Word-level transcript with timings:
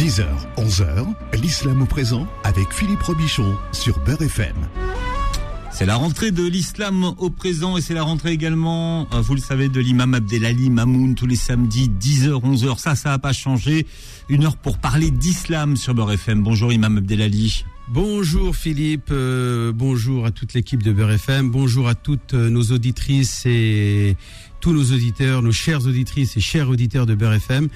10h, 0.00 0.24
11h, 0.56 1.06
l'islam 1.42 1.82
au 1.82 1.84
présent 1.84 2.26
avec 2.42 2.72
Philippe 2.72 3.02
Robichon 3.02 3.54
sur 3.70 3.98
Beurre 3.98 4.22
FM. 4.22 4.56
C'est 5.70 5.84
la 5.84 5.96
rentrée 5.96 6.30
de 6.30 6.42
l'islam 6.42 7.12
au 7.18 7.28
présent 7.28 7.76
et 7.76 7.82
c'est 7.82 7.92
la 7.92 8.02
rentrée 8.02 8.32
également, 8.32 9.06
euh, 9.12 9.20
vous 9.20 9.34
le 9.34 9.42
savez, 9.42 9.68
de 9.68 9.78
l'imam 9.78 10.14
Abdelali 10.14 10.70
Mamoun 10.70 11.14
tous 11.14 11.26
les 11.26 11.36
samedis 11.36 11.90
10h, 11.90 12.30
11h. 12.30 12.78
Ça, 12.78 12.94
ça 12.94 13.10
n'a 13.10 13.18
pas 13.18 13.34
changé. 13.34 13.86
Une 14.30 14.46
heure 14.46 14.56
pour 14.56 14.78
parler 14.78 15.10
d'islam 15.10 15.76
sur 15.76 15.92
Beurre 15.92 16.12
FM. 16.12 16.42
Bonjour 16.42 16.72
imam 16.72 16.96
Abdelali. 16.96 17.66
Bonjour 17.88 18.56
Philippe, 18.56 19.10
euh, 19.10 19.70
bonjour 19.74 20.24
à 20.24 20.30
toute 20.30 20.54
l'équipe 20.54 20.82
de 20.82 20.92
Beurre 20.92 21.10
FM, 21.10 21.50
bonjour 21.50 21.88
à 21.88 21.94
toutes 21.94 22.32
euh, 22.32 22.48
nos 22.48 22.62
auditrices 22.62 23.44
et 23.44 24.16
tous 24.60 24.72
nos 24.72 24.94
auditeurs, 24.94 25.42
nos 25.42 25.52
chères 25.52 25.84
auditrices 25.86 26.38
et 26.38 26.40
chers 26.40 26.70
auditeurs 26.70 27.04
de 27.04 27.14
Beurre 27.14 27.34
FM. 27.34 27.68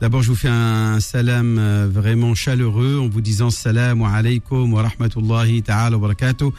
D'abord, 0.00 0.22
je 0.22 0.28
vous 0.28 0.36
fais 0.36 0.48
un 0.48 1.00
salam 1.00 1.56
euh, 1.58 1.88
vraiment 1.90 2.34
chaleureux 2.34 2.98
en 3.00 3.08
vous 3.08 3.20
disant 3.22 3.50
salam 3.50 4.02
alaykum 4.02 4.72
wa 4.74 4.82
rahmatullahi 4.82 5.62
ta'ala 5.62 5.96
wa 5.96 6.02
barakatuh. 6.02 6.50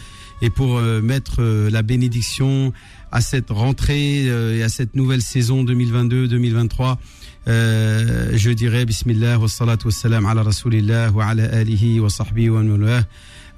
Et 0.41 0.49
pour 0.49 0.77
euh, 0.77 1.02
mettre 1.02 1.36
euh, 1.40 1.70
la 1.70 1.81
bénédiction 1.84 2.73
à 3.12 3.22
cette 3.22 3.49
rentrée 3.52 4.26
euh, 4.27 4.58
et 4.58 4.63
à 4.63 4.70
cette 4.70 4.95
nouvelle 4.95 5.22
saison 5.22 5.63
2022-2023, 5.66 6.98
euh, 7.48 8.31
je 8.36 8.49
dirais 8.52 8.86
Bismillah 8.86 9.40
wa 9.40 9.48
salatu 9.48 9.88
wa 9.88 9.91
salam 9.94 10.26
ala 10.26 10.44
Rasulillah 10.44 11.12
wa 11.12 11.27
ala 11.27 11.44
alihi 11.45 11.99
wa 11.99 12.09
sahbihi 12.09 12.49
wa 12.49 12.63
nulah. 12.63 13.04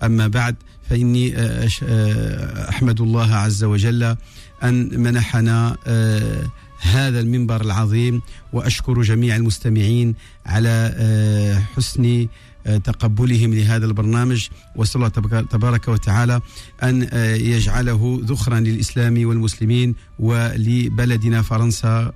أما 0.04 0.28
بعد 0.28 0.55
فإني 0.90 1.36
آه، 1.38 1.68
أش- 1.68 1.84
آه، 1.84 2.70
أحمد 2.70 3.02
الله 3.02 3.36
عز 3.36 3.64
وجل 3.64 4.16
أن 4.64 5.00
منحنا 5.02 5.78
آه، 5.88 6.44
هذا 6.84 7.20
المنبر 7.20 7.61
العظيم 7.61 8.23
وأشكر 8.52 9.02
جميع 9.02 9.37
المستمعين 9.37 10.15
على 10.47 10.95
آه، 10.97 11.59
حسن 11.77 12.27
آه، 12.66 12.77
تقبلهم 12.77 13.55
لهذا 13.55 13.87
البرنامج. 13.87 14.48
وأسأل 14.77 14.97
الله 14.97 15.09
تبارك- 15.42 15.89
وتعالى 15.89 16.41
أن 16.83 17.09
آه، 17.12 17.34
يجعله 17.34 18.20
ذخرا 18.25 18.61
للإسلام 18.61 19.27
والمسلمين 19.28 19.94
ولبلدنا 20.19 21.42
فرنسا. 21.42 22.12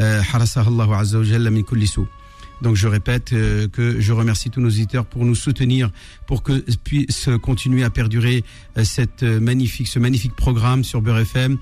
حرسها 0.00 0.68
الله 0.68 0.96
عز 0.96 1.14
وجل 1.14 1.50
من 1.50 1.62
كل 1.62 1.88
سوء. 1.88 2.06
Donc 2.62 2.76
je 2.76 2.88
répète 2.88 3.32
euh, 3.32 3.68
que 3.68 4.00
je 4.00 4.12
remercie 4.12 4.50
tous 4.50 4.60
nos 4.60 4.68
auditeurs 4.68 5.06
pour 5.06 5.24
nous 5.24 5.34
soutenir, 5.34 5.90
pour 6.26 6.42
que 6.42 6.64
puisse 6.84 7.28
continuer 7.42 7.84
à 7.84 7.90
perdurer 7.90 8.44
euh, 8.76 8.84
cette 8.84 9.22
euh, 9.22 9.40
magnifique, 9.40 9.88
ce 9.88 9.98
magnifique 9.98 10.36
programme 10.36 10.84
sur 10.84 11.00
Beurre 11.02 11.20
FM, 11.20 11.58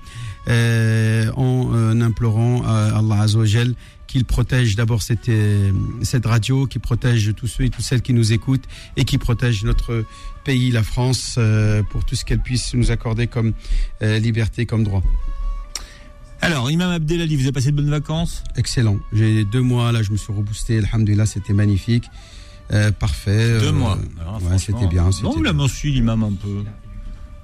en 1.35 2.01
implorant 2.01 2.63
à 2.65 2.97
Allah 2.97 3.21
Azzawajal 3.21 3.75
qu'il 4.07 4.25
protège 4.25 4.75
d'abord 4.75 5.03
cette, 5.03 5.29
cette 6.01 6.25
radio, 6.25 6.65
qu'il 6.65 6.81
protège 6.81 7.35
tous 7.35 7.45
ceux 7.45 7.65
et 7.65 7.69
toutes 7.69 7.85
celles 7.85 8.01
qui 8.01 8.13
nous 8.13 8.33
écoutent 8.33 8.63
et 8.97 9.05
qui 9.05 9.19
protège 9.19 9.63
notre 9.63 10.03
pays, 10.43 10.71
la 10.71 10.81
France, 10.81 11.37
pour 11.91 12.05
tout 12.05 12.15
ce 12.15 12.25
qu'elle 12.25 12.39
puisse 12.39 12.73
nous 12.73 12.89
accorder 12.89 13.27
comme 13.27 13.53
liberté, 14.01 14.65
comme 14.65 14.83
droit. 14.83 15.03
Alors, 16.41 16.71
imam 16.71 16.89
Abdelali, 16.91 17.35
vous 17.35 17.43
avez 17.43 17.51
passé 17.51 17.71
de 17.71 17.75
bonnes 17.75 17.89
vacances 17.89 18.43
Excellent. 18.55 18.97
J'ai 19.11 19.43
deux 19.43 19.61
mois 19.61 19.91
là, 19.91 20.01
je 20.03 20.11
me 20.11 20.17
suis 20.17 20.31
reboosté. 20.31 20.77
Alhamdulillah, 20.79 21.25
c'était 21.25 21.53
magnifique. 21.53 22.05
Euh, 22.71 22.91
parfait. 22.91 23.59
Deux 23.59 23.67
Euh, 23.67 23.71
mois. 23.73 23.97
Alors, 24.21 24.35
ouais, 24.35 24.39
franchement, 24.41 24.57
c'était 24.57 24.87
bien. 24.87 25.09
Non, 25.23 25.35
il 25.39 25.47
a 25.47 25.53
mensu 25.53 25.89
l'imam 25.89 26.23
un 26.23 26.31
peu. 26.33 26.63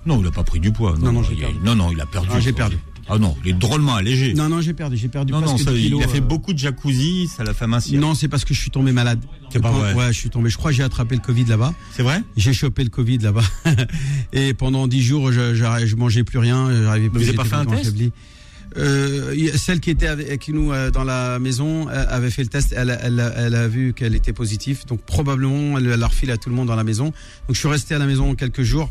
Non, 0.06 0.22
il 0.22 0.28
a 0.28 0.32
pas 0.32 0.44
pris 0.44 0.60
du 0.60 0.72
poids. 0.72 0.96
Non, 1.00 1.12
non, 1.12 1.24
il, 1.30 1.38
perdu. 1.38 1.56
non, 1.64 1.76
non, 1.76 1.92
il 1.92 2.00
a 2.00 2.06
perdu. 2.06 2.30
Ah, 2.32 2.40
j'ai 2.40 2.54
perdu. 2.54 2.78
Ah 3.08 3.20
non, 3.20 3.36
il 3.44 3.52
est 3.52 3.54
drôlement 3.54 3.96
allégé. 3.96 4.34
Non, 4.34 4.50
non, 4.50 4.62
j'ai 4.62 4.74
perdu. 4.74 4.98
J'ai 4.98 5.10
perdu 5.10 5.32
non, 5.32 5.40
non, 5.40 5.46
presque 5.48 5.66
ça, 5.66 5.74
10 5.74 5.82
kilos. 5.82 6.02
il 6.02 6.04
a 6.06 6.08
fait 6.08 6.18
euh, 6.20 6.22
beaucoup 6.22 6.54
de 6.54 6.58
jacuzzi, 6.60 7.28
ça 7.28 7.44
l'a 7.44 7.54
fait 7.54 7.68
mincir. 7.68 8.00
Non, 8.00 8.16
c'est 8.16 8.28
parce 8.28 8.46
que 8.46 8.54
je 8.56 8.60
suis 8.60 8.72
tombé 8.72 8.92
malade. 8.94 9.20
C'est 9.52 9.60
pas 9.62 9.72
vrai. 9.72 9.94
Ouais, 9.94 10.08
je 10.14 10.18
suis 10.20 10.30
tombé. 10.30 10.50
Je 10.50 10.58
crois 10.58 10.72
que 10.72 10.78
j'ai 10.78 10.84
attrapé 10.84 11.16
le 11.16 11.22
Covid 11.22 11.46
là-bas. 11.46 11.74
C'est 11.92 12.02
vrai? 12.02 12.24
J'ai 12.38 12.54
chopé 12.54 12.84
le 12.84 12.90
Covid 12.90 13.20
là-bas. 13.20 13.44
Et 14.34 14.54
pendant 14.56 14.88
10 14.88 15.02
jours, 15.04 15.32
je, 15.32 15.54
je, 15.54 15.86
je 15.86 15.96
mangeais 15.96 16.24
plus 16.24 16.40
rien. 16.40 16.68
J'arrivais 16.84 17.10
plus. 17.10 17.20
vous 17.20 17.28
avez 17.28 17.38
pas 17.38 17.46
fait 17.46 17.56
un 17.56 17.66
test? 17.66 17.82
affaibli. 17.82 18.12
Euh, 18.78 19.34
celle 19.56 19.80
qui 19.80 19.90
était 19.90 20.08
avec 20.08 20.48
nous 20.50 20.72
euh, 20.74 20.92
dans 20.92 21.04
la 21.04 21.40
maison 21.40 21.88
euh, 21.90 22.06
avait 22.10 22.30
fait 22.30 22.44
le 22.44 22.50
test. 22.50 22.74
Elle, 22.76 22.98
elle, 23.02 23.34
elle 23.38 23.56
a 23.56 23.68
vu 23.68 23.94
qu'elle 23.94 24.16
était 24.16 24.34
positive. 24.34 24.86
Donc 24.88 25.02
probablement, 25.02 25.78
elle 25.78 25.86
l'a 25.88 26.08
refilé 26.08 26.34
à 26.34 26.38
tout 26.38 26.50
le 26.50 26.56
monde 26.56 26.68
dans 26.68 26.76
la 26.76 26.84
maison. 26.84 27.06
Donc 27.06 27.54
je 27.54 27.60
suis 27.60 27.70
resté 27.70 27.96
à 27.96 28.00
la 28.00 28.06
maison 28.06 28.36
quelques 28.36 28.64
jours. 28.64 28.90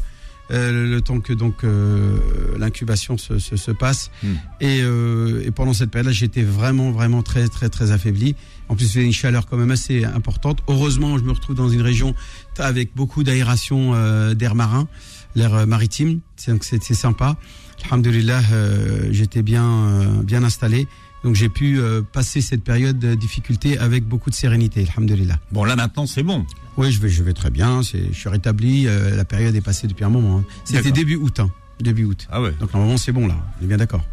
euh, 0.51 0.87
le, 0.91 1.01
temps 1.01 1.21
que 1.21 1.33
donc 1.33 1.65
euh, 1.65 2.19
l'incubation 2.59 3.17
se, 3.17 3.39
se, 3.39 3.57
se 3.57 3.71
passe 3.71 4.11
Hmm. 4.23 4.35
et, 4.61 4.81
euh, 4.83 5.43
et 5.47 5.51
pendant 5.51 5.73
cette 5.73 5.91
période-là 5.91 6.13
j'étais 6.13 6.43
vraiment 6.43 6.91
vraiment 6.93 7.23
très 7.23 7.49
très 7.49 7.71
très 7.71 7.93
affaibli 7.93 8.37
en 8.69 8.77
plus 8.77 8.95
il 8.95 9.01
y 9.01 9.05
a 9.05 9.07
une 9.07 9.13
chaleur 9.13 9.47
quand 9.47 9.57
même 9.57 9.71
assez 9.71 10.05
importante 10.05 10.59
heureusement 10.69 11.17
je 11.17 11.25
me 11.25 11.33
retrouve 11.33 11.57
dans 11.57 11.71
une 11.71 11.81
région 11.81 12.15
avec 12.59 12.95
beaucoup 12.95 13.25
d'aération 13.25 13.93
euh, 13.95 14.35
d'air 14.35 14.55
marin 14.55 14.87
l'air 15.35 15.67
maritime 15.67 16.21
c'est 16.37 16.53
donc 16.53 16.63
c'est 16.65 16.83
c'est 16.83 16.93
sympa 16.95 17.39
Alhamdulillah 17.85 18.43
euh, 18.53 19.09
j'étais 19.13 19.43
bien 19.43 19.65
euh, 19.65 20.23
bien 20.23 20.43
installé 20.43 20.89
donc 21.23 21.35
j'ai 21.35 21.49
pu 21.49 21.79
euh, 21.79 22.03
passer 22.03 22.41
cette 22.41 22.63
période 22.63 22.99
de 22.99 23.15
difficulté 23.15 23.79
avec 23.79 24.05
beaucoup 24.05 24.31
de 24.31 24.35
sérénité 24.35 24.87
Alhamdulillah 24.95 25.39
Bon, 25.53 25.65
là 25.65 25.75
maintenant, 25.77 26.07
c'est 26.07 26.23
bon. 26.23 26.45
oui, 26.77 26.93
je 26.93 27.01
vais, 27.01 27.09
je 27.09 27.23
vais 27.23 27.33
très 27.33 27.51
bien. 27.51 27.83
C'est, 27.83 28.09
je 28.13 28.19
suis 28.19 28.29
rétabli. 28.29 28.87
euh, 28.87 29.17
la 29.17 29.25
période 29.25 29.55
est 29.55 29.61
passée 29.63 29.87
depuis 29.87 30.05
un 30.05 30.11
moment. 30.11 30.39
hein. 30.41 30.45
C'était 30.65 30.93
début 30.93 31.17
août. 31.17 31.41
hein. 31.41 31.51
Début 31.81 32.05
août. 32.05 32.27
Ah 32.31 32.43
ouais. 32.43 32.53
Donc 32.61 32.73
normalement 32.75 32.99
c'est 32.99 33.13
bon 33.13 33.27
là. 33.27 33.37
On 33.61 33.65
est 33.65 33.69
bien 33.69 33.79
d'accord. 33.79 34.05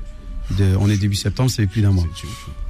On 0.80 0.90
est 0.90 0.98
début 0.98 1.16
septembre, 1.16 1.50
ça 1.50 1.58
fait 1.58 1.68
plus 1.68 1.82
d'un 1.82 1.92
mois. 1.92 2.06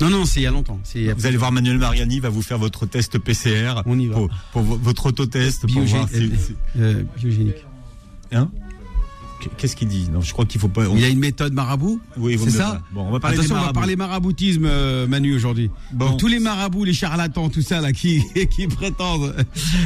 Non, 0.02 0.10
non, 0.10 0.26
c'est 0.26 0.40
il 0.40 0.44
y 0.44 0.48
a 0.48 0.52
longtemps. 0.52 0.80
C'est 0.84 1.14
Vous 1.14 1.26
allez 1.26 1.38
voir 1.38 1.52
Manuel 1.52 1.78
Mariani 1.80 2.20
va 2.20 2.30
vous 2.30 2.42
faire 2.44 2.58
votre 2.60 2.86
test 2.88 3.18
PCR. 3.20 3.82
On 3.88 3.98
y 4.00 4.08
va. 4.08 4.16
Pour, 4.16 4.30
pour 4.54 4.62
vo- 4.64 4.78
votre 4.82 5.08
autotest. 5.08 5.62
Pour 5.62 5.70
Biogé- 5.70 5.90
voir 5.98 6.10
si, 6.10 6.32
si- 6.38 6.56
euh, 6.80 7.04
biogénique. 7.18 7.66
Hein? 8.32 8.50
Qu'est-ce 9.58 9.76
qu'il 9.76 9.88
dit 9.88 10.08
Non, 10.12 10.22
je 10.22 10.32
crois 10.34 10.46
qu'il 10.46 10.60
faut 10.62 10.68
pas. 10.68 10.88
on- 10.88 10.96
Il 10.96 11.02
y 11.02 11.06
a 11.06 11.10
une 11.10 11.20
méthode 11.20 11.54
marabout? 11.54 12.00
Oui, 12.18 12.40
c'est 12.44 12.50
ça. 12.52 12.82
Bon, 12.94 13.08
on 13.08 13.12
va 13.12 13.20
parler 13.20 13.38
Attention, 13.38 13.56
on 13.56 13.66
va 13.66 13.74
parler 13.74 13.96
maraboutisme, 13.96 14.66
euh, 14.66 15.08
Manu, 15.08 15.36
aujourd'hui. 15.36 15.70
Bon. 15.94 16.10
Donc, 16.12 16.20
tous 16.20 16.28
les 16.28 16.40
marabouts, 16.40 16.84
les 16.84 16.94
charlatans, 16.94 17.50
tout 17.50 17.62
ça 17.62 17.82
là, 17.82 17.92
qui, 17.94 18.22
qui 18.56 18.68
prétendent. 18.68 19.36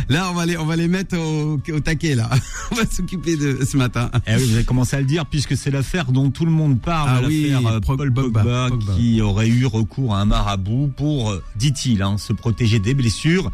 Là, 0.09 0.29
on 0.31 0.33
va 0.33 0.45
les, 0.45 0.57
on 0.57 0.65
va 0.65 0.75
les 0.75 0.87
mettre 0.87 1.17
au, 1.17 1.59
au 1.73 1.79
taquet 1.79 2.15
là. 2.15 2.29
on 2.71 2.75
va 2.75 2.85
s'occuper 2.85 3.37
de 3.37 3.63
ce 3.65 3.77
matin. 3.77 4.09
Eh 4.27 4.35
oui, 4.35 4.43
vous 4.47 4.53
avez 4.55 4.63
commencé 4.63 4.95
à 4.95 4.99
le 4.99 5.05
dire 5.05 5.25
puisque 5.25 5.55
c'est 5.57 5.71
l'affaire 5.71 6.11
dont 6.11 6.29
tout 6.31 6.45
le 6.45 6.51
monde 6.51 6.79
parle, 6.79 7.21
Ah 7.23 7.27
oui, 7.27 7.49
l'affaire 7.51 7.67
euh, 7.73 7.79
Paul 7.79 7.97
Pogba, 7.97 8.21
Pogba, 8.41 8.67
Pogba. 8.69 8.93
qui 8.95 9.21
aurait 9.21 9.47
eu 9.47 9.65
recours 9.65 10.15
à 10.15 10.21
un 10.21 10.25
marabout 10.25 10.91
pour, 10.95 11.31
euh, 11.31 11.43
dit-il, 11.55 12.01
hein, 12.01 12.17
se 12.17 12.33
protéger 12.33 12.79
des 12.79 12.93
blessures. 12.93 13.51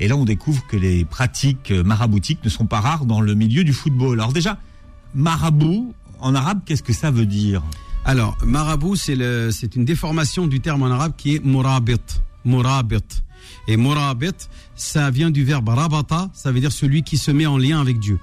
Et 0.00 0.08
là, 0.08 0.16
on 0.16 0.24
découvre 0.24 0.66
que 0.66 0.76
les 0.76 1.04
pratiques 1.04 1.70
maraboutiques 1.70 2.40
ne 2.44 2.48
sont 2.50 2.66
pas 2.66 2.80
rares 2.80 3.04
dans 3.04 3.20
le 3.20 3.34
milieu 3.34 3.62
du 3.62 3.72
football. 3.72 4.18
Alors 4.20 4.32
déjà, 4.32 4.58
marabout, 5.14 5.94
en 6.20 6.34
arabe, 6.34 6.60
qu'est-ce 6.64 6.82
que 6.82 6.92
ça 6.92 7.10
veut 7.10 7.26
dire 7.26 7.62
Alors, 8.04 8.36
marabout, 8.44 8.96
c'est 8.96 9.76
une 9.76 9.84
déformation 9.84 10.46
du 10.46 10.60
terme 10.60 10.82
en 10.82 10.90
arabe 10.90 11.12
qui 11.16 11.36
est 11.36 11.44
murabit. 11.44 11.96
Murabit. 12.44 13.22
Et 13.68 13.76
murabit, 13.76 14.48
ça 14.74 15.10
vient 15.10 15.30
du 15.30 15.44
verbe 15.44 15.68
rabata, 15.68 16.30
ça 16.32 16.52
veut 16.52 16.60
dire 16.60 16.72
celui 16.72 17.02
qui 17.02 17.16
se 17.18 17.30
met 17.30 17.46
en 17.46 17.58
lien 17.58 17.80
avec 17.80 17.98
Dieu. 17.98 18.18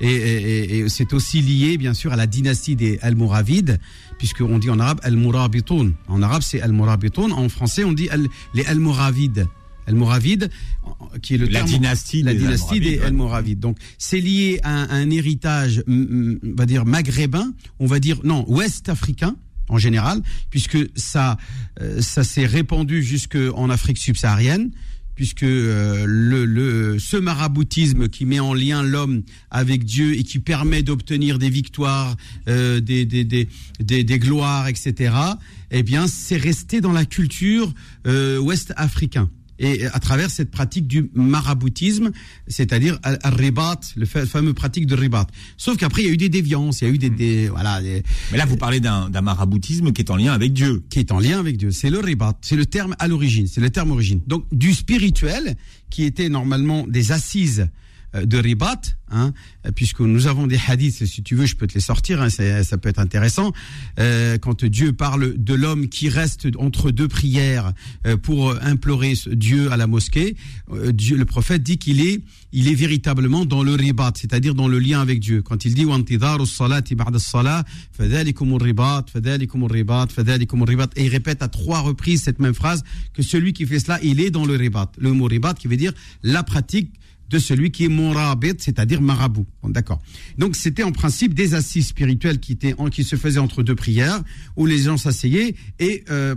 Et, 0.00 0.84
c'est 0.88 1.12
aussi 1.12 1.42
lié, 1.42 1.78
bien 1.78 1.94
sûr, 1.94 2.12
à 2.12 2.16
la 2.16 2.26
dynastie 2.26 2.74
des 2.74 2.98
Almoravides, 3.02 3.78
puisqu'on 4.18 4.58
dit 4.58 4.68
en 4.68 4.80
arabe 4.80 4.98
Al-Murabitoun. 5.04 5.94
En 6.08 6.22
arabe, 6.22 6.42
c'est 6.42 6.60
Al-Murabitoun. 6.60 7.32
En 7.32 7.48
français, 7.48 7.84
on 7.84 7.92
dit 7.92 8.08
Al- 8.08 8.26
les. 8.52 8.64
Almoravides, 9.86 10.50
qui 11.22 11.34
est 11.34 11.38
le 11.38 11.46
La 11.46 11.60
terme- 11.60 11.70
dynastie 11.70 12.22
la 12.22 12.32
des 12.32 12.38
dynastie 12.40 12.80
des 12.80 12.98
Almoravides. 13.00 13.60
Donc, 13.60 13.78
c'est 13.98 14.20
lié 14.20 14.60
à 14.62 14.94
un, 14.94 15.10
héritage, 15.10 15.82
on 15.88 16.36
va 16.56 16.66
dire 16.66 16.84
maghrébin, 16.84 17.52
on 17.78 17.86
va 17.86 17.98
dire 18.00 18.20
non 18.24 18.44
ouest 18.48 18.88
africain 18.88 19.36
en 19.68 19.78
général, 19.78 20.20
puisque 20.50 20.78
ça, 20.96 21.36
euh, 21.80 22.00
ça 22.02 22.24
s'est 22.24 22.46
répandu 22.46 23.02
jusque 23.02 23.38
en 23.54 23.70
Afrique 23.70 23.98
subsaharienne. 23.98 24.70
Puisque 25.14 25.42
euh, 25.42 26.04
le, 26.08 26.46
le, 26.46 26.98
ce 26.98 27.18
maraboutisme 27.18 28.08
qui 28.08 28.24
met 28.24 28.40
en 28.40 28.54
lien 28.54 28.82
l'homme 28.82 29.22
avec 29.50 29.84
Dieu 29.84 30.14
et 30.18 30.22
qui 30.22 30.38
permet 30.38 30.82
d'obtenir 30.82 31.38
des 31.38 31.50
victoires, 31.50 32.16
euh, 32.48 32.80
des, 32.80 33.04
des, 33.04 33.22
des, 33.22 33.46
des, 33.78 34.04
des 34.04 34.18
gloires, 34.18 34.68
etc., 34.68 35.14
eh 35.70 35.82
bien, 35.82 36.06
c'est 36.08 36.38
resté 36.38 36.80
dans 36.80 36.92
la 36.92 37.04
culture 37.04 37.72
euh, 38.06 38.38
ouest 38.38 38.72
africain 38.76 39.28
et 39.62 39.86
à 39.86 39.98
travers 40.00 40.28
cette 40.30 40.50
pratique 40.50 40.86
du 40.86 41.08
maraboutisme, 41.14 42.10
c'est-à-dire 42.48 42.98
al-ribat, 43.02 43.80
le 43.96 44.04
fa- 44.04 44.26
fameux 44.26 44.52
pratique 44.52 44.86
de 44.86 44.94
ribat. 44.94 45.26
Sauf 45.56 45.76
qu'après 45.78 46.02
il 46.02 46.06
y 46.06 46.10
a 46.10 46.12
eu 46.12 46.16
des 46.18 46.28
déviances, 46.28 46.82
il 46.82 46.88
y 46.88 46.90
a 46.90 46.94
eu 46.94 46.98
des, 46.98 47.08
des 47.10 47.48
voilà, 47.48 47.80
des- 47.80 48.02
Mais 48.32 48.38
là, 48.38 48.44
vous 48.44 48.56
parlez 48.56 48.80
d'un 48.80 49.08
maraboutisme 49.22 49.92
qui 49.92 50.02
est 50.02 50.10
en 50.10 50.16
lien 50.16 50.32
avec 50.32 50.52
Dieu. 50.52 50.82
qui 50.90 50.98
est 50.98 51.12
en 51.12 51.20
lien 51.20 51.38
avec 51.38 51.56
Dieu. 51.56 51.70
C'est 51.70 51.90
le 51.90 52.00
ribat, 52.00 52.36
c'est 52.42 52.56
le 52.56 52.66
terme 52.66 52.94
à 52.98 53.08
l'origine, 53.08 53.46
c'est 53.46 53.60
le 53.60 53.70
terme 53.70 53.92
origine. 53.92 54.20
Donc 54.26 54.44
du 54.52 54.74
spirituel 54.74 55.56
qui 55.90 56.04
était 56.04 56.28
normalement 56.28 56.86
des 56.86 57.12
assises 57.12 57.68
de 58.14 58.38
ribat, 58.38 58.80
hein, 59.10 59.32
puisque 59.74 60.00
nous 60.00 60.26
avons 60.26 60.46
des 60.46 60.58
hadiths, 60.66 61.06
si 61.06 61.22
tu 61.22 61.34
veux, 61.34 61.46
je 61.46 61.56
peux 61.56 61.66
te 61.66 61.74
les 61.74 61.80
sortir, 61.80 62.20
hein, 62.20 62.28
ça 62.30 62.78
peut 62.78 62.88
être 62.88 62.98
intéressant. 62.98 63.52
Euh, 63.98 64.38
quand 64.38 64.64
Dieu 64.64 64.92
parle 64.92 65.34
de 65.36 65.54
l'homme 65.54 65.88
qui 65.88 66.08
reste 66.08 66.48
entre 66.58 66.90
deux 66.90 67.08
prières 67.08 67.72
euh, 68.06 68.16
pour 68.16 68.54
implorer 68.62 69.14
Dieu 69.30 69.72
à 69.72 69.76
la 69.76 69.86
mosquée, 69.86 70.36
Dieu, 70.92 71.16
le 71.16 71.24
prophète 71.24 71.62
dit 71.62 71.78
qu'il 71.78 72.00
est, 72.00 72.22
il 72.52 72.68
est 72.68 72.74
véritablement 72.74 73.44
dans 73.44 73.62
le 73.62 73.72
ribat, 73.72 74.12
c'est-à-dire 74.16 74.54
dans 74.54 74.68
le 74.68 74.78
lien 74.78 75.00
avec 75.00 75.20
Dieu. 75.20 75.42
Quand 75.42 75.64
il 75.64 75.74
dit 75.74 75.86
et 80.96 81.04
il 81.04 81.08
répète 81.08 81.42
à 81.42 81.48
trois 81.48 81.80
reprises 81.80 82.22
cette 82.22 82.38
même 82.38 82.54
phrase 82.54 82.82
que 83.14 83.22
celui 83.22 83.52
qui 83.52 83.66
fait 83.66 83.80
cela, 83.80 83.98
il 84.02 84.20
est 84.20 84.30
dans 84.30 84.44
le 84.44 84.56
ribat. 84.56 84.90
Le 84.98 85.12
mot 85.12 85.26
ribat 85.26 85.54
qui 85.54 85.68
veut 85.68 85.76
dire 85.76 85.92
la 86.22 86.42
pratique 86.42 86.92
de 87.32 87.38
celui 87.38 87.70
qui 87.70 87.84
est 87.84 87.88
morabit, 87.88 88.54
c'est-à-dire 88.58 89.00
marabout. 89.00 89.46
d'accord. 89.64 90.00
Donc 90.38 90.54
c'était 90.54 90.82
en 90.82 90.92
principe 90.92 91.34
des 91.34 91.54
assises 91.54 91.88
spirituelles 91.88 92.38
qui 92.38 92.52
étaient 92.52 92.74
qui 92.92 93.04
se 93.04 93.16
faisaient 93.16 93.40
entre 93.40 93.62
deux 93.62 93.74
prières 93.74 94.22
où 94.56 94.66
les 94.66 94.78
gens 94.78 94.98
s'asseyaient 94.98 95.54
et 95.78 96.04
euh, 96.10 96.34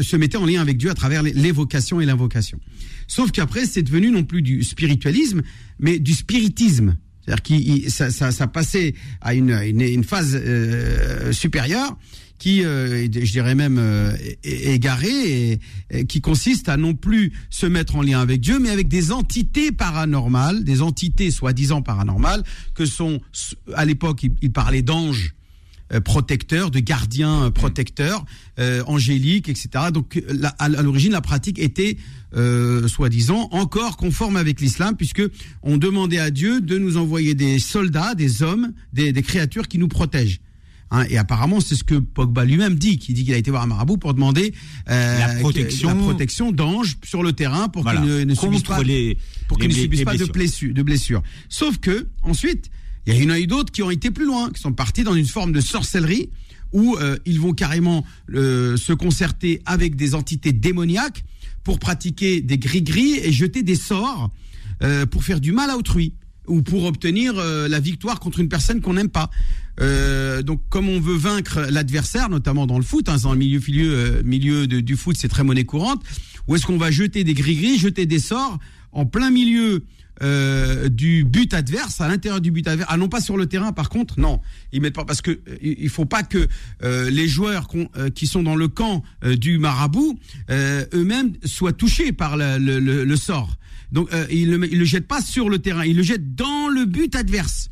se 0.00 0.16
mettaient 0.16 0.38
en 0.38 0.46
lien 0.46 0.60
avec 0.60 0.78
Dieu 0.78 0.90
à 0.90 0.94
travers 0.94 1.22
l'évocation 1.22 2.00
et 2.00 2.06
l'invocation. 2.06 2.60
Sauf 3.08 3.32
qu'après 3.32 3.66
c'est 3.66 3.82
devenu 3.82 4.10
non 4.10 4.22
plus 4.22 4.42
du 4.42 4.62
spiritualisme 4.62 5.42
mais 5.80 5.98
du 5.98 6.14
spiritisme. 6.14 6.96
C'est-à-dire 7.24 7.42
que 7.42 7.90
ça, 7.90 8.10
ça, 8.10 8.46
passait 8.46 8.94
à 9.20 9.34
une, 9.34 9.50
une, 9.50 10.04
phase 10.04 10.34
euh, 10.34 11.32
supérieure 11.32 11.96
qui, 12.42 12.64
euh, 12.64 13.04
je 13.04 13.30
dirais 13.30 13.54
même 13.54 13.78
euh, 13.78 14.16
égaré, 14.42 15.60
et, 15.90 16.04
qui 16.06 16.20
consiste 16.20 16.68
à 16.68 16.76
non 16.76 16.94
plus 16.94 17.32
se 17.50 17.66
mettre 17.66 17.94
en 17.94 18.02
lien 18.02 18.20
avec 18.20 18.40
Dieu, 18.40 18.58
mais 18.58 18.70
avec 18.70 18.88
des 18.88 19.12
entités 19.12 19.70
paranormales, 19.70 20.64
des 20.64 20.82
entités 20.82 21.30
soi-disant 21.30 21.82
paranormales, 21.82 22.42
que 22.74 22.84
sont, 22.84 23.20
à 23.74 23.84
l'époque, 23.84 24.24
il, 24.42 24.50
parlait 24.50 24.82
d'anges 24.82 25.34
euh, 25.92 26.00
protecteurs, 26.00 26.70
de 26.70 26.80
gardiens 26.80 27.50
protecteurs, 27.50 28.24
angéliques, 28.86 29.48
etc. 29.48 29.68
Donc, 29.92 30.22
à 30.58 30.68
l'origine, 30.68 31.12
la 31.12 31.20
pratique 31.20 31.58
était, 31.58 31.96
soi-disant, 32.86 33.48
encore 33.50 33.96
conforme 33.96 34.36
avec 34.36 34.60
l'islam, 34.60 34.96
puisque 34.96 35.22
on 35.62 35.76
demandait 35.78 36.18
à 36.18 36.30
Dieu 36.30 36.60
de 36.60 36.78
nous 36.78 36.96
envoyer 36.96 37.34
des 37.34 37.58
soldats, 37.58 38.14
des 38.14 38.42
hommes, 38.42 38.72
des 38.92 39.12
créatures 39.22 39.68
qui 39.68 39.78
nous 39.78 39.88
protègent. 39.88 40.40
Hein, 40.92 41.06
et 41.08 41.16
apparemment, 41.16 41.60
c'est 41.60 41.74
ce 41.74 41.84
que 41.84 41.94
Pogba 41.94 42.44
lui-même 42.44 42.74
dit, 42.74 42.98
qui 42.98 43.14
dit 43.14 43.24
qu'il 43.24 43.32
a 43.32 43.38
été 43.38 43.50
voir 43.50 43.62
un 43.62 43.66
marabout 43.66 43.96
pour 43.96 44.12
demander 44.12 44.52
euh, 44.90 45.18
la 45.18 45.40
protection, 45.40 45.96
protection 45.96 46.52
d'anges 46.52 46.98
sur 47.02 47.22
le 47.22 47.32
terrain 47.32 47.68
pour 47.70 47.90
qu'il 47.90 48.00
ne, 48.02 48.34
subisse 48.34 48.62
pas, 48.62 48.82
les, 48.82 49.16
pour 49.48 49.58
qu'il 49.58 49.68
ne 49.68 49.74
subisse 49.74 50.04
pas 50.04 50.18
de 50.18 50.26
blessures, 50.26 50.74
de 50.74 50.82
blessures. 50.82 51.22
Sauf 51.48 51.78
que 51.78 52.08
ensuite, 52.22 52.70
il 53.06 53.14
y 53.14 53.18
a 53.18 53.20
une 53.20 53.30
eu 53.30 53.46
d'autres 53.46 53.72
qui 53.72 53.82
ont 53.82 53.90
été 53.90 54.10
plus 54.10 54.26
loin, 54.26 54.50
qui 54.50 54.60
sont 54.60 54.72
partis 54.72 55.04
dans 55.04 55.14
une 55.14 55.26
forme 55.26 55.52
de 55.52 55.60
sorcellerie 55.60 56.30
où 56.72 56.96
euh, 56.96 57.18
ils 57.26 57.40
vont 57.40 57.52
carrément 57.52 58.04
euh, 58.34 58.76
se 58.76 58.92
concerter 58.92 59.60
avec 59.66 59.94
des 59.96 60.14
entités 60.14 60.52
démoniaques 60.52 61.24
pour 61.64 61.78
pratiquer 61.78 62.40
des 62.40 62.58
gris-gris 62.58 63.18
et 63.22 63.32
jeter 63.32 63.62
des 63.62 63.76
sorts 63.76 64.30
pour 65.12 65.22
faire 65.22 65.40
du 65.40 65.52
mal 65.52 65.70
à 65.70 65.76
autrui 65.76 66.12
ou 66.48 66.60
pour 66.60 66.86
obtenir 66.86 67.34
la 67.34 67.78
victoire 67.78 68.18
contre 68.18 68.40
une 68.40 68.48
personne 68.48 68.80
qu'on 68.80 68.94
n'aime 68.94 69.10
pas. 69.10 69.30
Euh, 69.80 70.42
donc, 70.42 70.60
comme 70.68 70.88
on 70.88 71.00
veut 71.00 71.16
vaincre 71.16 71.66
l'adversaire, 71.70 72.28
notamment 72.28 72.66
dans 72.66 72.78
le 72.78 72.84
foot, 72.84 73.08
hein, 73.08 73.16
dans 73.22 73.32
le 73.32 73.38
milieu, 73.38 73.60
milieu, 73.66 74.22
milieu 74.22 74.66
du 74.66 74.96
foot, 74.96 75.16
c'est 75.18 75.28
très 75.28 75.44
monnaie 75.44 75.64
courante. 75.64 76.02
Où 76.48 76.56
est-ce 76.56 76.66
qu'on 76.66 76.78
va 76.78 76.90
jeter 76.90 77.24
des 77.24 77.34
gris-gris, 77.34 77.78
jeter 77.78 78.06
des 78.06 78.18
sorts 78.18 78.58
en 78.92 79.06
plein 79.06 79.30
milieu 79.30 79.84
euh, 80.22 80.88
du 80.88 81.24
but 81.24 81.54
adverse, 81.54 82.00
à 82.00 82.08
l'intérieur 82.08 82.40
du 82.40 82.50
but 82.50 82.66
adverse? 82.68 82.88
Ah 82.92 82.96
non, 82.96 83.08
pas 83.08 83.20
sur 83.20 83.36
le 83.36 83.46
terrain, 83.46 83.72
par 83.72 83.88
contre, 83.88 84.20
non. 84.20 84.40
Ils 84.72 84.80
mettent 84.80 84.94
pas 84.94 85.04
parce 85.04 85.22
que 85.22 85.30
euh, 85.30 85.56
il 85.62 85.88
faut 85.88 86.04
pas 86.04 86.22
que 86.22 86.46
euh, 86.82 87.10
les 87.10 87.28
joueurs 87.28 87.68
qui 88.14 88.26
sont 88.26 88.42
dans 88.42 88.56
le 88.56 88.68
camp 88.68 89.02
du 89.24 89.58
marabout 89.58 90.18
eux-mêmes 90.50 91.34
soient 91.44 91.72
touchés 91.72 92.12
par 92.12 92.36
le, 92.36 92.58
le, 92.58 93.04
le 93.04 93.16
sort. 93.16 93.56
Donc 93.90 94.08
ils 94.30 94.50
le, 94.50 94.72
ils 94.72 94.78
le 94.78 94.84
jettent 94.84 95.06
pas 95.06 95.20
sur 95.20 95.50
le 95.50 95.58
terrain, 95.58 95.84
ils 95.84 95.96
le 95.96 96.02
jettent 96.02 96.34
dans 96.34 96.68
le 96.68 96.86
but 96.86 97.14
adverse 97.14 97.68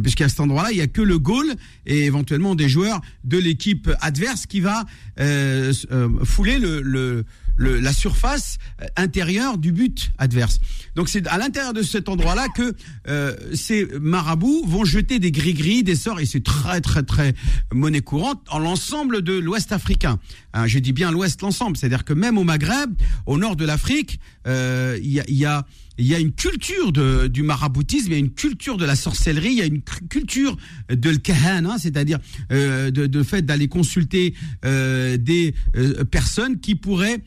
puisqu'à 0.00 0.28
cet 0.28 0.40
endroit-là, 0.40 0.70
il 0.72 0.76
n'y 0.76 0.82
a 0.82 0.86
que 0.86 1.02
le 1.02 1.18
goal 1.18 1.46
et 1.86 2.04
éventuellement 2.04 2.54
des 2.54 2.68
joueurs 2.68 3.00
de 3.24 3.38
l'équipe 3.38 3.90
adverse 4.00 4.46
qui 4.46 4.60
va 4.60 4.84
euh, 5.20 5.72
euh, 5.90 6.08
fouler 6.24 6.58
le, 7.58 7.78
la 7.78 7.92
surface 7.92 8.56
intérieure 8.96 9.58
du 9.58 9.72
but 9.72 10.10
adverse. 10.16 10.60
Donc 10.94 11.10
c'est 11.10 11.26
à 11.26 11.36
l'intérieur 11.36 11.74
de 11.74 11.82
cet 11.82 12.08
endroit-là 12.08 12.46
que 12.56 12.74
euh, 13.08 13.36
ces 13.54 13.84
marabouts 14.00 14.64
vont 14.66 14.86
jeter 14.86 15.18
des 15.18 15.30
gris-gris, 15.30 15.82
des 15.82 15.96
sorts, 15.96 16.20
et 16.20 16.26
c'est 16.26 16.42
très 16.42 16.80
très 16.80 17.02
très 17.02 17.34
monnaie 17.72 18.00
courante 18.00 18.40
en 18.48 18.58
l'ensemble 18.58 19.20
de 19.20 19.34
l'Ouest 19.34 19.72
africain. 19.72 20.18
Hein, 20.54 20.66
je 20.66 20.78
dis 20.78 20.92
bien 20.92 21.10
l'Ouest, 21.10 21.42
l'ensemble, 21.42 21.76
c'est-à-dire 21.76 22.04
que 22.04 22.14
même 22.14 22.38
au 22.38 22.44
Maghreb, 22.44 22.94
au 23.26 23.36
nord 23.36 23.56
de 23.56 23.66
l'Afrique, 23.66 24.18
il 24.46 25.12
y 25.12 25.20
a, 25.20 25.24
y 25.28 25.44
a 25.44 25.66
il 25.98 26.06
y 26.06 26.14
a 26.14 26.18
une 26.18 26.32
culture 26.32 26.92
de, 26.92 27.26
du 27.26 27.42
maraboutisme, 27.42 28.06
il 28.06 28.12
y 28.12 28.16
a 28.16 28.18
une 28.18 28.30
culture 28.30 28.76
de 28.76 28.84
la 28.84 28.94
sorcellerie, 28.94 29.50
il 29.50 29.58
y 29.58 29.62
a 29.62 29.66
une 29.66 29.82
culture 29.82 30.56
de 30.88 31.10
le 31.10 31.18
hein, 31.28 31.76
c'est-à-dire 31.78 32.18
euh, 32.52 32.90
de, 32.90 33.06
de, 33.06 33.22
fait 33.22 33.42
d'aller 33.42 33.68
consulter 33.68 34.34
euh, 34.64 35.16
des 35.16 35.54
euh, 35.76 36.04
personnes 36.04 36.60
qui 36.60 36.74
pourraient 36.76 37.20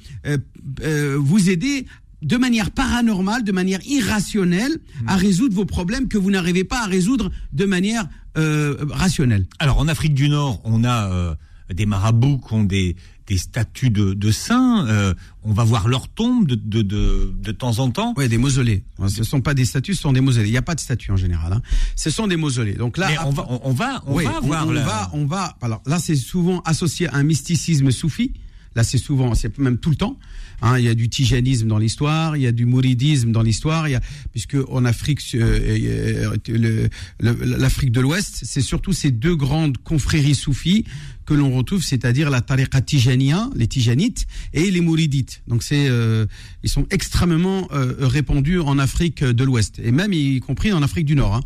vous 1.18 1.50
aider 1.50 1.85
de 2.21 2.38
manière 2.38 2.71
paranormale, 2.71 3.44
de 3.44 3.51
manière 3.51 3.79
irrationnelle, 3.85 4.77
à 5.07 5.15
résoudre 5.15 5.56
vos 5.56 5.65
problèmes 5.65 6.07
que 6.07 6.17
vous 6.17 6.31
n'arrivez 6.31 6.63
pas 6.63 6.83
à 6.83 6.85
résoudre 6.85 7.31
de 7.53 7.65
manière 7.65 8.07
rationnelle. 8.35 9.47
Alors 9.59 9.79
en 9.79 9.88
Afrique 9.88 10.13
du 10.13 10.29
Nord, 10.29 10.62
on 10.63 10.83
a 10.83 11.35
des 11.74 11.85
marabouts 11.85 12.39
qui 12.39 12.53
ont 12.53 12.63
des, 12.63 12.95
des 13.27 13.38
statues 13.38 13.89
de, 13.89 14.13
de 14.13 14.31
saints. 14.31 14.88
Euh, 14.88 15.13
on 15.44 15.53
va 15.53 15.63
voir 15.63 15.88
leur 15.88 16.07
tombe 16.07 16.47
de, 16.47 16.56
de, 16.56 16.81
de, 16.81 17.33
de, 17.35 17.51
temps 17.51 17.79
en 17.79 17.89
temps. 17.89 18.13
Oui, 18.18 18.27
des 18.27 18.38
mausolées. 18.38 18.83
Ce 19.07 19.19
ne 19.19 19.25
sont 19.25 19.41
pas 19.41 19.53
des 19.53 19.65
statues, 19.65 19.95
ce 19.95 20.01
sont 20.01 20.13
des 20.13 20.21
mausolées. 20.21 20.47
Il 20.47 20.51
n'y 20.51 20.57
a 20.57 20.62
pas 20.62 20.75
de 20.75 20.79
statues 20.79 21.12
en 21.12 21.18
général. 21.18 21.53
Hein. 21.53 21.62
Ce 21.95 22.09
sont 22.09 22.27
des 22.27 22.38
mausolées. 22.38 22.73
Donc 22.73 22.97
là, 22.97 23.09
on 23.25 23.31
va, 23.31 23.47
on, 23.50 23.71
va, 23.71 24.03
on 24.06 24.15
va 24.15 24.39
voir. 24.39 24.68
On, 24.68 24.73
va, 24.73 25.09
on 25.13 25.25
va. 25.25 25.57
Alors 25.62 25.81
là, 25.85 26.00
c'est 26.00 26.15
souvent 26.15 26.62
associé 26.62 27.07
à 27.07 27.15
un 27.15 27.23
mysticisme 27.23 27.91
soufi. 27.91 28.33
Là, 28.75 28.83
c'est 28.83 28.97
souvent, 28.97 29.35
c'est 29.35 29.57
même 29.57 29.77
tout 29.77 29.89
le 29.89 29.95
temps. 29.95 30.18
Hein, 30.62 30.77
il 30.77 30.85
y 30.85 30.89
a 30.89 30.94
du 30.94 31.09
tijanisme 31.09 31.68
dans 31.68 31.79
l'histoire, 31.79 32.38
il 32.38 32.44
y 32.44 32.47
a 32.47 32.51
du 32.51 32.65
mouridisme 32.65 33.31
dans 33.31 33.41
l'histoire, 33.41 33.88
puisque 34.31 34.57
en 34.69 34.85
Afrique, 34.85 35.21
euh, 35.33 36.38
euh 36.50 36.88
l'Afrique 37.19 37.91
de 37.91 38.00
l'Ouest, 38.00 38.41
c'est 38.44 38.62
surtout 38.62 38.94
ces 38.94 39.09
deux 39.12 39.35
grandes 39.35 39.77
confréries 39.79 40.35
soufis 40.35 40.85
que 41.25 41.33
l'on 41.33 41.51
retrouve, 41.51 41.83
c'est-à-dire 41.83 42.29
la 42.29 42.41
tariqa 42.41 42.81
tijania, 42.81 43.50
les 43.56 43.68
tijanites, 43.68 44.27
et 44.53 44.69
les 44.69 44.81
mouridites. 44.81 45.41
Donc 45.47 45.63
c'est, 45.63 45.88
euh, 45.89 46.25
ils 46.63 46.69
sont 46.69 46.85
extrêmement 46.89 47.67
euh, 47.71 47.95
répandus 48.00 48.60
en 48.60 48.77
Afrique 48.79 49.24
de 49.24 49.43
l'Ouest, 49.43 49.79
et 49.84 49.91
même 49.91 50.13
y 50.13 50.39
compris 50.39 50.74
en 50.74 50.81
Afrique 50.81 51.05
du 51.05 51.15
Nord. 51.15 51.36
Hein. 51.36 51.41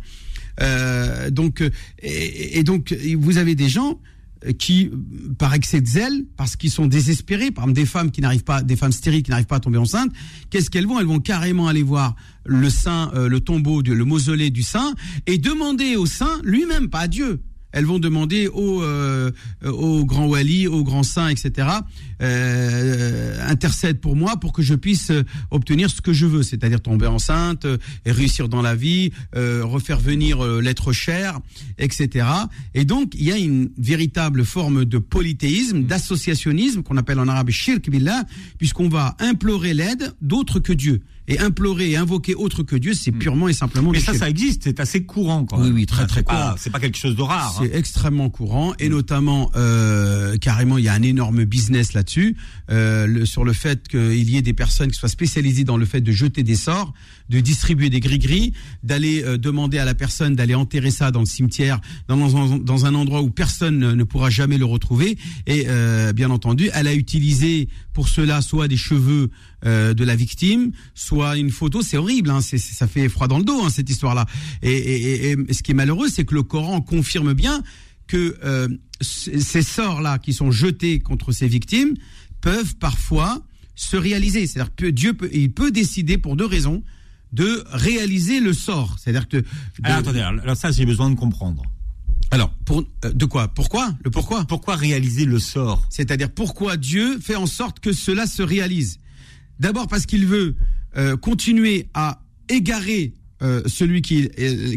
Euh, 0.60 1.30
donc, 1.30 1.62
et, 2.02 2.58
et, 2.58 2.62
donc, 2.64 2.94
vous 3.18 3.38
avez 3.38 3.54
des 3.54 3.68
gens 3.68 4.00
qui, 4.58 4.90
par 5.38 5.54
excès 5.54 5.80
de 5.80 5.86
zèle, 5.86 6.24
parce 6.36 6.56
qu'ils 6.56 6.70
sont 6.70 6.86
désespérés, 6.86 7.50
par 7.50 7.64
exemple 7.64 7.76
des 7.76 7.86
femmes 7.86 8.10
qui 8.10 8.20
n'arrivent 8.20 8.44
pas, 8.44 8.62
des 8.62 8.76
femmes 8.76 8.92
stériles 8.92 9.22
qui 9.22 9.30
n'arrivent 9.30 9.46
pas 9.46 9.56
à 9.56 9.60
tomber 9.60 9.78
enceinte, 9.78 10.12
qu'est-ce 10.50 10.70
qu'elles 10.70 10.86
vont? 10.86 11.00
Elles 11.00 11.06
vont 11.06 11.20
carrément 11.20 11.68
aller 11.68 11.82
voir 11.82 12.14
le 12.44 12.70
saint, 12.70 13.10
euh, 13.14 13.28
le 13.28 13.40
tombeau, 13.40 13.82
le 13.82 14.04
mausolée 14.04 14.50
du 14.50 14.62
saint, 14.62 14.94
et 15.26 15.38
demander 15.38 15.96
au 15.96 16.06
saint 16.06 16.40
lui-même, 16.44 16.88
pas 16.88 17.00
à 17.00 17.08
Dieu, 17.08 17.40
elles 17.76 17.84
vont 17.84 17.98
demander 17.98 18.48
au, 18.48 18.82
euh, 18.82 19.30
au 19.62 20.06
grand 20.06 20.26
wali, 20.26 20.66
au 20.66 20.82
grand 20.82 21.02
saint, 21.02 21.28
etc. 21.28 21.68
Euh, 22.22 23.38
intercède 23.46 24.00
pour 24.00 24.16
moi 24.16 24.38
pour 24.38 24.54
que 24.54 24.62
je 24.62 24.74
puisse 24.74 25.10
euh, 25.10 25.24
obtenir 25.50 25.90
ce 25.90 26.00
que 26.00 26.14
je 26.14 26.24
veux, 26.24 26.42
c'est-à-dire 26.42 26.80
tomber 26.80 27.06
enceinte, 27.06 27.66
euh, 27.66 27.76
et 28.06 28.12
réussir 28.12 28.48
dans 28.48 28.62
la 28.62 28.74
vie, 28.74 29.12
euh, 29.34 29.60
refaire 29.62 30.00
venir 30.00 30.42
l'être 30.42 30.92
cher, 30.92 31.38
etc. 31.76 32.26
Et 32.72 32.86
donc 32.86 33.12
il 33.14 33.24
y 33.24 33.32
a 33.32 33.36
une 33.36 33.68
véritable 33.76 34.46
forme 34.46 34.86
de 34.86 34.96
polythéisme, 34.96 35.82
d'associationnisme 35.82 36.82
qu'on 36.82 36.96
appelle 36.96 37.20
en 37.20 37.28
arabe 37.28 37.50
shirk 37.50 37.90
billah, 37.90 38.24
puisqu'on 38.56 38.88
va 38.88 39.16
implorer 39.20 39.74
l'aide 39.74 40.14
d'autres 40.22 40.60
que 40.60 40.72
Dieu 40.72 41.02
et 41.28 41.38
implorer 41.38 41.90
et 41.90 41.96
invoquer 41.96 42.34
autre 42.34 42.62
que 42.62 42.76
Dieu, 42.76 42.94
c'est 42.94 43.12
hmm. 43.12 43.18
purement 43.18 43.48
et 43.48 43.52
simplement. 43.52 43.90
Mais 43.90 44.00
ça, 44.00 44.14
ça 44.14 44.28
existe, 44.30 44.62
c'est 44.64 44.80
assez 44.80 45.04
courant 45.04 45.44
quand 45.44 45.58
même. 45.58 45.68
Oui, 45.68 45.72
oui, 45.80 45.86
très 45.86 46.06
très 46.06 46.22
courant. 46.22 46.54
C'est 46.56 46.70
pas 46.70 46.80
quelque 46.80 46.98
chose 46.98 47.16
de 47.16 47.22
rare. 47.22 47.56
C'est 47.60 47.74
hein. 47.74 47.78
extrêmement 47.78 48.30
courant 48.30 48.74
et 48.78 48.88
hmm. 48.88 48.92
notamment 48.92 49.50
euh, 49.56 50.36
carrément, 50.38 50.78
il 50.78 50.84
y 50.84 50.88
a 50.88 50.94
un 50.94 51.02
énorme 51.02 51.44
business 51.44 51.92
là 51.92 51.96
là-dessus, 51.96 52.36
euh, 52.70 53.24
sur 53.24 53.44
le 53.44 53.52
fait 53.52 53.88
qu'il 53.88 54.30
y 54.30 54.36
ait 54.36 54.42
des 54.42 54.52
personnes 54.52 54.90
qui 54.90 54.98
soient 54.98 55.08
spécialisées 55.08 55.64
dans 55.64 55.76
le 55.76 55.86
fait 55.86 56.00
de 56.00 56.12
jeter 56.12 56.42
des 56.42 56.54
sorts, 56.54 56.92
de 57.28 57.40
distribuer 57.40 57.90
des 57.90 58.00
gris-gris, 58.00 58.52
d'aller 58.84 59.24
euh, 59.24 59.38
demander 59.38 59.78
à 59.78 59.84
la 59.84 59.94
personne 59.94 60.36
d'aller 60.36 60.54
enterrer 60.54 60.90
ça 60.90 61.10
dans 61.10 61.20
le 61.20 61.26
cimetière, 61.26 61.80
dans, 62.08 62.36
un, 62.36 62.58
dans 62.58 62.86
un 62.86 62.94
endroit 62.94 63.22
où 63.22 63.30
personne 63.30 63.78
ne 63.78 64.04
pourra 64.04 64.30
jamais 64.30 64.58
le 64.58 64.64
retrouver. 64.64 65.18
Et 65.46 65.64
euh, 65.68 66.12
bien 66.12 66.30
entendu, 66.30 66.70
elle 66.72 66.86
a 66.86 66.94
utilisé 66.94 67.68
pour 67.96 68.10
cela 68.10 68.42
soit 68.42 68.68
des 68.68 68.76
cheveux 68.76 69.30
euh, 69.64 69.94
de 69.94 70.04
la 70.04 70.16
victime, 70.16 70.72
soit 70.94 71.38
une 71.38 71.50
photo. 71.50 71.80
C'est 71.80 71.96
horrible, 71.96 72.28
hein, 72.28 72.40
ça 72.42 72.86
fait 72.86 73.08
froid 73.08 73.26
dans 73.26 73.38
le 73.38 73.44
dos 73.44 73.62
hein, 73.64 73.70
cette 73.70 73.88
histoire-là. 73.88 74.26
Et, 74.62 75.34
ce 75.50 75.62
qui 75.62 75.70
est 75.70 75.74
malheureux, 75.74 76.10
c'est 76.10 76.26
que 76.26 76.34
le 76.34 76.42
Coran 76.42 76.82
confirme 76.82 77.32
bien 77.32 77.62
que 78.06 78.36
euh, 78.44 78.68
ces 79.00 79.62
sorts-là 79.62 80.18
qui 80.18 80.34
sont 80.34 80.50
jetés 80.50 80.98
contre 80.98 81.32
ces 81.32 81.48
victimes 81.48 81.94
peuvent 82.42 82.76
parfois 82.76 83.40
se 83.74 83.96
réaliser. 83.96 84.46
C'est-à-dire 84.46 84.74
que 84.76 84.84
Dieu 84.84 85.14
peut, 85.14 85.30
il 85.32 85.50
peut 85.50 85.70
décider 85.70 86.18
pour 86.18 86.36
deux 86.36 86.44
raisons 86.44 86.82
de 87.32 87.64
réaliser 87.70 88.40
le 88.40 88.52
sort. 88.52 88.98
C'est-à-dire 88.98 89.26
que. 89.26 89.42
Attendez, 89.84 90.20
alors 90.20 90.54
ça 90.54 90.70
j'ai 90.70 90.84
besoin 90.84 91.08
de 91.08 91.14
comprendre. 91.14 91.62
Alors, 92.30 92.50
pour, 92.64 92.84
euh, 93.04 93.12
de 93.12 93.24
quoi? 93.24 93.48
Pourquoi? 93.48 93.94
Le 94.04 94.10
pourquoi? 94.10 94.44
Pourquoi 94.44 94.76
réaliser 94.76 95.24
le 95.24 95.38
sort? 95.38 95.86
C'est-à-dire 95.90 96.30
pourquoi 96.30 96.76
Dieu 96.76 97.18
fait 97.20 97.36
en 97.36 97.46
sorte 97.46 97.80
que 97.80 97.92
cela 97.92 98.26
se 98.26 98.42
réalise? 98.42 98.98
D'abord 99.60 99.86
parce 99.86 100.06
qu'il 100.06 100.26
veut 100.26 100.56
euh, 100.96 101.16
continuer 101.16 101.88
à 101.94 102.20
égarer 102.48 103.14
euh, 103.42 103.62
celui 103.66 104.02
qui, 104.02 104.28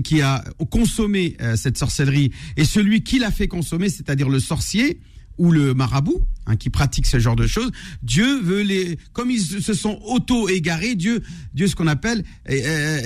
qui 0.04 0.22
a 0.22 0.44
consommé 0.70 1.38
cette 1.56 1.78
sorcellerie 1.78 2.32
et 2.58 2.66
celui 2.66 3.04
qui 3.04 3.20
l'a 3.20 3.32
fait 3.32 3.48
consommer, 3.48 3.90
c'est-à-dire 3.90 4.30
le 4.30 4.40
sorcier, 4.40 5.00
ou 5.40 5.52
le 5.52 5.74
marabout 5.74 6.22
hein, 6.46 6.56
qui 6.56 6.70
pratique 6.70 7.08
ce 7.08 7.18
genre 7.18 7.36
de 7.36 7.48
choses, 7.48 7.72
Dieu 8.04 8.40
veut 8.42 8.62
les, 8.62 9.00
comme 9.14 9.32
ils 9.32 9.42
se 9.42 9.74
sont 9.74 10.00
auto-égarés, 10.06 10.96
Dieu, 10.96 11.24
Dieu 11.54 11.68
ce 11.68 11.76
qu'on 11.76 11.88
appelle, 11.88 12.24
euh, 12.50 13.02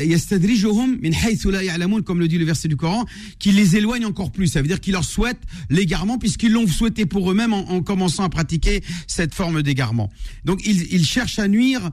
comme 2.06 2.20
le 2.20 2.28
dit 2.28 2.38
le 2.38 2.46
verset 2.46 2.68
du 2.68 2.76
Coran, 2.76 3.06
qui 3.40 3.52
les 3.52 3.78
éloigne 3.78 4.06
encore 4.06 4.32
plus. 4.32 4.48
Ça 4.48 4.62
veut 4.62 4.68
dire 4.68 4.82
qu'il 4.82 4.94
leur 4.94 5.06
souhaite 5.06 5.40
l'égarement 5.70 6.18
puisqu'ils 6.18 6.52
l'ont 6.52 6.68
souhaité 6.68 7.06
pour 7.06 7.32
eux-mêmes 7.32 7.54
en, 7.54 7.82
commençant 7.82 8.24
à 8.24 8.30
pratiquer 8.30 8.84
cette 9.08 9.34
forme 9.34 9.62
d'égarement. 9.62 10.10
Donc 10.44 10.62
il, 10.66 10.94
il 10.94 11.06
cherche 11.06 11.40
à 11.40 11.48
nuire 11.48 11.92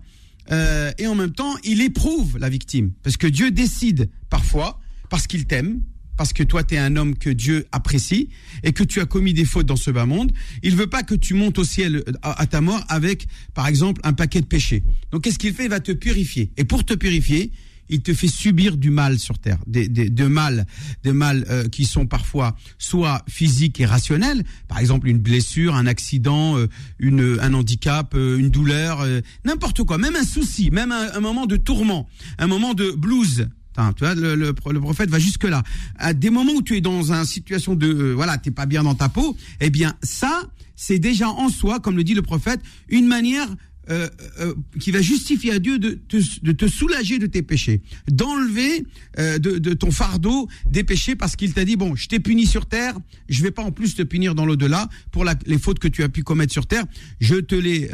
euh, 0.50 0.90
et 0.98 1.06
en 1.06 1.14
même 1.14 1.32
temps 1.32 1.54
il 1.62 1.80
éprouve 1.82 2.38
la 2.38 2.48
victime 2.48 2.92
parce 3.02 3.16
que 3.16 3.26
Dieu 3.26 3.50
décide 3.50 4.08
parfois 4.30 4.80
parce 5.10 5.26
qu'il 5.26 5.44
t'aime 5.44 5.82
parce 6.20 6.34
que 6.34 6.42
toi, 6.42 6.62
tu 6.62 6.74
es 6.74 6.78
un 6.78 6.96
homme 6.96 7.16
que 7.16 7.30
Dieu 7.30 7.66
apprécie 7.72 8.28
et 8.62 8.74
que 8.74 8.84
tu 8.84 9.00
as 9.00 9.06
commis 9.06 9.32
des 9.32 9.46
fautes 9.46 9.64
dans 9.64 9.76
ce 9.76 9.90
bas 9.90 10.04
monde. 10.04 10.32
Il 10.62 10.76
veut 10.76 10.86
pas 10.86 11.02
que 11.02 11.14
tu 11.14 11.32
montes 11.32 11.58
au 11.58 11.64
ciel 11.64 12.04
euh, 12.06 12.12
à, 12.20 12.46
ta 12.46 12.60
mort 12.60 12.84
avec, 12.90 13.26
par 13.54 13.66
exemple, 13.66 14.02
un 14.04 14.12
paquet 14.12 14.42
de 14.42 14.46
péchés. 14.46 14.82
Donc, 15.12 15.22
qu'est-ce 15.24 15.38
qu'il 15.38 15.54
fait? 15.54 15.64
Il 15.64 15.70
va 15.70 15.80
te 15.80 15.92
purifier. 15.92 16.52
Et 16.58 16.64
pour 16.64 16.84
te 16.84 16.92
purifier, 16.92 17.52
il 17.88 18.02
te 18.02 18.12
fait 18.12 18.28
subir 18.28 18.76
du 18.76 18.90
mal 18.90 19.18
sur 19.18 19.38
terre, 19.38 19.60
des, 19.66 19.88
des 19.88 20.10
de 20.10 20.26
mal, 20.26 20.66
des 21.04 21.14
mal 21.14 21.46
euh, 21.48 21.70
qui 21.70 21.86
sont 21.86 22.06
parfois 22.06 22.54
soit 22.76 23.24
physiques 23.26 23.80
et 23.80 23.86
rationnels, 23.86 24.44
par 24.68 24.78
exemple 24.78 25.08
une 25.08 25.20
blessure, 25.20 25.74
un 25.74 25.86
accident, 25.86 26.58
euh, 26.58 26.68
une, 26.98 27.38
un 27.40 27.54
handicap, 27.54 28.12
une 28.14 28.50
douleur, 28.50 29.06
n'importe 29.46 29.84
quoi, 29.84 29.96
même 29.96 30.16
un 30.16 30.24
souci, 30.24 30.70
même 30.70 30.92
un, 30.92 31.14
un, 31.14 31.20
moment 31.20 31.46
de 31.46 31.56
tourment, 31.56 32.06
un 32.36 32.46
moment 32.46 32.74
de 32.74 32.90
blues, 32.90 33.48
tu 33.74 34.04
vois, 34.04 34.14
le, 34.14 34.52
prophète 34.52 35.10
va 35.10 35.18
jusque 35.18 35.44
là. 35.44 35.62
À 35.96 36.12
des 36.12 36.30
moments 36.30 36.52
où 36.52 36.62
tu 36.62 36.76
es 36.76 36.80
dans 36.80 37.12
une 37.12 37.24
situation 37.24 37.74
de, 37.74 37.86
euh, 37.86 38.12
voilà, 38.14 38.38
t'es 38.38 38.50
pas 38.50 38.66
bien 38.66 38.82
dans 38.82 38.94
ta 38.94 39.08
peau, 39.08 39.36
eh 39.60 39.70
bien 39.70 39.94
ça, 40.02 40.42
c'est 40.76 40.98
déjà 40.98 41.28
en 41.28 41.48
soi, 41.48 41.80
comme 41.80 41.96
le 41.96 42.04
dit 42.04 42.14
le 42.14 42.22
prophète, 42.22 42.60
une 42.88 43.06
manière 43.06 43.48
euh, 43.90 44.08
euh, 44.38 44.54
qui 44.78 44.92
va 44.92 45.00
justifier 45.00 45.52
à 45.52 45.58
Dieu 45.58 45.78
de 45.78 45.98
te, 46.08 46.16
de 46.42 46.52
te 46.52 46.68
soulager 46.68 47.18
de 47.18 47.26
tes 47.26 47.42
péchés, 47.42 47.80
d'enlever 48.08 48.86
euh, 49.18 49.38
de, 49.38 49.58
de, 49.58 49.74
ton 49.74 49.90
fardeau 49.90 50.48
des 50.70 50.84
péchés 50.84 51.16
parce 51.16 51.34
qu'il 51.34 51.52
t'a 51.52 51.64
dit 51.64 51.74
bon, 51.74 51.96
je 51.96 52.06
t'ai 52.06 52.20
puni 52.20 52.46
sur 52.46 52.66
terre, 52.66 52.94
je 53.28 53.42
vais 53.42 53.50
pas 53.50 53.62
en 53.62 53.72
plus 53.72 53.96
te 53.96 54.02
punir 54.02 54.36
dans 54.36 54.46
l'au-delà 54.46 54.88
pour 55.10 55.24
la, 55.24 55.34
les 55.46 55.58
fautes 55.58 55.80
que 55.80 55.88
tu 55.88 56.04
as 56.04 56.08
pu 56.08 56.22
commettre 56.22 56.52
sur 56.52 56.66
terre, 56.66 56.84
je 57.20 57.34
te 57.36 57.56
les 57.56 57.90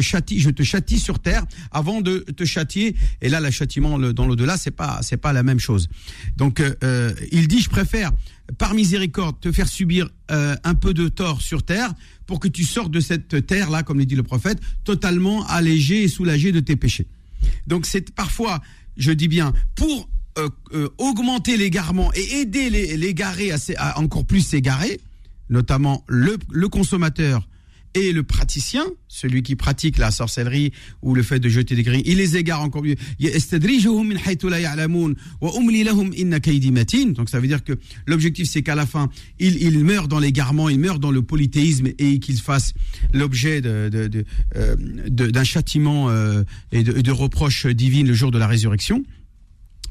châtie, 0.00 0.38
je 0.38 0.50
te 0.50 0.62
châtie 0.62 1.00
sur 1.00 1.18
terre 1.18 1.44
avant 1.72 2.00
de 2.00 2.18
te 2.18 2.44
châtier. 2.44 2.94
Et 3.20 3.28
là, 3.28 3.40
le 3.40 3.50
châtiment 3.50 3.98
dans 3.98 4.26
l'au-delà, 4.26 4.56
c'est 4.56 4.70
pas 4.70 5.00
c'est 5.02 5.16
pas 5.16 5.32
la 5.32 5.42
même 5.42 5.58
chose. 5.58 5.88
Donc 6.36 6.62
il 7.32 7.48
dit 7.48 7.60
je 7.60 7.68
préfère 7.70 8.12
par 8.58 8.74
miséricorde, 8.74 9.40
te 9.40 9.52
faire 9.52 9.68
subir 9.68 10.10
euh, 10.30 10.56
un 10.64 10.74
peu 10.74 10.94
de 10.94 11.08
tort 11.08 11.40
sur 11.42 11.62
terre 11.62 11.92
pour 12.26 12.40
que 12.40 12.48
tu 12.48 12.64
sortes 12.64 12.90
de 12.90 13.00
cette 13.00 13.46
terre-là, 13.46 13.82
comme 13.82 13.98
le 13.98 14.06
dit 14.06 14.14
le 14.14 14.22
prophète, 14.22 14.58
totalement 14.84 15.46
allégé 15.46 16.02
et 16.02 16.08
soulagé 16.08 16.52
de 16.52 16.60
tes 16.60 16.76
péchés. 16.76 17.06
Donc 17.66 17.86
c'est 17.86 18.14
parfois, 18.14 18.60
je 18.96 19.12
dis 19.12 19.28
bien, 19.28 19.52
pour 19.74 20.08
euh, 20.38 20.48
euh, 20.74 20.88
augmenter 20.98 21.56
l'égarement 21.56 22.12
et 22.14 22.40
aider 22.40 22.70
l'égaré 22.96 23.52
à, 23.52 23.56
à, 23.76 23.98
encore 23.98 24.24
plus 24.24 24.40
s'égarer, 24.40 25.00
notamment 25.50 26.04
le 26.08 26.38
consommateur 26.68 27.46
et 27.94 28.12
le 28.12 28.22
praticien, 28.22 28.84
celui 29.08 29.42
qui 29.42 29.56
pratique 29.56 29.98
la 29.98 30.10
sorcellerie 30.10 30.72
ou 31.02 31.14
le 31.14 31.22
fait 31.22 31.38
de 31.38 31.48
jeter 31.48 31.74
des 31.74 31.82
grilles, 31.82 32.02
il 32.06 32.16
les 32.18 32.36
égare 32.36 32.62
encore 32.62 32.82
mieux. 32.82 32.96
Donc 37.14 37.28
ça 37.28 37.40
veut 37.40 37.46
dire 37.46 37.64
que 37.64 37.78
l'objectif 38.06 38.48
c'est 38.48 38.62
qu'à 38.62 38.74
la 38.74 38.86
fin, 38.86 39.10
il, 39.38 39.62
il 39.62 39.84
meurt 39.84 40.08
dans 40.08 40.18
l'égarement, 40.18 40.68
il 40.68 40.78
meurt 40.78 41.00
dans 41.00 41.10
le 41.10 41.22
polythéisme 41.22 41.88
et 41.98 42.18
qu'il 42.18 42.38
fasse 42.38 42.74
l'objet 43.12 43.60
d'un 43.60 43.88
de, 43.88 44.08
de, 44.08 44.24
euh, 44.56 44.76
de, 45.08 45.44
châtiment 45.44 46.08
euh, 46.08 46.44
et 46.70 46.82
de, 46.82 47.00
de 47.00 47.10
reproches 47.10 47.66
divines 47.66 48.06
le 48.06 48.14
jour 48.14 48.30
de 48.30 48.38
la 48.38 48.46
résurrection. 48.46 49.02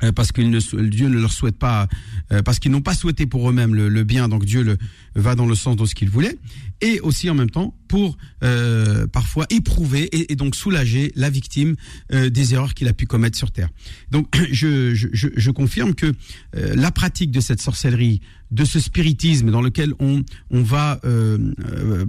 Euh, 0.03 0.11
parce 0.11 0.31
que 0.31 0.41
Dieu 0.81 1.07
ne 1.07 1.19
leur 1.19 1.31
souhaite 1.31 1.57
pas, 1.57 1.87
euh, 2.31 2.41
parce 2.41 2.59
qu'ils 2.59 2.71
n'ont 2.71 2.81
pas 2.81 2.93
souhaité 2.93 3.25
pour 3.25 3.49
eux-mêmes 3.49 3.75
le, 3.75 4.03
bien, 4.03 4.27
donc 4.27 4.45
Dieu 4.45 4.63
le, 4.63 4.77
va 5.15 5.35
dans 5.35 5.45
le 5.45 5.55
sens 5.55 5.75
de 5.75 5.85
ce 5.85 5.95
qu'il 5.95 6.09
voulait, 6.09 6.37
et 6.81 6.99
aussi 7.01 7.29
en 7.29 7.35
même 7.35 7.49
temps 7.49 7.75
pour 7.87 8.17
euh, 8.43 9.05
parfois 9.07 9.45
éprouver 9.49 10.09
et, 10.11 10.35
donc 10.35 10.55
soulager 10.55 11.11
la 11.15 11.29
victime 11.29 11.75
des 12.11 12.53
erreurs 12.53 12.73
qu'il 12.73 12.87
a 12.87 12.93
pu 12.93 13.05
commettre 13.05 13.37
sur 13.37 13.51
terre. 13.51 13.69
Donc 14.09 14.27
je, 14.51 14.95
je, 14.95 15.07
je 15.13 15.51
confirme 15.51 15.93
que 15.93 16.13
la 16.53 16.91
pratique 16.91 17.31
de 17.31 17.41
cette 17.41 17.61
sorcellerie, 17.61 18.21
de 18.49 18.65
ce 18.65 18.79
spiritisme 18.79 19.51
dans 19.51 19.61
lequel 19.61 19.93
on, 19.99 20.23
on 20.49 20.63
va 20.63 20.99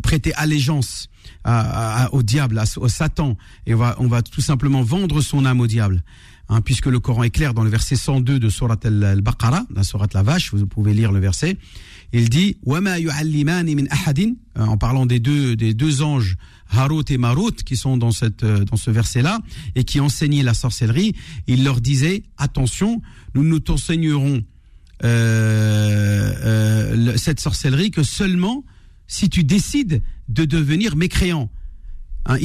prêter 0.03 0.33
allégeance 0.35 1.09
à, 1.45 2.09
au 2.13 2.23
diable, 2.23 2.63
au 2.77 2.89
Satan, 2.89 3.37
et 3.67 3.75
on 3.75 3.79
va, 3.79 3.97
on 3.99 4.07
va 4.07 4.23
tout 4.23 4.41
simplement 4.41 4.83
vendre 4.83 5.21
son 5.21 5.45
âme 5.45 5.61
au 5.61 5.67
diable. 5.67 6.03
Hein, 6.49 6.61
puisque 6.61 6.87
le 6.87 7.01
Coran 7.01 7.23
est 7.23 7.31
clair 7.31 7.55
dans 7.55 7.65
le 7.65 7.71
verset 7.71 7.97
102 7.97 8.39
de 8.39 8.49
Surat 8.51 8.77
al-Baqarah, 8.85 9.65
la 9.75 9.85
Surat 9.85 10.09
la 10.13 10.23
Vache, 10.23 10.53
vous 10.53 10.67
pouvez 10.67 10.93
lire 10.93 11.13
le 11.13 11.21
verset. 11.21 11.57
Il 12.13 12.29
dit 12.29 12.59
euh, 12.67 14.31
en 14.57 14.77
parlant 14.77 15.07
des 15.07 15.19
deux 15.19 15.57
des 15.57 15.73
deux 15.73 16.03
anges 16.03 16.37
Harut 16.69 17.05
et 17.09 17.17
Marut 17.17 17.55
qui 17.65 17.77
sont 17.77 17.97
dans 17.97 18.11
cette 18.11 18.43
euh, 18.43 18.65
dans 18.65 18.77
ce 18.77 18.91
verset-là 18.91 19.41
et 19.77 19.85
qui 19.85 20.01
enseignaient 20.01 20.43
la 20.43 20.53
sorcellerie, 20.53 21.15
il 21.47 21.65
leur 21.65 21.81
disait 21.81 22.25
attention, 22.37 23.01
nous 23.35 23.45
ne 23.45 23.57
t'enseignerons 23.59 24.43
euh, 25.05 27.17
cette 27.17 27.41
sorcellerie 27.41 27.91
que 27.91 28.03
seulement 28.03 28.63
si 29.07 29.31
tu 29.31 29.43
décides 29.43 30.03
de 30.29 30.45
devenir 30.45 30.97
mécréant. 30.97 31.49
Hein, 32.25 32.37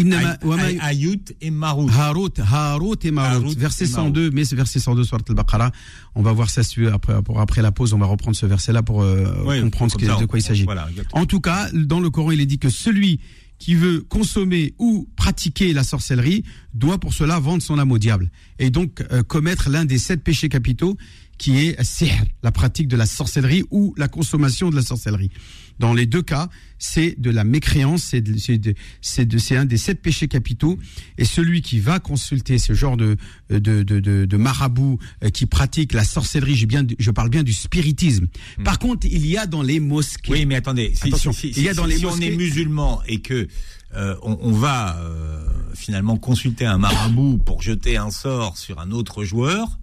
Ayut 0.81 1.35
et. 1.41 1.51
Harut, 1.61 2.31
Harut 2.39 2.97
et 3.03 3.11
verset 3.57 3.85
102, 3.85 4.31
mais 4.31 4.43
verset 4.43 4.79
102 4.79 5.03
sur 5.03 5.17
al-Baqarah. 5.17 5.71
On 6.15 6.21
va 6.21 6.31
voir 6.31 6.49
ça 6.49 6.61
après, 6.91 7.13
après 7.37 7.61
la 7.61 7.71
pause. 7.71 7.93
On 7.93 7.99
va 7.99 8.07
reprendre 8.07 8.35
ce 8.35 8.45
verset-là 8.45 8.81
pour 8.81 9.03
euh, 9.03 9.61
comprendre 9.61 9.91
ce 9.91 9.97
de 9.97 10.25
quoi 10.25 10.39
il 10.39 10.41
s'agit. 10.41 10.65
en 11.13 11.25
tout 11.25 11.41
cas, 11.41 11.69
dans 11.73 11.99
le 11.99 12.09
Coran, 12.09 12.31
il 12.31 12.41
est 12.41 12.45
dit 12.45 12.59
que 12.59 12.69
celui 12.69 13.19
qui 13.59 13.75
veut 13.75 14.01
consommer 14.07 14.73
ou 14.77 15.07
pratiquer 15.15 15.73
la 15.73 15.83
sorcellerie 15.83 16.43
doit 16.73 16.99
pour 16.99 17.13
cela 17.13 17.39
vendre 17.39 17.63
son 17.63 17.79
âme 17.79 17.91
au 17.91 17.97
diable 17.97 18.29
et 18.59 18.69
donc 18.69 19.03
euh, 19.11 19.23
commettre 19.23 19.69
l'un 19.69 19.83
des 19.83 19.97
sept 19.97 20.23
péchés 20.23 20.49
capitaux 20.49 20.95
qui 21.37 21.59
est 21.59 21.83
sihr, 21.83 22.23
la 22.43 22.51
pratique 22.51 22.87
de 22.87 22.97
la 22.97 23.05
sorcellerie 23.05 23.63
ou 23.71 23.93
la 23.97 24.07
consommation 24.07 24.69
de 24.69 24.75
la 24.75 24.81
sorcellerie. 24.81 25.31
Dans 25.79 25.93
les 25.93 26.07
deux 26.07 26.23
cas, 26.23 26.49
c'est 26.79 27.19
de 27.19 27.29
la 27.29 27.43
mécréance, 27.43 28.03
c'est 28.03 28.21
de, 28.21 28.73
c'est 29.01 29.57
un 29.57 29.65
des 29.65 29.77
sept 29.77 30.01
péchés 30.01 30.27
capitaux. 30.27 30.79
Et 31.17 31.25
celui 31.25 31.61
qui 31.61 31.79
va 31.79 31.99
consulter 31.99 32.57
ce 32.57 32.73
genre 32.73 32.97
de 32.97 33.17
de, 33.49 33.83
de, 33.83 33.99
de, 34.25 34.37
marabout 34.37 34.99
euh, 35.23 35.29
qui 35.29 35.45
pratique 35.45 35.93
la 35.93 36.03
sorcellerie, 36.03 36.55
je, 36.55 36.65
bien, 36.65 36.85
je 36.99 37.11
parle 37.11 37.29
bien 37.29 37.43
du 37.43 37.53
spiritisme. 37.53 38.27
Hmm. 38.57 38.63
Par 38.63 38.79
contre, 38.79 39.07
il 39.09 39.25
y 39.25 39.37
a 39.37 39.45
dans 39.45 39.61
les 39.61 39.79
mosquées. 39.79 40.31
Oui, 40.31 40.45
mais 40.45 40.55
attendez, 40.55 40.93
si, 40.95 41.49
il 41.55 41.63
y 41.63 41.69
a 41.69 41.73
dans 41.73 41.85
les 41.85 42.03
on 42.05 42.17
est 42.17 42.35
musulman 42.35 43.01
et 43.07 43.21
que 43.21 43.47
euh, 43.95 44.15
on, 44.21 44.51
va 44.51 44.97
euh, 44.97 45.45
finalement 45.73 46.17
consulter 46.17 46.65
un 46.65 46.77
marabout 46.77 47.37
pour 47.37 47.61
jeter 47.61 47.97
un 47.97 48.11
sort 48.11 48.57
sur 48.57 48.79
un 48.79 48.91
autre 48.91 49.23
joueur 49.23 49.79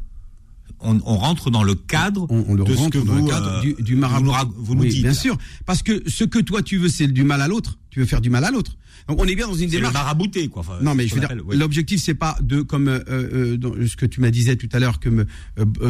on, 0.85 1.17
rentre 1.17 1.51
dans 1.51 1.63
le 1.63 1.75
cadre 1.75 2.27
on, 2.31 2.55
de 2.55 2.75
ce 2.75 2.89
que 2.89 2.99
vous, 2.99 3.29
euh, 3.31 3.63
du, 3.81 3.97
marabout. 3.97 4.33
Vous, 4.57 4.75
nous, 4.75 4.85
dites. 4.85 5.03
Bien 5.03 5.15
sûr, 5.15 5.37
parce 5.67 5.83
que 5.83 6.03
ce 6.09 6.25
que 6.25 6.39
toi 6.39 6.63
tu 6.63 6.79
veux, 6.79 6.89
c'est 6.89 7.07
du 7.09 7.25
mal 7.25 7.41
à 7.41 7.49
l'autre. 7.49 7.79
tu 7.91 8.01
veux 8.01 8.07
faire 8.07 8.21
du 8.21 8.31
mal 8.31 8.45
à 8.45 8.51
l'autre. 8.51 8.77
Donc 9.09 9.21
on 9.21 9.27
est 9.27 9.35
bien 9.35 9.47
dans 9.47 9.53
une 9.55 9.69
C'est 9.69 9.77
le 9.77 9.81
démarche. 9.83 9.95
marabouté, 9.95 10.49
quoi. 10.49 10.61
Enfin, 10.61 10.79
Non, 10.81 10.95
mais 10.95 11.07
je 11.07 11.15
veux 11.15 11.21
dire, 11.21 11.31
ouais. 11.47 11.57
l'objectif 11.57 12.03
c'est 12.03 12.15
pas 12.15 12.39
de 12.41 12.63
comme 12.63 12.89
euh, 12.89 13.01
euh, 13.11 13.57
dans 13.59 13.75
ce 13.87 13.97
que 13.97 14.07
tu 14.07 14.21
m'as 14.23 14.31
disais 14.31 14.57
tout 14.57 14.69
à 14.73 14.79
l'heure 14.79 14.99
que 14.99 15.11
me, 15.11 15.27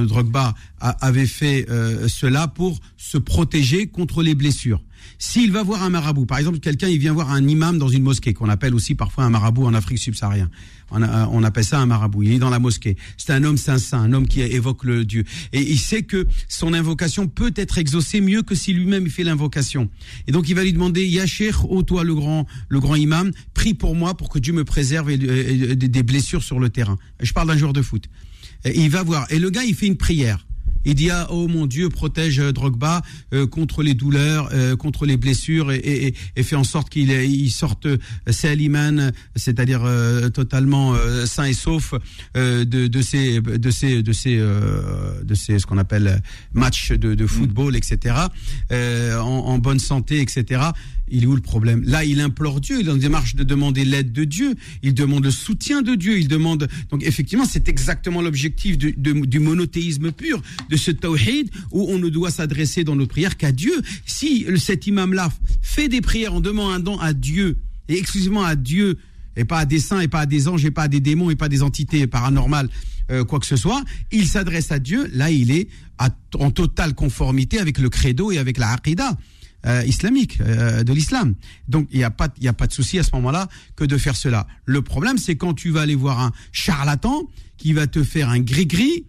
Drogba 0.06 0.54
a- 0.80 0.90
avait 1.06 1.26
fait 1.26 1.66
cela 2.08 2.48
pour 2.48 2.80
se 2.96 3.18
protéger 3.18 3.86
contre 3.86 4.22
les 4.22 4.34
blessures. 4.34 4.80
S'il 5.18 5.52
va 5.52 5.62
voir 5.62 5.82
un 5.82 5.90
marabout, 5.90 6.26
par 6.26 6.38
exemple, 6.38 6.58
quelqu'un 6.58 6.88
il 6.88 6.98
vient 6.98 7.12
voir 7.12 7.30
un 7.30 7.46
imam 7.46 7.78
dans 7.78 7.88
une 7.88 8.02
mosquée 8.02 8.34
qu'on 8.34 8.48
appelle 8.48 8.74
aussi 8.74 8.94
parfois 8.94 9.24
un 9.24 9.30
marabout 9.30 9.64
en 9.64 9.74
Afrique 9.74 9.98
subsaharienne. 9.98 10.50
On, 10.90 11.02
on 11.02 11.42
appelle 11.42 11.64
ça 11.64 11.80
un 11.80 11.86
marabout. 11.86 12.22
Il 12.22 12.32
est 12.32 12.38
dans 12.38 12.50
la 12.50 12.58
mosquée. 12.58 12.96
C'est 13.16 13.32
un 13.32 13.42
homme 13.44 13.56
saint 13.56 13.78
saint, 13.78 14.00
un 14.00 14.12
homme 14.12 14.28
qui 14.28 14.40
évoque 14.42 14.84
le 14.84 15.04
Dieu. 15.04 15.24
Et 15.52 15.60
il 15.60 15.78
sait 15.78 16.02
que 16.02 16.26
son 16.48 16.74
invocation 16.74 17.26
peut 17.26 17.52
être 17.56 17.78
exaucée 17.78 18.20
mieux 18.20 18.42
que 18.42 18.54
si 18.54 18.72
lui-même 18.72 19.04
il 19.04 19.10
fait 19.10 19.24
l'invocation. 19.24 19.88
Et 20.26 20.32
donc 20.32 20.48
il 20.48 20.54
va 20.54 20.62
lui 20.62 20.72
demander, 20.72 21.06
Ya 21.06 21.26
Cheikh, 21.26 21.64
ô 21.64 21.82
toi 21.82 22.04
le 22.04 22.14
grand, 22.14 22.46
le 22.68 22.80
grand 22.80 22.96
imam, 22.96 23.32
prie 23.54 23.74
pour 23.74 23.94
moi 23.94 24.16
pour 24.16 24.28
que 24.28 24.38
Dieu 24.38 24.52
me 24.52 24.64
préserve 24.64 25.16
des 25.16 26.02
blessures 26.02 26.42
sur 26.42 26.60
le 26.60 26.68
terrain. 26.68 26.98
Je 27.20 27.32
parle 27.32 27.48
d'un 27.48 27.56
joueur 27.56 27.72
de 27.72 27.82
foot. 27.82 28.08
Et 28.64 28.80
il 28.80 28.90
va 28.90 29.02
voir. 29.02 29.26
Et 29.30 29.38
le 29.38 29.50
gars, 29.50 29.64
il 29.64 29.74
fait 29.74 29.86
une 29.86 29.96
prière. 29.96 30.46
Il 30.84 30.94
dit 30.94 31.10
ah, 31.10 31.26
oh 31.30 31.48
mon 31.48 31.66
Dieu 31.66 31.88
protège 31.88 32.38
euh, 32.40 32.52
Drogba 32.52 33.02
euh, 33.32 33.46
contre 33.46 33.82
les 33.82 33.94
douleurs, 33.94 34.48
euh, 34.52 34.76
contre 34.76 35.06
les 35.06 35.16
blessures 35.16 35.72
et, 35.72 35.76
et, 35.76 36.06
et- 36.08 36.14
et 36.36 36.42
fait 36.42 36.56
en 36.56 36.64
sorte 36.64 36.90
qu'il 36.90 37.10
ait- 37.10 37.28
il 37.28 37.50
sorte 37.50 37.86
euh, 37.86 37.98
Saliman, 38.30 39.12
c'est-à-dire 39.36 39.82
euh, 39.84 40.28
totalement 40.30 40.94
euh, 40.94 41.26
sain 41.26 41.44
et 41.44 41.52
sauf 41.54 41.94
euh, 42.36 42.64
de, 42.64 42.86
de 42.86 43.02
ces 43.02 43.40
de 43.40 43.70
ces 43.70 44.02
de 44.02 44.12
ces 44.12 44.36
euh, 44.38 45.22
de 45.22 45.34
ces 45.34 45.58
ce 45.58 45.66
qu'on 45.66 45.78
appelle 45.78 46.22
matchs 46.52 46.92
de, 46.92 47.14
de 47.14 47.26
football 47.26 47.76
etc. 47.76 48.16
euh, 48.72 49.18
en, 49.18 49.46
en 49.46 49.58
bonne 49.58 49.78
santé 49.78 50.20
etc. 50.20 50.60
Il 51.08 51.24
est 51.24 51.26
où 51.26 51.34
le 51.34 51.42
problème? 51.42 51.82
Là, 51.84 52.04
il 52.04 52.20
implore 52.20 52.60
Dieu, 52.60 52.80
il 52.80 52.88
est 52.88 52.92
une 52.92 52.98
démarche 52.98 53.34
de 53.34 53.44
demander 53.44 53.84
l'aide 53.84 54.12
de 54.12 54.24
Dieu, 54.24 54.54
il 54.82 54.94
demande 54.94 55.24
le 55.24 55.30
soutien 55.30 55.82
de 55.82 55.94
Dieu, 55.94 56.18
il 56.18 56.28
demande... 56.28 56.68
Donc 56.90 57.04
effectivement, 57.04 57.44
c'est 57.44 57.68
exactement 57.68 58.22
l'objectif 58.22 58.78
du, 58.78 59.38
monothéisme 59.38 60.12
pur, 60.12 60.42
de 60.70 60.76
ce 60.76 60.90
tawhid, 60.90 61.50
où 61.72 61.86
on 61.90 61.98
ne 61.98 62.08
doit 62.08 62.30
s'adresser 62.30 62.84
dans 62.84 62.96
nos 62.96 63.06
prières 63.06 63.36
qu'à 63.36 63.52
Dieu. 63.52 63.74
Si 64.06 64.46
cet 64.56 64.86
imam-là 64.86 65.30
fait 65.60 65.88
des 65.88 66.00
prières 66.00 66.34
en 66.34 66.40
demandant 66.40 66.98
à 66.98 67.12
Dieu, 67.12 67.58
et 67.88 67.98
exclusivement 67.98 68.44
à 68.44 68.56
Dieu, 68.56 68.98
et 69.36 69.44
pas 69.44 69.58
à 69.58 69.66
des 69.66 69.80
saints, 69.80 70.00
et 70.00 70.08
pas 70.08 70.20
à 70.20 70.26
des 70.26 70.48
anges, 70.48 70.64
et 70.64 70.70
pas 70.70 70.84
à 70.84 70.88
des 70.88 71.00
démons, 71.00 71.30
et 71.30 71.36
pas 71.36 71.46
à 71.46 71.50
des 71.50 71.62
entités 71.62 72.06
paranormales, 72.06 72.70
euh, 73.10 73.24
quoi 73.24 73.40
que 73.40 73.46
ce 73.46 73.56
soit, 73.56 73.84
il 74.10 74.26
s'adresse 74.26 74.72
à 74.72 74.78
Dieu, 74.78 75.10
là 75.12 75.30
il 75.30 75.50
est 75.50 75.68
en 76.38 76.50
totale 76.50 76.94
conformité 76.94 77.58
avec 77.58 77.78
le 77.78 77.88
credo 77.88 78.32
et 78.32 78.38
avec 78.38 78.58
la 78.58 78.72
aqidah 78.72 79.16
euh, 79.66 79.82
islamique 79.86 80.38
euh, 80.40 80.84
de 80.84 80.92
l'islam. 80.92 81.34
Donc 81.68 81.88
il 81.90 81.98
n'y 81.98 82.04
a 82.04 82.10
pas 82.10 82.28
y 82.40 82.48
a 82.48 82.52
pas 82.52 82.66
de 82.66 82.72
souci 82.72 82.98
à 82.98 83.02
ce 83.02 83.10
moment-là 83.14 83.48
que 83.76 83.84
de 83.84 83.96
faire 83.96 84.16
cela. 84.16 84.46
Le 84.66 84.82
problème 84.82 85.18
c'est 85.18 85.36
quand 85.36 85.54
tu 85.54 85.70
vas 85.70 85.82
aller 85.82 85.94
voir 85.94 86.20
un 86.20 86.32
charlatan 86.52 87.28
qui 87.56 87.72
va 87.72 87.86
te 87.86 88.02
faire 88.02 88.28
un 88.28 88.40
gris-gris 88.40 89.06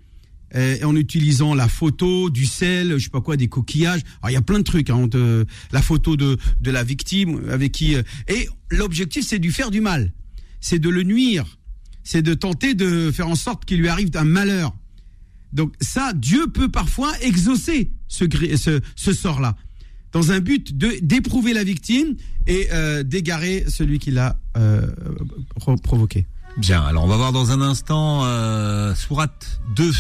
euh, 0.55 0.77
en 0.83 0.95
utilisant 0.95 1.55
la 1.55 1.67
photo, 1.67 2.29
du 2.29 2.45
sel, 2.45 2.97
je 2.97 3.03
sais 3.03 3.09
pas 3.09 3.21
quoi, 3.21 3.35
des 3.35 3.47
coquillages. 3.47 4.01
Il 4.27 4.31
y 4.31 4.37
a 4.37 4.41
plein 4.41 4.59
de 4.59 4.63
trucs. 4.63 4.89
Hein, 4.89 5.09
la 5.71 5.81
photo 5.81 6.15
de 6.15 6.37
de 6.61 6.71
la 6.71 6.83
victime 6.83 7.49
avec 7.49 7.71
qui 7.71 7.95
et 8.27 8.49
l'objectif 8.69 9.25
c'est 9.27 9.39
de 9.39 9.43
lui 9.45 9.53
faire 9.53 9.71
du 9.71 9.81
mal, 9.81 10.11
c'est 10.61 10.79
de 10.79 10.89
le 10.89 11.03
nuire, 11.03 11.45
c'est 12.03 12.21
de 12.21 12.33
tenter 12.33 12.75
de 12.75 13.11
faire 13.11 13.27
en 13.27 13.35
sorte 13.35 13.65
qu'il 13.65 13.79
lui 13.79 13.89
arrive 13.89 14.09
un 14.15 14.23
malheur. 14.23 14.73
Donc 15.55 15.73
ça, 15.79 16.11
Dieu 16.13 16.47
peut 16.47 16.69
parfois 16.69 17.13
exaucer 17.21 17.91
ce, 18.07 18.25
ce, 18.57 18.81
ce 18.95 19.13
sort-là, 19.13 19.55
dans 20.15 20.31
un 20.31 20.39
but 20.39 20.75
de 20.77 20.93
d'éprouver 21.01 21.53
la 21.53 21.65
victime 21.65 22.15
et 22.47 22.69
euh, 22.71 23.03
d'égarer 23.03 23.65
celui 23.67 23.99
qui 23.99 24.11
l'a 24.11 24.39
euh, 24.57 24.87
pro- 25.59 25.75
provoqué. 25.75 26.25
Bien, 26.57 26.81
alors 26.81 27.03
on 27.03 27.07
va 27.07 27.17
voir 27.17 27.33
dans 27.33 27.51
un 27.51 27.59
instant 27.61 28.21
euh, 28.23 28.95
Sourate 28.95 29.59
2, 29.75 29.91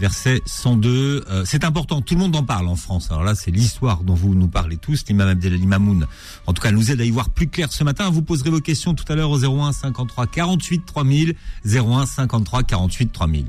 verset 0.00 0.42
102. 0.44 1.24
Euh, 1.30 1.44
c'est 1.46 1.64
important, 1.64 2.02
tout 2.02 2.12
le 2.12 2.20
monde 2.20 2.36
en 2.36 2.42
parle 2.44 2.68
en 2.68 2.76
France. 2.76 3.10
Alors 3.10 3.24
là, 3.24 3.34
c'est 3.34 3.50
l'histoire 3.50 4.02
dont 4.02 4.12
vous 4.12 4.34
nous 4.34 4.48
parlez 4.48 4.76
tous. 4.76 5.02
L'imam 5.08 5.28
Abdelali 5.28 5.66
Mamoun, 5.66 6.06
en 6.46 6.52
tout 6.52 6.60
cas, 6.60 6.70
nous 6.70 6.90
aide 6.90 7.00
à 7.00 7.04
y 7.04 7.10
voir 7.10 7.30
plus 7.30 7.48
clair 7.48 7.72
ce 7.72 7.84
matin. 7.84 8.10
Vous 8.10 8.20
poserez 8.20 8.50
vos 8.50 8.60
questions 8.60 8.92
tout 8.92 9.10
à 9.10 9.14
l'heure 9.16 9.30
au 9.30 9.38
01 9.42 9.72
53 9.72 10.26
48 10.26 10.84
3000, 10.84 11.34
01 11.64 12.04
53 12.04 12.64
48 12.64 13.12
3000. 13.12 13.46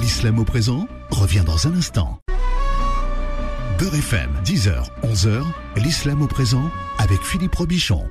L'islam 0.00 0.38
au 0.38 0.44
présent 0.44 0.86
revient 1.10 1.42
dans 1.44 1.66
un 1.66 1.74
instant. 1.74 2.20
Beurre 3.78 3.94
FM, 3.94 4.30
10h, 4.44 4.84
11h, 5.04 5.42
l'islam 5.76 6.22
au 6.22 6.26
présent 6.26 6.70
avec 6.98 7.20
Philippe 7.22 7.54
Robichon. 7.54 8.04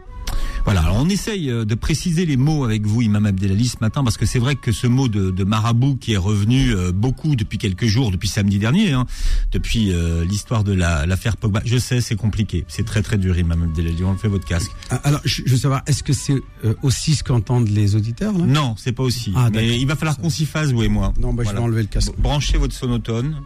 Voilà, 0.66 0.82
alors 0.82 0.98
on 0.98 1.08
essaye 1.08 1.50
euh, 1.50 1.64
de 1.64 1.76
préciser 1.76 2.26
les 2.26 2.36
mots 2.36 2.66
avec 2.66 2.86
vous, 2.86 3.02
Imam 3.02 3.26
Abdelali, 3.26 3.68
ce 3.68 3.78
matin, 3.80 4.04
parce 4.04 4.18
que 4.18 4.26
c'est 4.26 4.40
vrai 4.40 4.56
que 4.56 4.72
ce 4.74 4.86
mot 4.86 5.08
de, 5.08 5.32
de 5.32 5.44
marabout 5.46 5.96
qui 5.96 6.14
est 6.14 6.18
revenu 6.18 6.72
euh, 6.74 6.92
beaucoup 6.92 7.36
depuis 7.38 7.58
quelques 7.58 7.86
jours, 7.86 8.12
depuis 8.12 8.28
samedi 8.28 8.60
dernier, 8.60 8.92
hein, 8.92 9.06
depuis 9.54 9.94
euh, 9.94 10.26
l'histoire 10.26 10.64
de 10.66 10.74
la- 10.74 11.06
l'affaire 11.06 11.38
Pogba, 11.38 11.62
je 11.66 11.78
sais, 11.78 12.02
c'est 12.02 12.16
compliqué, 12.18 12.66
c'est 12.68 12.86
très 12.86 13.02
très 13.02 13.18
dur, 13.18 13.38
Imam 13.38 13.64
Abdelali, 13.64 14.04
on 14.04 14.16
fait 14.18 14.28
votre 14.28 14.46
casque. 14.46 14.72
Ah, 14.90 15.00
Alors, 15.06 15.22
je, 15.24 15.42
je 15.46 15.52
veux 15.52 15.58
savoir, 15.58 15.84
est-ce 15.88 16.04
que 16.04 16.14
c'est 16.14 16.36
euh, 16.66 16.74
aussi 16.84 17.16
ce 17.16 17.24
qu'entendent 17.24 17.70
les 17.70 17.96
auditeurs 17.96 18.34
là? 18.38 18.46
Non, 18.46 18.76
c'est 18.78 18.92
pas 18.92 19.04
aussi, 19.04 19.32
Ah, 19.38 19.50
mais 19.54 19.80
il 19.80 19.88
va 19.88 19.96
falloir 19.96 20.18
qu'on 20.18 20.30
s'y 20.30 20.46
fasse, 20.46 20.72
vous 20.72 20.84
et 20.84 20.90
moi. 20.90 21.14
Non, 21.20 21.34
bah, 21.34 21.44
je 21.44 21.46
Voilà. 21.46 21.60
vais 21.60 21.66
enlever 21.66 21.82
le 21.84 21.88
casque. 21.88 22.12
Branchez 22.18 22.58
votre 22.58 22.74
sonotone. 22.74 23.42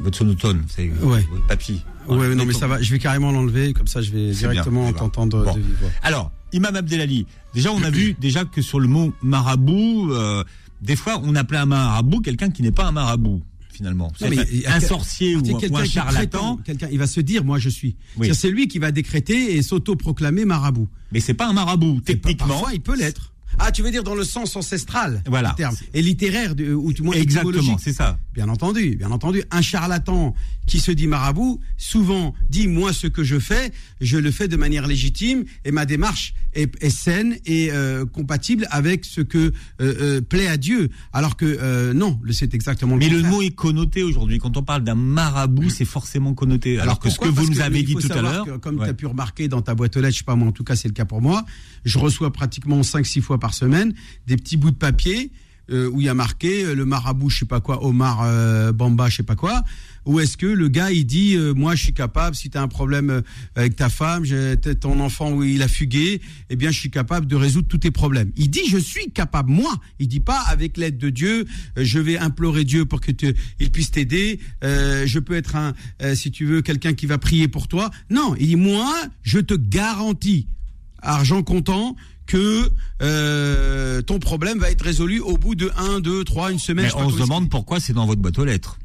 Votre 0.00 0.18
sonotone, 0.18 0.64
c'est 0.68 0.90
Ouais. 1.02 1.26
votre 1.30 1.46
papy. 1.46 1.82
Ouais, 2.08 2.34
non, 2.34 2.44
mais 2.46 2.52
ça 2.54 2.66
va. 2.66 2.80
Je 2.80 2.90
vais 2.90 2.98
carrément 2.98 3.30
l'enlever, 3.30 3.72
comme 3.72 3.86
ça, 3.86 4.00
je 4.02 4.10
vais 4.10 4.30
directement 4.32 4.92
t'entendre 4.92 5.44
Bon. 5.44 5.56
Alors, 6.02 6.32
Imam 6.52 6.74
Abdelali, 6.74 7.26
déjà 7.54 7.70
on 7.72 7.82
a 7.82 7.90
vu 7.90 8.14
déjà 8.20 8.44
que 8.44 8.62
sur 8.62 8.80
le 8.80 8.88
mot 8.88 9.12
marabout, 9.22 10.10
euh, 10.12 10.42
des 10.82 10.96
fois 10.96 11.20
on 11.22 11.34
appelait 11.36 11.58
un 11.58 11.66
marabout 11.66 12.20
quelqu'un 12.20 12.50
qui 12.50 12.62
n'est 12.62 12.72
pas 12.72 12.86
un 12.86 12.92
marabout 12.92 13.42
finalement. 13.70 14.12
Mais 14.22 14.66
un- 14.66 14.80
sorcier 14.80 15.36
ou, 15.36 15.40
ou 15.40 15.56
quelqu'un 15.58 15.76
un 15.78 15.82
qui 15.84 15.90
charlatan, 15.90 16.56
quelqu'un, 16.64 16.88
il 16.90 16.98
va 16.98 17.06
se 17.06 17.20
dire, 17.20 17.44
moi 17.44 17.58
je 17.58 17.68
suis. 17.68 17.96
Oui. 18.18 18.34
C'est 18.34 18.50
lui 18.50 18.66
qui 18.68 18.78
va 18.78 18.90
décréter 18.92 19.56
et 19.56 19.62
s'auto-proclamer 19.62 20.44
marabout. 20.44 20.88
mais 21.12 21.20
c'est 21.20 21.34
pas 21.34 21.48
un 21.48 21.52
marabout. 21.52 22.00
Techniquement, 22.04 22.48
parfois, 22.48 22.70
il 22.74 22.80
peut 22.80 22.96
l'être. 22.96 23.32
Ah, 23.58 23.72
tu 23.72 23.82
veux 23.82 23.90
dire 23.90 24.02
dans 24.04 24.14
le 24.14 24.24
sens 24.24 24.56
ancestral 24.56 25.22
Voilà. 25.26 25.50
du 25.50 25.54
terme 25.56 25.76
et 25.94 26.02
littéraire 26.02 26.54
ou 26.58 26.92
du 26.92 27.02
moins 27.02 27.14
exactement, 27.14 27.78
c'est 27.78 27.92
ça. 27.92 28.18
Bien 28.34 28.48
entendu, 28.48 28.96
bien 28.96 29.10
entendu. 29.10 29.42
Un 29.50 29.60
charlatan 29.62 30.34
qui 30.66 30.78
se 30.78 30.92
dit 30.92 31.06
marabout, 31.08 31.60
souvent 31.76 32.34
dit 32.48 32.68
moi 32.68 32.92
ce 32.92 33.06
que 33.08 33.24
je 33.24 33.38
fais, 33.40 33.72
je 34.00 34.16
le 34.18 34.30
fais 34.30 34.46
de 34.48 34.56
manière 34.56 34.86
légitime 34.86 35.44
et 35.64 35.72
ma 35.72 35.84
démarche 35.84 36.32
est, 36.54 36.72
est 36.82 36.90
saine 36.90 37.36
et 37.44 37.70
euh, 37.72 38.06
compatible 38.06 38.66
avec 38.70 39.04
ce 39.04 39.20
que 39.20 39.38
euh, 39.38 39.52
euh, 39.80 40.20
plaît 40.20 40.46
à 40.46 40.56
Dieu. 40.56 40.88
Alors 41.12 41.36
que 41.36 41.92
non, 41.92 42.18
le- 42.22 42.32
c'est 42.32 42.54
exactement 42.54 42.94
le 42.94 43.00
Mais 43.00 43.08
le 43.08 43.22
mot 43.22 43.42
est 43.42 43.50
connoté 43.50 44.02
aujourd'hui. 44.04 44.38
Quand 44.38 44.56
on 44.56 44.62
parle 44.62 44.84
d'un 44.84 44.94
marabout, 44.94 45.70
c'est 45.70 45.84
forcément 45.84 46.34
connoté. 46.34 46.78
Alors, 46.78 46.98
que 47.00 47.10
ce 47.10 47.18
que 47.18 47.28
vous 47.28 47.50
nous 47.50 47.60
avez 47.60 47.82
dit 47.82 47.94
tout 47.96 48.12
à 48.12 48.22
l'heure, 48.22 48.46
Comme 48.60 48.78
ouais. 48.78 48.84
tu 48.86 48.90
as 48.90 48.94
pu 48.94 49.06
remarquer 49.06 49.48
dans 49.48 49.60
ta 49.62 49.74
boîte 49.74 49.96
aux 49.96 50.00
lettres, 50.00 50.14
je 50.14 50.18
sais 50.18 50.24
pas 50.24 50.36
moi, 50.36 50.48
en 50.48 50.52
tout 50.52 50.64
cas 50.64 50.76
c'est 50.76 50.88
le 50.88 50.94
cas 50.94 51.04
pour 51.04 51.20
moi, 51.20 51.44
je 51.84 51.98
reçois 51.98 52.32
pratiquement 52.32 52.80
5-6 52.82 53.20
fois 53.22 53.38
par 53.40 53.54
semaine 53.54 53.92
des 54.28 54.36
petits 54.36 54.56
bouts 54.56 54.70
de 54.70 54.76
papier 54.76 55.32
euh, 55.72 55.88
où 55.88 56.00
il 56.00 56.06
y 56.06 56.08
a 56.08 56.14
marqué 56.14 56.64
euh, 56.64 56.74
le 56.74 56.84
marabout, 56.84 57.30
je 57.30 57.40
sais 57.40 57.44
pas 57.44 57.60
quoi, 57.60 57.84
Omar 57.84 58.22
euh, 58.24 58.72
Bamba, 58.72 59.08
je 59.08 59.16
sais 59.16 59.22
pas 59.22 59.36
quoi. 59.36 59.62
Ou 60.04 60.18
est-ce 60.18 60.36
que 60.36 60.46
le 60.46 60.66
gars 60.66 60.90
il 60.90 61.04
dit 61.04 61.36
moi 61.54 61.74
je 61.74 61.82
suis 61.82 61.92
capable 61.92 62.34
si 62.34 62.48
tu 62.48 62.56
as 62.56 62.62
un 62.62 62.68
problème 62.68 63.20
avec 63.54 63.76
ta 63.76 63.90
femme, 63.90 64.24
ton 64.80 64.98
enfant 64.98 65.30
où 65.30 65.44
il 65.44 65.60
a 65.62 65.68
fugué, 65.68 66.22
eh 66.48 66.56
bien 66.56 66.70
je 66.70 66.78
suis 66.78 66.90
capable 66.90 67.26
de 67.26 67.36
résoudre 67.36 67.68
tous 67.68 67.76
tes 67.76 67.90
problèmes. 67.90 68.32
Il 68.36 68.48
dit 68.48 68.62
je 68.70 68.78
suis 68.78 69.10
capable 69.10 69.50
moi. 69.50 69.76
Il 69.98 70.08
dit 70.08 70.20
pas 70.20 70.40
avec 70.48 70.78
l'aide 70.78 70.96
de 70.96 71.10
Dieu, 71.10 71.44
je 71.76 71.98
vais 71.98 72.16
implorer 72.16 72.64
Dieu 72.64 72.86
pour 72.86 73.02
que 73.02 73.12
il 73.60 73.70
puisse 73.70 73.90
t'aider, 73.90 74.40
je 74.62 75.18
peux 75.18 75.34
être 75.34 75.54
un 75.54 75.74
si 76.14 76.30
tu 76.30 76.46
veux 76.46 76.62
quelqu'un 76.62 76.94
qui 76.94 77.04
va 77.04 77.18
prier 77.18 77.46
pour 77.46 77.68
toi. 77.68 77.90
Non, 78.08 78.34
il 78.40 78.46
dit 78.46 78.56
moi 78.56 78.90
je 79.22 79.38
te 79.38 79.52
garantis 79.52 80.46
argent 81.02 81.42
comptant 81.42 81.94
que 82.30 82.70
euh, 83.02 84.02
ton 84.02 84.20
problème 84.20 84.58
va 84.60 84.70
être 84.70 84.82
résolu 84.82 85.18
au 85.20 85.36
bout 85.36 85.56
de 85.56 85.70
1, 85.76 85.98
2, 86.00 86.22
3, 86.22 86.52
une 86.52 86.58
semaine. 86.60 86.86
Mais 86.94 87.02
on 87.02 87.10
se 87.10 87.18
demande 87.18 87.50
pourquoi 87.50 87.80
c'est 87.80 87.92
dans 87.92 88.06
votre 88.06 88.20
boîte 88.20 88.38
aux 88.38 88.44
lettres. 88.44 88.78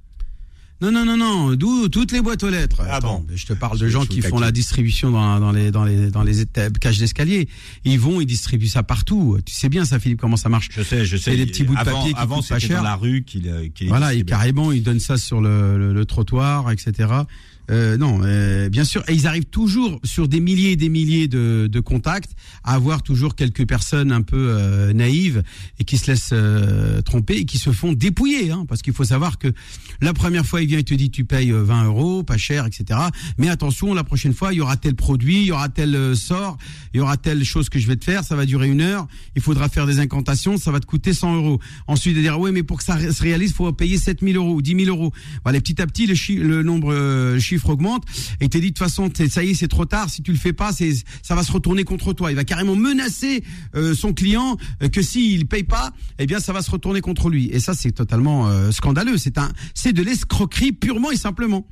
non, 0.82 0.92
non, 0.92 1.06
non, 1.06 1.16
non. 1.16 1.54
D'où 1.54 1.88
toutes 1.90 2.12
les 2.12 2.22
boîtes 2.22 2.42
aux 2.44 2.50
lettres. 2.50 2.82
Ah 2.82 2.96
Attends, 2.96 3.20
bon. 3.20 3.36
je 3.36 3.46
te 3.46 3.54
parle 3.54 3.78
de 3.78 3.88
gens 3.88 4.06
qui 4.08 4.22
font 4.22 4.40
la 4.40 4.52
distribution 4.52 5.12
dans, 5.12 5.40
dans 5.40 5.52
les 5.52 5.70
dans 5.70 5.84
les 5.86 6.10
dans 6.10 6.24
les 6.24 6.46
cages 6.82 6.98
d'escalier. 6.98 7.48
Ils 7.84 8.00
vont, 8.00 8.20
ils 8.20 8.26
distribuent 8.26 8.68
ça 8.68 8.82
partout. 8.82 9.38
Tu 9.46 9.54
sais 9.54 9.70
bien 9.70 9.86
ça, 9.86 10.00
Philippe, 10.00 10.20
comment 10.22 10.38
ça 10.38 10.50
marche. 10.50 10.70
Je 10.72 10.82
sais, 10.82 11.06
je 11.06 11.16
sais. 11.16 11.34
Et 11.34 11.38
les 11.38 11.46
petits 11.46 11.64
bouts 11.64 11.76
de 11.76 11.80
avant, 11.80 12.00
papier 12.00 12.14
qui 12.14 12.20
avant 12.20 12.38
coûtent 12.38 12.50
pas 12.50 12.56
c'était 12.56 12.74
cher. 12.74 12.78
dans 12.78 12.84
la 12.90 12.96
rue 12.96 13.24
qu'il 13.24 13.52
Voilà, 13.88 14.16
et 14.16 14.24
carrément, 14.24 14.72
ils 14.72 14.82
donnent 14.82 15.00
ça 15.00 15.18
sur 15.18 15.40
le, 15.40 15.78
le, 15.78 15.94
le 15.94 16.06
trottoir, 16.06 16.72
etc. 16.72 17.10
euh, 17.72 17.98
non, 17.98 18.22
euh, 18.24 18.70
bien 18.70 18.84
sûr, 18.84 19.04
et 19.08 19.14
ils 19.14 19.28
arrivent 19.28 19.46
toujours 19.46 20.00
sur 20.04 20.28
des 20.28 20.40
milliers 20.40 20.72
et 20.72 20.76
des 20.76 20.90
milliers 20.90 21.28
de, 21.28 21.68
de 21.72 21.80
contacts 21.80 22.32
à 22.64 22.74
avoir 22.74 23.04
toujours 23.04 23.36
quelques 23.36 23.68
personnes 23.68 24.12
un 24.12 24.22
peu 24.22 24.50
euh, 24.50 24.94
naïves 24.94 25.44
et 25.80 25.84
qui 25.84 25.98
se 25.98 26.12
laissent 26.12 26.30
euh, 26.34 27.02
tromper 27.02 27.36
et 27.36 27.46
qui 27.46 27.58
se 27.58 27.72
font 27.72 27.94
dépouiller, 27.94 28.52
hein, 28.52 28.66
parce 28.68 28.82
qu'il 28.82 28.94
faut 28.94 29.04
savoir 29.04 29.38
que 29.38 29.48
la 30.02 30.14
première 30.14 30.46
fois 30.46 30.62
il 30.62 30.68
vient, 30.68 30.80
il 30.80 30.84
te 30.84 30.94
dit 30.94 31.10
tu 31.10 31.26
payes 31.26 31.52
20 31.52 31.86
euros, 31.86 32.24
pas 32.24 32.38
cher, 32.38 32.66
etc. 32.66 33.00
Mais 33.38 33.50
attention, 33.50 33.94
la 33.94 34.04
prochaine 34.04 34.34
fois 34.34 34.54
il 34.54 34.58
y 34.58 34.62
aura 34.62 34.78
tel 34.78 34.96
produit, 34.96 35.42
il 35.42 35.48
y 35.48 35.52
aura 35.52 35.70
tel 35.70 36.16
sort, 36.16 36.58
il 36.94 36.98
y 36.98 37.00
aura 37.00 37.18
telle 37.18 37.44
chose 37.44 37.70
que 37.70 37.80
je 37.80 37.88
vais 37.88 37.96
te 37.96 38.06
faire, 38.06 38.24
ça 38.24 38.36
va 38.36 38.46
durer 38.46 38.68
une 38.70 38.82
heure, 38.82 39.08
il 39.36 39.42
faudra 39.42 39.70
faire 39.70 39.88
des 39.88 40.00
incantations, 40.00 40.58
ça 40.58 40.72
va 40.72 40.80
te 40.80 40.86
coûter 40.86 41.14
100 41.14 41.36
euros. 41.36 41.60
Ensuite 41.88 42.16
de 42.16 42.22
dire 42.22 42.40
oui, 42.40 42.52
mais 42.52 42.64
pour 42.64 42.78
que 42.78 42.84
ça 42.84 43.00
se 43.12 43.22
réalise, 43.22 43.54
faut 43.54 43.72
payer 43.74 43.98
7000 43.98 44.38
euros 44.38 44.54
ou 44.54 44.62
10 44.62 44.86
000 44.86 44.96
euros. 44.96 45.12
Voilà, 45.44 45.60
petit 45.60 45.82
à 45.82 45.88
petit 45.88 46.08
le, 46.08 46.16
le 46.44 46.64
nombre 46.64 47.38
augmente 47.66 48.04
et 48.40 48.46
il 48.46 48.50
te 48.50 48.58
dit 48.58 48.68
de 48.68 48.68
toute 48.70 48.80
façon 48.80 49.10
ça 49.30 49.44
y 49.44 49.52
est 49.52 49.54
c'est 49.54 49.68
trop 49.68 49.86
tard. 49.86 50.10
Si 50.10 50.22
tu 50.22 50.32
le 50.32 50.38
fais 50.38 50.54
pas 50.54 50.72
c'est 50.72 50.94
ça 51.22 51.36
va 51.36 51.44
se 51.44 51.52
retourner 51.52 51.84
contre 51.84 52.14
toi. 52.14 52.32
Il 52.32 52.36
va 52.36 52.44
carrément 52.44 52.76
menacer 52.76 53.44
euh, 53.76 53.94
son 53.94 54.14
client 54.14 54.58
euh, 54.84 54.90
que 54.90 55.02
s'il 55.02 55.48
paye 55.48 55.64
pas 55.64 55.92
eh 56.20 56.26
bien 56.26 56.40
ça 56.40 56.54
va 56.54 56.62
se 56.62 56.72
retourner 56.72 57.02
contre 57.02 57.30
lui. 57.30 57.50
Et 57.52 57.60
ça 57.60 57.74
c'est 57.74 57.92
totalement 57.92 58.48
euh, 58.48 58.72
scandaleux. 58.72 59.18
C'est 59.18 59.38
un 59.38 59.52
c'est 59.74 59.94
de 59.94 60.04
l'escroquerie 60.04 60.72
purement 60.72 61.12
et 61.12 61.18
simplement. 61.18 61.68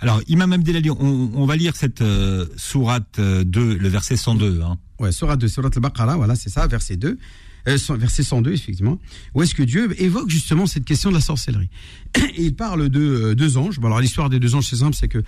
Alors 0.00 0.20
Imam 0.28 0.52
Abdelali 0.52 0.90
on, 0.90 1.30
on 1.34 1.46
va 1.46 1.56
lire 1.56 1.74
cette 1.76 2.02
sourate 2.56 3.20
2 3.20 3.44
le 3.74 3.88
verset 3.88 4.16
102 4.16 4.60
hein. 4.62 4.78
ouais 5.00 5.10
sourate 5.10 5.40
2 5.40 5.48
sourate 5.48 5.76
al-Baqarah 5.76 6.16
voilà 6.16 6.36
c'est 6.36 6.50
ça 6.50 6.66
verset 6.68 6.96
2 6.96 7.18
verset 7.76 8.22
102 8.22 8.52
effectivement, 8.52 8.98
où 9.34 9.42
est-ce 9.42 9.54
que 9.54 9.62
Dieu 9.62 9.94
évoque 10.00 10.30
justement 10.30 10.66
cette 10.66 10.84
question 10.84 11.10
de 11.10 11.14
la 11.14 11.20
sorcellerie? 11.20 11.70
Et 12.16 12.20
il 12.42 12.54
parle 12.54 12.88
de 12.88 13.34
deux 13.34 13.56
anges. 13.56 13.78
Alors 13.82 14.00
l'histoire 14.00 14.30
des 14.30 14.40
deux 14.40 14.54
anges, 14.54 14.66
c'est 14.66 14.76
simple, 14.76 14.96
c'est 14.96 15.08
que 15.08 15.22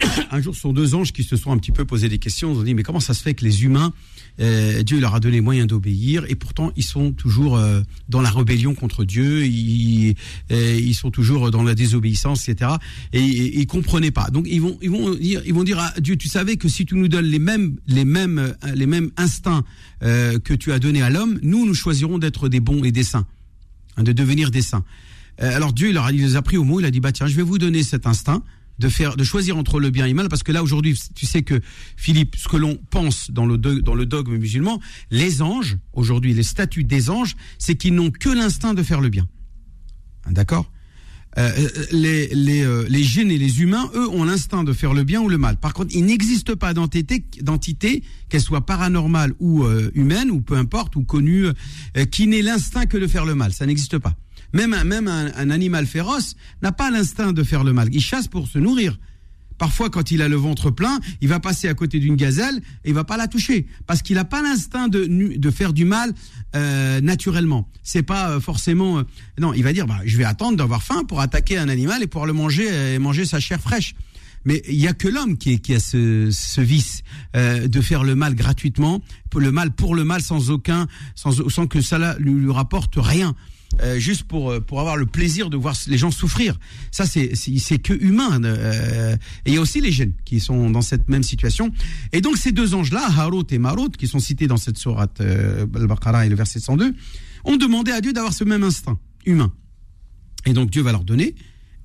un 0.30 0.40
jour, 0.40 0.54
ce 0.54 0.60
sont 0.60 0.72
deux 0.72 0.94
anges 0.94 1.12
qui 1.12 1.24
se 1.24 1.36
sont 1.36 1.52
un 1.52 1.58
petit 1.58 1.72
peu 1.72 1.84
posé 1.84 2.08
des 2.08 2.18
questions. 2.18 2.52
Ils 2.52 2.58
ont 2.58 2.62
dit, 2.62 2.74
mais 2.74 2.82
comment 2.82 3.00
ça 3.00 3.14
se 3.14 3.22
fait 3.22 3.34
que 3.34 3.44
les 3.44 3.64
humains, 3.64 3.92
euh, 4.40 4.82
Dieu 4.82 5.00
leur 5.00 5.14
a 5.14 5.20
donné 5.20 5.40
moyen 5.40 5.66
d'obéir, 5.66 6.24
et 6.28 6.34
pourtant 6.34 6.72
ils 6.76 6.84
sont 6.84 7.12
toujours 7.12 7.56
euh, 7.56 7.82
dans 8.08 8.20
la 8.20 8.30
rébellion 8.30 8.74
contre 8.74 9.04
Dieu, 9.04 9.44
ils, 9.44 10.14
euh, 10.50 10.80
ils 10.80 10.94
sont 10.94 11.10
toujours 11.10 11.50
dans 11.50 11.62
la 11.62 11.74
désobéissance, 11.74 12.48
etc. 12.48 12.72
Et, 13.12 13.20
ils 13.20 13.66
comprenaient 13.66 14.10
pas. 14.10 14.30
Donc 14.30 14.46
ils 14.48 14.60
vont, 14.60 14.78
ils 14.80 14.90
vont 14.90 15.14
dire, 15.14 15.42
ils 15.44 15.54
vont 15.54 15.64
dire 15.64 15.78
à 15.78 15.92
Dieu, 16.00 16.16
tu 16.16 16.28
savais 16.28 16.56
que 16.56 16.68
si 16.68 16.86
tu 16.86 16.94
nous 16.94 17.08
donnes 17.08 17.26
les 17.26 17.38
mêmes, 17.38 17.76
les 17.86 18.04
mêmes, 18.04 18.54
les 18.74 18.86
mêmes 18.86 19.10
instincts 19.16 19.64
que 20.00 20.54
tu 20.54 20.72
as 20.72 20.78
donnés 20.78 21.02
à 21.02 21.10
l'homme, 21.10 21.38
nous, 21.42 21.66
nous 21.66 21.74
choisirons 21.74 22.18
d'être 22.18 22.48
des 22.48 22.60
bons 22.60 22.82
et 22.84 22.92
des 22.92 23.04
saints, 23.04 23.26
hein, 23.96 24.02
de 24.02 24.12
devenir 24.12 24.50
des 24.50 24.62
saints. 24.62 24.84
alors 25.38 25.72
Dieu, 25.72 25.88
il, 25.88 25.94
leur, 25.94 26.10
il 26.10 26.20
les 26.20 26.36
a 26.36 26.42
pris 26.42 26.56
au 26.56 26.64
mot, 26.64 26.80
il 26.80 26.86
a 26.86 26.90
dit, 26.90 27.00
bah 27.00 27.12
tiens, 27.12 27.26
je 27.26 27.36
vais 27.36 27.42
vous 27.42 27.58
donner 27.58 27.82
cet 27.82 28.06
instinct 28.06 28.42
de 28.80 28.88
faire, 28.88 29.16
de 29.16 29.24
choisir 29.24 29.56
entre 29.56 29.78
le 29.78 29.90
bien 29.90 30.06
et 30.06 30.08
le 30.08 30.14
mal, 30.14 30.28
parce 30.28 30.42
que 30.42 30.52
là 30.52 30.62
aujourd'hui, 30.62 30.98
tu 31.14 31.26
sais 31.26 31.42
que 31.42 31.60
Philippe, 31.96 32.34
ce 32.36 32.48
que 32.48 32.56
l'on 32.56 32.76
pense 32.90 33.30
dans 33.30 33.46
le 33.46 33.58
dans 33.58 33.94
le 33.94 34.06
dogme 34.06 34.36
musulman, 34.36 34.80
les 35.10 35.42
anges 35.42 35.76
aujourd'hui, 35.92 36.34
les 36.34 36.42
statuts 36.42 36.84
des 36.84 37.10
anges, 37.10 37.36
c'est 37.58 37.76
qu'ils 37.76 37.94
n'ont 37.94 38.10
que 38.10 38.30
l'instinct 38.30 38.74
de 38.74 38.82
faire 38.82 39.00
le 39.00 39.10
bien. 39.10 39.28
Hein, 40.24 40.32
d'accord? 40.32 40.70
Euh, 41.38 41.68
les, 41.92 42.26
les, 42.28 42.64
euh, 42.64 42.86
les 42.88 43.20
et 43.20 43.38
les 43.38 43.62
humains, 43.62 43.88
eux, 43.94 44.08
ont 44.08 44.24
l'instinct 44.24 44.64
de 44.64 44.72
faire 44.72 44.94
le 44.94 45.04
bien 45.04 45.20
ou 45.20 45.28
le 45.28 45.38
mal. 45.38 45.58
Par 45.58 45.74
contre, 45.74 45.94
il 45.94 46.04
n'existe 46.04 46.56
pas 46.56 46.74
d'entité, 46.74 47.24
d'entité 47.40 48.02
qu'elle 48.28 48.40
soit 48.40 48.66
paranormale 48.66 49.32
ou 49.38 49.62
euh, 49.62 49.92
humaine, 49.94 50.30
ou 50.32 50.40
peu 50.40 50.56
importe, 50.56 50.96
ou 50.96 51.04
connue, 51.04 51.46
qui 52.10 52.26
n'ait 52.26 52.42
l'instinct 52.42 52.86
que 52.86 52.98
de 52.98 53.06
faire 53.06 53.26
le 53.26 53.36
mal. 53.36 53.52
Ça 53.52 53.64
n'existe 53.66 53.98
pas. 53.98 54.16
Même, 54.52 54.74
un, 54.74 54.84
même 54.84 55.08
un, 55.08 55.50
animal 55.50 55.86
féroce 55.86 56.36
n'a 56.62 56.72
pas 56.72 56.90
l'instinct 56.90 57.32
de 57.32 57.42
faire 57.42 57.64
le 57.64 57.72
mal. 57.72 57.88
Il 57.92 58.00
chasse 58.00 58.28
pour 58.28 58.48
se 58.48 58.58
nourrir. 58.58 58.98
Parfois, 59.58 59.90
quand 59.90 60.10
il 60.10 60.22
a 60.22 60.28
le 60.28 60.36
ventre 60.36 60.70
plein, 60.70 61.00
il 61.20 61.28
va 61.28 61.38
passer 61.38 61.68
à 61.68 61.74
côté 61.74 61.98
d'une 61.98 62.16
gazelle 62.16 62.62
et 62.84 62.88
il 62.88 62.94
va 62.94 63.04
pas 63.04 63.18
la 63.18 63.28
toucher 63.28 63.66
parce 63.86 64.00
qu'il 64.00 64.16
n'a 64.16 64.24
pas 64.24 64.40
l'instinct 64.40 64.88
de, 64.88 65.04
de 65.04 65.50
faire 65.50 65.74
du 65.74 65.84
mal 65.84 66.14
euh, 66.56 67.02
naturellement. 67.02 67.68
C'est 67.82 68.02
pas 68.02 68.30
euh, 68.30 68.40
forcément. 68.40 69.00
Euh, 69.00 69.02
non, 69.38 69.52
il 69.52 69.62
va 69.62 69.74
dire 69.74 69.86
bah, 69.86 69.98
je 70.06 70.16
vais 70.16 70.24
attendre 70.24 70.56
d'avoir 70.56 70.82
faim 70.82 71.04
pour 71.06 71.20
attaquer 71.20 71.58
un 71.58 71.68
animal 71.68 72.02
et 72.02 72.06
pouvoir 72.06 72.26
le 72.26 72.32
manger 72.32 72.94
et 72.94 72.98
manger 72.98 73.26
sa 73.26 73.38
chair 73.38 73.60
fraîche. 73.60 73.94
Mais 74.44 74.62
il 74.68 74.76
y 74.76 74.88
a 74.88 74.94
que 74.94 75.08
l'homme 75.08 75.36
qui, 75.36 75.60
qui, 75.60 75.74
a 75.74 75.80
ce, 75.80 76.30
ce 76.30 76.60
vice 76.60 77.02
euh, 77.36 77.68
de 77.68 77.80
faire 77.80 78.04
le 78.04 78.14
mal 78.14 78.34
gratuitement, 78.34 79.02
le 79.36 79.52
mal 79.52 79.70
pour 79.70 79.94
le 79.94 80.04
mal 80.04 80.22
sans 80.22 80.50
aucun, 80.50 80.86
sans, 81.14 81.48
sans 81.48 81.66
que 81.66 81.80
ça 81.80 82.16
lui, 82.18 82.32
lui 82.32 82.50
rapporte 82.50 82.94
rien. 82.96 83.34
Euh, 83.82 83.98
juste 83.98 84.24
pour 84.24 84.50
euh, 84.50 84.60
pour 84.60 84.80
avoir 84.80 84.96
le 84.96 85.06
plaisir 85.06 85.48
de 85.48 85.56
voir 85.56 85.74
les 85.86 85.96
gens 85.96 86.10
souffrir. 86.10 86.58
Ça 86.90 87.06
c'est 87.06 87.34
c'est 87.34 87.78
que 87.78 87.92
humain. 87.92 88.42
Euh, 88.42 89.14
et 89.46 89.50
il 89.50 89.54
y 89.54 89.56
a 89.58 89.60
aussi 89.60 89.80
les 89.80 89.92
jeunes 89.92 90.12
qui 90.24 90.40
sont 90.40 90.70
dans 90.70 90.82
cette 90.82 91.08
même 91.08 91.22
situation. 91.22 91.70
Et 92.12 92.20
donc 92.20 92.36
ces 92.36 92.52
deux 92.52 92.74
anges 92.74 92.90
là, 92.90 93.06
Harut 93.16 93.46
et 93.50 93.58
Marut, 93.58 93.90
qui 93.96 94.08
sont 94.08 94.18
cités 94.18 94.48
dans 94.48 94.56
cette 94.56 94.76
sourate 94.76 95.20
Al-Baqarah 95.20 96.26
et 96.26 96.28
le 96.28 96.34
verset 96.34 96.58
102, 96.58 96.94
ont 97.44 97.56
demandé 97.56 97.92
à 97.92 98.00
Dieu 98.00 98.12
d'avoir 98.12 98.32
ce 98.32 98.44
même 98.44 98.64
instinct 98.64 98.98
humain. 99.24 99.52
Et 100.46 100.52
donc 100.52 100.70
Dieu 100.70 100.82
va 100.82 100.92
leur 100.92 101.04
donner. 101.04 101.34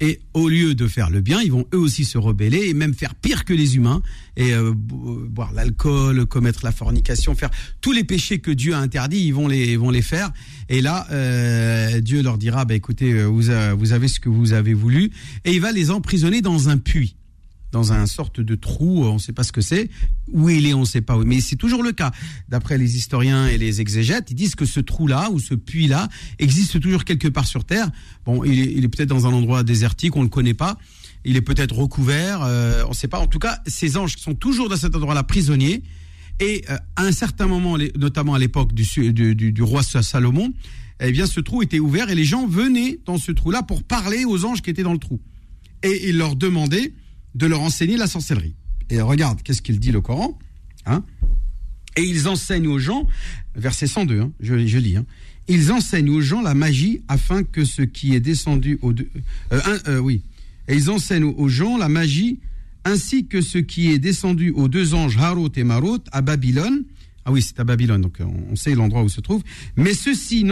Et 0.02 0.20
au 0.34 0.50
lieu 0.50 0.76
de 0.76 0.88
faire 0.88 1.10
le 1.10 1.22
bien, 1.22 1.42
ils 1.42 1.52
vont 1.52 1.66
eux 1.74 1.78
aussi 1.78 2.04
se 2.04 2.18
rebeller 2.18 2.68
et 2.68 2.74
même 2.74 2.94
faire 2.94 3.16
pire 3.16 3.46
que 3.46 3.54
les 3.54 3.78
humains 3.78 4.02
et 4.36 4.54
euh, 4.54 4.74
boire 4.76 5.54
l'alcool, 5.54 6.26
commettre 6.26 6.66
la 6.66 6.74
fornication, 6.74 7.34
faire 7.36 7.50
tous 7.80 7.94
les 7.94 8.04
péchés 8.04 8.40
que 8.40 8.52
Dieu 8.52 8.74
a 8.74 8.80
interdits, 8.80 9.26
ils 9.26 9.34
vont 9.34 9.48
les 9.48 9.78
vont 9.78 9.92
les 9.92 10.02
faire. 10.02 10.32
Et 10.68 10.82
là, 10.82 11.08
euh, 11.12 12.02
Dieu 12.02 12.22
leur 12.22 12.38
dira 12.38 12.66
bah 12.66 12.76
écoutez, 12.76 13.14
euh, 13.14 13.26
vous, 13.26 13.44
vous 13.78 13.94
avez 13.94 14.08
ce 14.08 14.20
que 14.20 14.30
vous 14.30 14.54
avez 14.54 14.74
voulu 14.74 15.12
et 15.46 15.54
il 15.54 15.62
va 15.62 15.72
les 15.72 15.92
emprisonner 15.92 16.42
dans 16.42 16.68
un 16.68 16.78
puits 16.78 17.16
dans 17.76 17.92
un 17.92 18.06
sorte 18.06 18.40
de 18.40 18.56
trou, 18.56 19.04
on 19.04 19.16
ne 19.16 19.20
sait 19.20 19.34
pas 19.34 19.44
ce 19.44 19.52
que 19.52 19.60
c'est. 19.60 19.90
Où 20.32 20.50
il 20.50 20.66
est, 20.66 20.74
on 20.74 20.82
ne 20.82 20.86
sait 20.86 21.02
pas. 21.02 21.18
Mais 21.26 21.42
c'est 21.42 21.58
toujours 21.58 21.84
le 21.84 21.92
cas. 21.92 22.14
D'après 22.48 22.78
les 22.78 22.96
historiens 22.96 23.48
et 23.48 23.58
les 23.58 23.82
exégètes, 23.82 24.32
ils 24.32 24.36
disent 24.36 24.56
que 24.56 24.66
ce 24.66 24.80
trou-là 24.80 25.30
ou 25.30 25.40
ce 25.40 25.56
puits-là 25.56 26.08
existe 26.40 26.80
toujours 26.80 27.04
quelque 27.04 27.28
part 27.28 27.46
sur 27.46 27.66
Terre. 27.66 27.92
Bon, 28.26 28.46
il 28.46 28.82
est, 28.82 28.88
peut-être 28.88 29.10
dans 29.10 29.28
un 29.28 29.34
endroit 29.34 29.64
désertique, 29.64 30.16
on 30.16 30.20
ne 30.20 30.26
le 30.26 30.30
connaît 30.30 30.54
pas. 30.54 30.78
Il 31.26 31.36
est 31.36 31.42
peut-être 31.42 31.76
recouvert, 31.76 32.44
euh, 32.44 32.84
on 32.86 32.92
ne 32.92 32.96
sait 32.96 33.10
pas. 33.10 33.20
En 33.20 33.28
tout 33.28 33.40
cas, 33.40 33.60
ces 33.68 33.98
anges 33.98 34.16
sont 34.16 34.36
toujours 34.36 34.70
dans 34.70 34.78
cet 34.78 34.96
endroit-là 34.96 35.24
prisonniers. 35.24 35.84
Et 36.40 36.64
euh, 36.70 36.78
à 36.96 37.04
un 37.04 37.12
certain 37.12 37.48
moment, 37.48 37.78
notamment 38.00 38.36
à 38.36 38.40
l'époque 38.40 38.72
du, 38.72 38.86
du, 39.12 39.36
du, 39.36 39.64
roi 39.64 39.84
Salomon, 39.84 40.54
eh 41.02 41.12
bien, 41.12 41.26
ce 41.26 41.42
trou 41.42 41.62
était 41.62 41.80
ouvert 41.80 42.10
et 42.10 42.16
les 42.16 42.24
gens 42.24 42.48
venaient 42.48 43.00
dans 43.06 43.18
ce 43.18 43.34
trou-là 43.34 43.64
pour 43.64 43.84
parler 43.84 44.24
aux 44.24 44.46
anges 44.46 44.62
qui 44.62 44.70
étaient 44.70 44.84
dans 44.84 44.94
le 44.94 45.00
trou. 45.00 45.20
Et 45.84 46.08
ils 46.08 46.18
leur 46.18 46.38
demandaient 46.38 46.94
de 47.36 47.46
leur 47.46 47.62
enseigner 47.62 47.98
la 47.98 48.08
sorcellerie. 48.08 48.56
Et 48.90 49.02
regarde, 49.02 49.42
qu'est-ce 49.44 49.62
qu'il 49.62 49.80
dit 49.80 49.92
le 49.92 50.02
Coran 50.02 50.38
hein? 50.86 51.04
Et 51.98 52.04
ils 52.04 52.28
enseignent 52.28 52.68
aux 52.68 52.80
gens, 52.80 53.08
verset 53.56 53.88
102, 53.88 54.20
hein, 54.20 54.32
je, 54.40 54.56
lis, 54.56 54.98
hein, 54.98 55.06
ils 55.48 55.72
enseignent 55.72 56.10
aux 56.10 56.22
gens 56.22 56.42
la 56.42 56.54
magie 56.54 57.02
afin 57.08 57.44
que 57.44 57.64
ce 57.64 57.84
qui 57.84 58.16
est 58.16 58.20
descendu 58.20 58.80
au... 58.82 58.92
Euh, 58.92 59.80
euh, 59.88 60.00
oui, 60.00 60.22
et 60.68 60.76
ils 60.76 60.90
enseignent 60.90 61.24
aux 61.24 61.48
gens 61.48 61.78
la 61.78 61.88
magie 61.88 62.40
ainsi 62.84 63.28
que 63.28 63.42
ce 63.42 63.58
qui 63.58 63.92
est 63.92 64.00
descendu 64.00 64.52
aux 64.52 64.68
deux 64.68 64.94
anges 64.94 65.18
Harut 65.18 65.52
et 65.56 65.64
Marut 65.64 66.02
à 66.12 66.22
Babylone. 66.22 66.84
Ah 67.24 67.32
oui, 67.32 67.42
c'est 67.42 67.60
à 67.60 67.64
Babylone, 67.64 68.02
donc 68.02 68.20
on 68.52 68.56
sait 68.56 68.76
l'endroit 68.76 69.04
où 69.04 69.10
se 69.10 69.22
trouve. 69.22 69.42
Mais 69.76 69.94
ceux-ci 69.94 70.44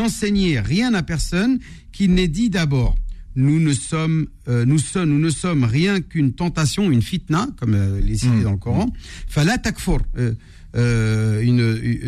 rien 0.60 0.94
à 0.96 1.04
personne 1.04 1.60
qui 1.92 2.08
n'ait 2.08 2.28
dit 2.28 2.50
d'abord 2.50 2.96
nous 3.36 3.60
ne 3.60 3.74
sommes, 3.74 4.28
euh, 4.48 4.66
nous 4.66 4.78
sommes, 4.78 5.10
nous 5.10 5.20
ne 5.20 5.30
sommes 5.30 5.64
rien 5.64 6.02
qu'une 6.02 6.34
tentation, 6.34 6.92
une 6.92 7.02
fitna, 7.02 7.48
comme 7.58 7.74
euh, 7.74 8.00
les 8.02 8.18
cité 8.18 8.36
mm. 8.36 8.44
dans 8.44 8.52
le 8.52 8.58
Coran. 8.58 8.92
Fala 9.28 9.58
takfur, 9.58 10.00
euh, 10.18 10.34
euh 10.76 11.44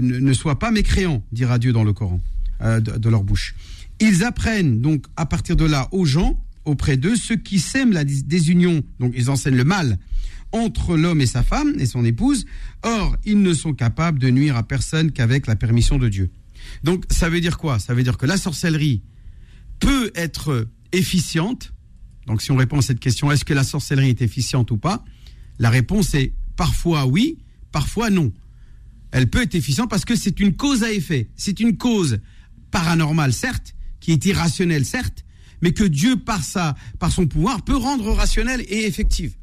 ne 0.01 0.33
sois 0.33 0.59
pas 0.59 0.71
mécréant, 0.71 1.23
dira 1.31 1.59
Dieu 1.59 1.73
dans 1.73 1.83
le 1.83 1.93
Coran, 1.93 2.21
de, 2.61 2.79
de, 2.79 3.09
leur 3.09 3.23
bouche. 3.23 3.55
Ils 3.99 4.23
apprennent 4.23 4.81
donc 4.81 5.05
à 5.15 5.25
partir 5.25 5.55
de 5.55 5.65
là 5.65 5.87
aux 5.91 6.05
gens, 6.05 6.39
auprès 6.65 6.97
d'eux, 6.97 7.15
ceux 7.15 7.35
qui 7.35 7.59
sèment 7.59 7.93
la 7.93 8.03
désunion, 8.03 8.83
donc 8.99 9.13
ils 9.15 9.29
enseignent 9.29 9.57
le 9.57 9.63
mal 9.63 9.97
entre 10.51 10.95
l'homme 10.95 11.21
et 11.21 11.25
sa 11.25 11.43
femme 11.43 11.73
et 11.79 11.85
son 11.85 12.05
épouse. 12.05 12.45
Or, 12.83 13.17
ils 13.25 13.41
ne 13.41 13.53
sont 13.53 13.73
capables 13.73 14.19
de 14.19 14.29
nuire 14.29 14.55
à 14.55 14.63
personne 14.63 15.11
qu'avec 15.11 15.47
la 15.47 15.55
permission 15.55 15.97
de 15.97 16.07
Dieu. 16.07 16.31
Donc, 16.83 17.03
ça 17.09 17.29
veut 17.29 17.41
dire 17.41 17.57
quoi? 17.57 17.77
Ça 17.79 17.93
veut 17.93 18.03
dire 18.03 18.17
que 18.17 18.25
la 18.25 18.37
sorcellerie 18.37 19.01
peut 19.79 20.11
être 20.15 20.67
efficiente. 20.95 21.73
Donc 22.27 22.41
si 22.41 22.51
on 22.51 22.55
répond 22.55 22.79
à 22.79 22.81
cette 22.81 22.99
question, 22.99 23.31
est-ce 23.31 23.45
que 23.45 23.53
la 23.53 23.63
sorcellerie 23.63 24.09
est 24.09 24.21
efficiente 24.21 24.71
ou 24.71 24.77
pas 24.77 25.03
La 25.59 25.69
réponse 25.69 26.13
est 26.13 26.33
parfois 26.55 27.05
oui, 27.05 27.37
parfois 27.71 28.09
non. 28.09 28.31
Elle 29.11 29.29
peut 29.29 29.41
être 29.41 29.55
efficiente 29.55 29.89
parce 29.89 30.05
que 30.05 30.15
c'est 30.15 30.39
une 30.39 30.55
cause 30.55 30.83
à 30.83 30.91
effet. 30.91 31.29
C'est 31.35 31.59
une 31.59 31.77
cause 31.77 32.19
paranormale, 32.71 33.31
certes, 33.31 33.75
qui 33.99 34.11
est 34.11 34.25
irrationnelle, 34.25 34.85
certes, 34.85 35.23
mais 35.61 35.71
que 35.71 35.83
Dieu, 35.83 36.17
par, 36.17 36.43
sa, 36.43 36.75
par 36.99 37.11
son 37.11 37.27
pouvoir, 37.27 37.63
peut 37.63 37.77
rendre 37.77 38.11
rationnelle 38.11 38.61
et 38.67 38.85
effective. 38.85 39.35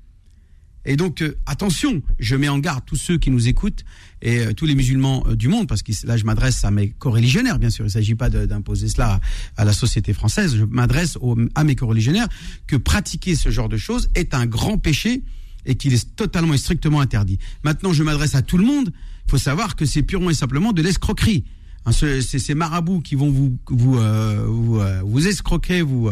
Et 0.84 0.96
donc, 0.96 1.22
euh, 1.22 1.38
attention, 1.46 2.02
je 2.18 2.36
mets 2.36 2.48
en 2.48 2.58
garde 2.58 2.84
tous 2.84 2.96
ceux 2.96 3.16
qui 3.16 3.30
nous 3.30 3.48
écoutent 3.48 3.84
et 4.22 4.38
euh, 4.38 4.52
tous 4.54 4.66
les 4.66 4.74
musulmans 4.74 5.24
euh, 5.26 5.36
du 5.36 5.48
monde, 5.48 5.66
parce 5.66 5.82
que 5.82 5.92
là, 6.06 6.16
je 6.16 6.24
m'adresse 6.24 6.64
à 6.64 6.70
mes 6.70 6.90
coreligionnaires, 6.90 7.58
bien 7.58 7.70
sûr. 7.70 7.84
Il 7.84 7.88
ne 7.88 7.92
s'agit 7.92 8.14
pas 8.14 8.30
d'imposer 8.30 8.88
cela 8.88 9.20
à, 9.56 9.64
la 9.64 9.72
société 9.72 10.12
française. 10.12 10.56
Je 10.56 10.64
m'adresse 10.64 11.18
à 11.54 11.64
mes 11.64 11.74
coreligionnaires 11.74 12.28
que 12.66 12.76
pratiquer 12.76 13.34
ce 13.34 13.50
genre 13.50 13.68
de 13.68 13.76
choses 13.76 14.08
est 14.14 14.32
un 14.32 14.46
grand 14.46 14.78
péché 14.78 15.22
et 15.66 15.74
qu'il 15.74 15.92
est 15.92 16.16
totalement 16.16 16.54
et 16.54 16.58
strictement 16.58 17.00
interdit. 17.00 17.38
Maintenant, 17.64 17.92
je 17.92 18.02
m'adresse 18.02 18.34
à 18.34 18.42
tout 18.42 18.58
le 18.58 18.64
monde. 18.64 18.92
Il 19.26 19.30
faut 19.30 19.38
savoir 19.38 19.76
que 19.76 19.84
c'est 19.84 20.02
purement 20.02 20.30
et 20.30 20.34
simplement 20.34 20.72
de 20.72 20.82
l'escroquerie. 20.82 21.44
Hein, 21.84 21.90
c'est 21.92 22.38
ces 22.38 22.54
marabouts 22.54 23.00
qui 23.00 23.16
vont 23.16 23.30
vous 23.30 23.58
vous 23.68 23.98
euh, 23.98 24.44
vous, 24.46 24.78
euh, 24.78 25.02
vous, 25.04 25.26
escroquer, 25.26 25.82
vous, 25.82 26.08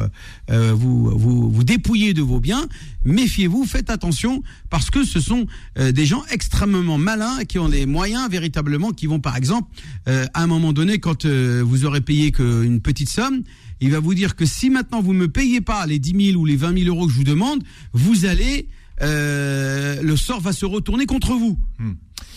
euh, 0.51 0.73
vous, 0.75 1.17
vous 1.17 1.51
vous 1.51 1.65
dépouiller 1.65 2.13
de 2.13 2.23
vos 2.23 2.41
biens. 2.41 2.67
Méfiez-vous, 3.05 3.65
faites 3.65 3.89
attention 3.89 4.43
parce 4.69 4.91
que 4.91 5.05
ce 5.05 5.21
sont 5.21 5.47
des 5.77 6.07
gens 6.07 6.25
extrêmement 6.31 6.99
malins 6.99 7.45
qui 7.45 7.59
ont 7.59 7.69
des 7.69 7.87
moyens 7.87 8.29
véritablement, 8.31 8.91
qui 8.91 9.07
vont 9.07 9.21
par 9.21 9.37
exemple 9.37 9.71
à 10.07 10.43
un 10.43 10.47
moment 10.47 10.73
donné, 10.73 10.99
quand 10.99 11.25
vous 11.27 11.85
aurez 11.85 12.01
payé 12.01 12.33
qu'une 12.33 12.81
petite 12.81 13.09
somme, 13.09 13.43
il 13.81 13.91
va 13.91 14.01
vous 14.01 14.15
dire 14.15 14.37
que 14.37 14.45
si 14.45 14.69
maintenant 14.69 15.01
vous 15.01 15.15
me 15.15 15.29
payez 15.29 15.61
pas 15.61 15.87
les 15.87 15.99
10 15.99 16.33
000 16.33 16.41
ou 16.41 16.45
les 16.45 16.57
20 16.57 16.79
000 16.79 16.95
euros 16.95 17.07
que 17.07 17.13
je 17.13 17.19
vous 17.19 17.25
demande, 17.25 17.63
vous 17.93 18.27
allez 18.27 18.69
le 19.01 20.15
sort 20.17 20.41
va 20.41 20.53
se 20.53 20.67
retourner 20.67 21.07
contre 21.07 21.33
vous. 21.33 21.59
Hmm. 21.79 21.93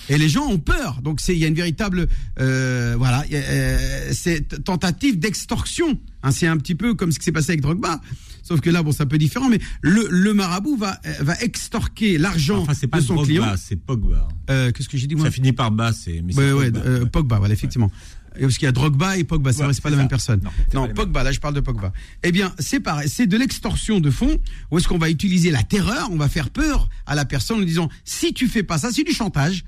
Et 0.09 0.17
les 0.17 0.29
gens 0.29 0.47
ont 0.47 0.59
peur. 0.59 1.01
Donc 1.01 1.19
c'est 1.21 1.33
il 1.33 1.39
y 1.39 1.45
a 1.45 1.47
une 1.47 1.55
véritable 1.55 2.07
euh, 2.39 2.95
voilà, 2.97 3.23
euh, 3.31 4.09
c'est 4.13 4.63
tentative 4.63 5.19
d'extorsion. 5.19 5.99
Hein, 6.23 6.31
c'est 6.31 6.47
un 6.47 6.57
petit 6.57 6.75
peu 6.75 6.93
comme 6.93 7.11
ce 7.11 7.19
qui 7.19 7.25
s'est 7.25 7.31
passé 7.31 7.51
avec 7.51 7.61
Drogba. 7.61 8.01
Sauf 8.43 8.59
que 8.59 8.69
là, 8.69 8.83
bon, 8.83 8.91
c'est 8.91 9.03
un 9.03 9.07
peu 9.07 9.17
différent, 9.17 9.47
mais 9.47 9.59
le, 9.81 10.05
le 10.09 10.33
marabout 10.33 10.75
va, 10.75 10.99
va 11.21 11.39
extorquer 11.39 12.17
l'argent 12.17 12.65
enfin, 12.67 12.73
pas 12.87 12.99
de 12.99 13.05
son 13.05 13.15
Drogba, 13.15 13.55
C'est 13.55 13.77
Pogba. 13.77 14.27
Euh, 14.49 14.71
Qu'est-ce 14.71 14.89
que 14.89 14.97
j'ai 14.97 15.07
dit 15.07 15.15
moi? 15.15 15.25
Ça 15.25 15.31
finit 15.31 15.53
par 15.53 15.71
bas, 15.71 15.93
c'est. 15.93 16.21
Ouais, 16.21 16.51
ouais, 16.51 16.69
Pogba, 16.71 16.89
euh, 16.89 17.05
Pogba, 17.05 17.39
voilà, 17.39 17.53
effectivement. 17.53 17.89
Parce 18.37 18.57
qu'il 18.57 18.65
y 18.65 18.67
a 18.67 18.71
Drogba 18.71 19.15
et 19.17 19.23
Pogba, 19.23 19.53
c'est 19.53 19.81
pas 19.81 19.89
la 19.89 19.95
même 19.95 20.07
personne. 20.09 20.41
Non, 20.73 20.89
Pogba, 20.89 21.23
là 21.23 21.31
je 21.31 21.39
parle 21.39 21.53
de 21.53 21.59
Pogba. 21.61 21.93
Eh 22.23 22.31
bien, 22.31 22.53
c'est 22.59 22.79
pareil, 22.79 23.07
c'est 23.07 23.27
de 23.27 23.37
l'extorsion 23.37 23.99
de 23.99 24.09
fonds, 24.09 24.37
où 24.71 24.77
est-ce 24.77 24.87
qu'on 24.87 24.97
va 24.97 25.09
utiliser 25.09 25.51
la 25.51 25.63
terreur, 25.63 26.09
on 26.11 26.17
va 26.17 26.27
faire 26.27 26.49
peur 26.49 26.89
à 27.05 27.15
la 27.15 27.25
personne 27.25 27.59
en 27.59 27.63
disant, 27.63 27.89
si 28.03 28.33
tu 28.33 28.47
fais 28.47 28.63
pas 28.63 28.77
ça, 28.77 28.91
c'est 28.91 29.03
du 29.03 29.13
chantage, 29.13 29.63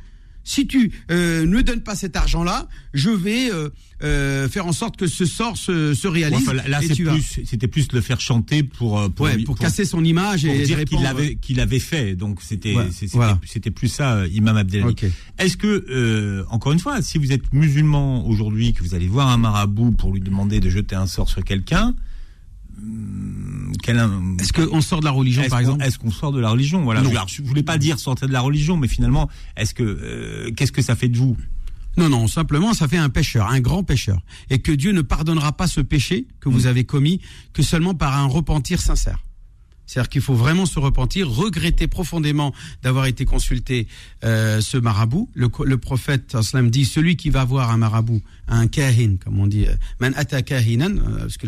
si 0.45 0.67
tu 0.67 0.91
euh, 1.11 1.45
ne 1.45 1.61
donnes 1.61 1.81
pas 1.81 1.95
cet 1.95 2.15
argent-là, 2.15 2.69
je 2.93 3.09
vais 3.09 3.51
euh, 3.51 3.69
euh, 4.03 4.47
faire 4.47 4.67
en 4.67 4.71
sorte 4.71 4.95
que 4.95 5.07
ce 5.07 5.25
sort 5.25 5.57
se, 5.57 6.07
réalise. 6.07 6.45
là, 6.67 6.79
c'était 7.43 7.67
plus 7.67 7.91
le 7.91 7.99
faire 7.99 8.21
chanter 8.21 8.61
pour 8.61 9.11
pour, 9.11 9.27
pour, 9.45 9.57
casser 9.57 9.85
son 9.85 10.05
image 10.05 10.45
et 10.45 10.63
dire 10.63 10.85
qu'il 10.85 11.05
avait 11.05 11.35
qu'il 11.35 11.59
avait 11.59 11.79
fait. 11.79 12.15
Donc 12.15 12.39
c'était 12.41 12.75
c'était 13.43 13.71
plus 13.71 13.89
ça, 13.89 14.25
Imam 14.27 14.55
Abdelali. 14.55 14.95
Est-ce 15.39 15.57
que 15.57 16.45
encore 16.49 16.71
une 16.71 16.79
fois, 16.79 17.01
si 17.01 17.17
vous 17.17 17.33
êtes 17.33 17.51
musulman 17.51 18.25
aujourd'hui, 18.27 18.73
que 18.73 18.83
vous 18.83 18.93
allez 18.93 19.07
voir 19.07 19.27
un 19.29 19.37
marabout 19.37 19.91
pour 19.91 20.13
lui 20.13 20.21
demander 20.21 20.59
de 20.59 20.69
jeter 20.69 20.95
un 20.95 21.07
sort 21.07 21.27
sur 21.27 21.43
quelqu'un, 21.43 21.95
est-ce 23.87 24.53
qu'on 24.53 24.81
sort 24.81 24.99
de 24.99 25.05
la 25.05 25.11
religion, 25.11 25.43
par 25.49 25.59
exemple? 25.59 25.83
Est-ce 25.83 25.99
qu'on 25.99 26.11
sort 26.11 26.31
de 26.31 26.39
la 26.39 26.49
religion? 26.49 26.83
Voilà. 26.83 27.03
Je, 27.27 27.41
ne 27.41 27.47
voulais 27.47 27.63
pas 27.63 27.77
dire 27.77 27.99
sortir 27.99 28.27
de 28.27 28.33
la 28.33 28.41
religion, 28.41 28.77
mais 28.77 28.87
finalement, 28.87 29.29
est-ce 29.55 29.73
que 29.73 29.83
euh, 29.83 30.51
qu'est-ce 30.55 30.71
que 30.71 30.81
ça 30.81 30.95
fait 30.95 31.07
de 31.07 31.17
vous? 31.17 31.37
Non, 31.97 32.09
non, 32.09 32.27
simplement, 32.27 32.73
ça 32.73 32.87
fait 32.87 32.97
un 32.97 33.09
pécheur, 33.09 33.47
un 33.49 33.61
grand 33.61 33.83
pécheur. 33.83 34.19
Et 34.49 34.59
que 34.59 34.71
Dieu 34.71 34.91
ne 34.91 35.01
pardonnera 35.01 35.53
pas 35.53 35.67
ce 35.67 35.79
péché 35.79 36.27
que 36.41 36.49
vous 36.49 36.63
mm. 36.63 36.67
avez 36.67 36.83
commis 36.83 37.21
que 37.53 37.63
seulement 37.63 37.93
par 37.93 38.17
un 38.17 38.25
repentir 38.25 38.81
sincère. 38.81 39.23
C'est-à-dire 39.85 40.09
qu'il 40.09 40.21
faut 40.21 40.33
vraiment 40.33 40.65
se 40.65 40.79
repentir, 40.79 41.29
regretter 41.29 41.87
profondément 41.87 42.53
d'avoir 42.81 43.05
été 43.05 43.25
consulté 43.25 43.87
euh, 44.23 44.61
ce 44.61 44.77
marabout. 44.77 45.29
Le, 45.35 45.49
le 45.63 45.77
prophète 45.77 46.35
islam 46.39 46.69
dit 46.69 46.85
celui 46.85 47.15
qui 47.15 47.29
va 47.29 47.45
voir 47.45 47.69
un 47.69 47.77
marabout, 47.77 48.21
un 48.47 48.67
kahin, 48.67 49.17
comme 49.23 49.39
on 49.39 49.47
dit, 49.47 49.67
euh, 49.67 49.75
man 49.99 50.13
ata 50.15 50.41
kahinan, 50.41 50.97
euh, 50.97 51.19
parce 51.19 51.37
que 51.37 51.47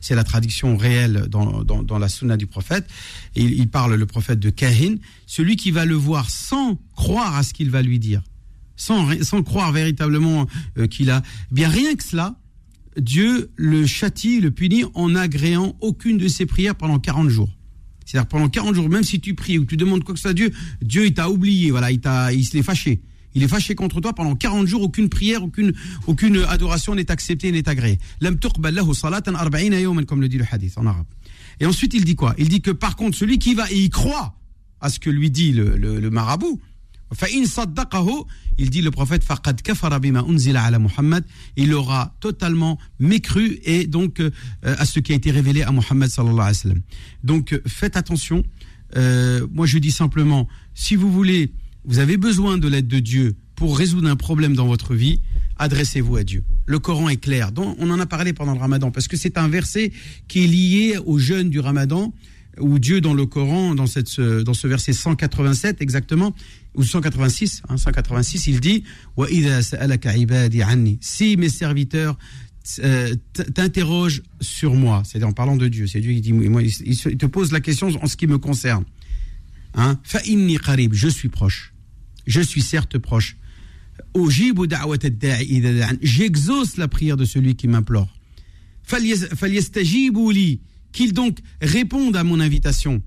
c'est 0.00 0.14
la 0.14 0.24
traduction 0.24 0.76
réelle 0.76 1.26
dans, 1.28 1.62
dans, 1.62 1.82
dans, 1.82 1.98
la 1.98 2.08
sunna 2.08 2.36
du 2.36 2.46
prophète. 2.46 2.86
Et 3.36 3.42
il, 3.42 3.68
parle 3.68 3.94
le 3.94 4.06
prophète 4.06 4.40
de 4.40 4.50
kahin, 4.50 4.96
celui 5.26 5.56
qui 5.56 5.70
va 5.70 5.84
le 5.84 5.94
voir 5.94 6.30
sans 6.30 6.78
croire 6.96 7.36
à 7.36 7.42
ce 7.42 7.54
qu'il 7.54 7.70
va 7.70 7.82
lui 7.82 7.98
dire, 7.98 8.22
sans, 8.76 9.22
sans 9.22 9.42
croire 9.42 9.72
véritablement 9.72 10.46
qu'il 10.90 11.10
a. 11.10 11.22
Bien 11.52 11.68
rien 11.68 11.94
que 11.94 12.02
cela, 12.02 12.36
Dieu 12.96 13.50
le 13.56 13.86
châtie, 13.86 14.40
le 14.40 14.50
punit 14.50 14.84
en 14.94 15.14
agréant 15.14 15.76
aucune 15.80 16.18
de 16.18 16.28
ses 16.28 16.46
prières 16.46 16.74
pendant 16.74 16.98
40 16.98 17.28
jours. 17.28 17.57
C'est-à-dire 18.08 18.26
pendant 18.26 18.48
40 18.48 18.74
jours, 18.74 18.88
même 18.88 19.04
si 19.04 19.20
tu 19.20 19.34
pries 19.34 19.58
ou 19.58 19.66
tu 19.66 19.76
demandes 19.76 20.02
quoi 20.02 20.14
que 20.14 20.18
ce 20.18 20.22
soit 20.22 20.30
à 20.30 20.34
Dieu, 20.34 20.50
Dieu 20.80 21.04
il 21.04 21.12
t'a 21.12 21.28
oublié, 21.28 21.70
voilà, 21.70 21.92
il 21.92 22.00
t'a, 22.00 22.32
il 22.32 22.42
s'est 22.42 22.62
fâché. 22.62 23.02
Il 23.34 23.42
est 23.42 23.48
fâché 23.48 23.74
contre 23.74 24.00
toi 24.00 24.14
pendant 24.14 24.34
40 24.34 24.66
jours, 24.66 24.80
aucune 24.80 25.10
prière, 25.10 25.44
aucune, 25.44 25.74
aucune 26.06 26.38
adoration 26.48 26.94
n'est 26.94 27.10
acceptée, 27.10 27.52
n'est 27.52 27.68
agréée. 27.68 27.98
comme 28.22 30.22
le 30.22 30.28
dit 30.28 30.38
le 30.38 30.46
hadith 30.50 30.78
en 30.78 30.86
arabe. 30.86 31.04
Et 31.60 31.66
ensuite, 31.66 31.92
il 31.92 32.06
dit 32.06 32.14
quoi? 32.14 32.34
Il 32.38 32.48
dit 32.48 32.62
que 32.62 32.70
par 32.70 32.96
contre, 32.96 33.14
celui 33.14 33.38
qui 33.38 33.52
va 33.52 33.70
et 33.70 33.76
il 33.76 33.90
croit 33.90 34.34
à 34.80 34.88
ce 34.88 34.98
que 34.98 35.10
lui 35.10 35.30
dit 35.30 35.52
le, 35.52 35.76
le 35.76 36.10
marabout, 36.10 36.58
il 38.58 38.70
dit 38.70 38.82
le 38.82 38.90
prophète 38.90 39.24
il 41.56 41.74
aura 41.74 42.14
totalement 42.20 42.78
mécru 42.98 43.58
et 43.64 43.86
donc 43.86 44.20
euh, 44.20 44.30
à 44.62 44.84
ce 44.84 45.00
qui 45.00 45.12
a 45.12 45.14
été 45.14 45.30
révélé 45.30 45.62
à 45.62 45.72
Muhammad 45.72 46.10
sallallahu 46.10 46.34
alayhi 46.34 46.48
wa 46.48 46.54
sallam. 46.54 46.80
Donc 47.24 47.60
faites 47.66 47.96
attention. 47.96 48.42
Euh, 48.96 49.46
moi 49.52 49.66
je 49.66 49.78
dis 49.78 49.90
simplement, 49.90 50.48
si 50.74 50.96
vous 50.96 51.10
voulez, 51.10 51.52
vous 51.84 51.98
avez 51.98 52.16
besoin 52.16 52.58
de 52.58 52.68
l'aide 52.68 52.88
de 52.88 52.98
Dieu 52.98 53.36
pour 53.54 53.76
résoudre 53.76 54.08
un 54.08 54.16
problème 54.16 54.54
dans 54.54 54.66
votre 54.66 54.94
vie, 54.94 55.20
adressez-vous 55.58 56.16
à 56.16 56.24
Dieu. 56.24 56.44
Le 56.66 56.78
Coran 56.78 57.08
est 57.08 57.16
clair. 57.16 57.50
on 57.56 57.90
en 57.90 57.98
a 57.98 58.06
parlé 58.06 58.32
pendant 58.32 58.52
le 58.52 58.60
Ramadan 58.60 58.90
parce 58.90 59.08
que 59.08 59.16
c'est 59.16 59.36
un 59.36 59.48
verset 59.48 59.92
qui 60.28 60.44
est 60.44 60.46
lié 60.46 60.98
aux 61.04 61.18
jeûne 61.18 61.50
du 61.50 61.58
Ramadan 61.58 62.12
où 62.60 62.78
Dieu 62.78 63.00
dans 63.00 63.14
le 63.14 63.26
Coran, 63.26 63.74
dans, 63.74 63.86
cette, 63.86 64.20
dans 64.20 64.54
ce 64.54 64.66
verset 64.66 64.92
187 64.92 65.80
exactement, 65.80 66.34
ou 66.74 66.84
186, 66.84 67.62
186, 67.76 68.38
hein, 68.38 68.42
il 68.46 68.60
dit 68.60 68.84
Si 71.00 71.36
mes 71.36 71.48
serviteurs 71.48 72.18
euh, 72.80 73.14
t'interrogent 73.54 74.22
sur 74.40 74.74
moi, 74.74 75.02
c'est-à-dire 75.04 75.28
en 75.28 75.32
parlant 75.32 75.56
de 75.56 75.68
Dieu, 75.68 75.86
c'est 75.86 76.00
Dieu 76.00 76.12
qui 76.12 76.20
dit 76.20 76.32
moi, 76.32 76.62
il, 76.62 76.96
te 76.96 77.26
pose 77.26 77.50
la 77.50 77.60
question 77.60 77.88
en 78.02 78.06
ce 78.06 78.16
qui 78.16 78.26
me 78.26 78.36
concerne. 78.38 78.84
Hein, 79.74 79.98
je 80.04 81.08
suis 81.08 81.28
proche. 81.28 81.72
Je 82.26 82.40
suis 82.40 82.60
certes 82.60 82.98
proche. 82.98 83.36
J'exauce 86.02 86.76
la 86.76 86.88
prière 86.88 87.16
de 87.16 87.24
celui 87.24 87.54
qui 87.56 87.68
m'implore. 87.68 88.14
Qu'ils 90.92 91.12
donc 91.12 91.38
répondent 91.60 92.16
à 92.16 92.24
mon 92.24 92.40
invitation 92.40 93.02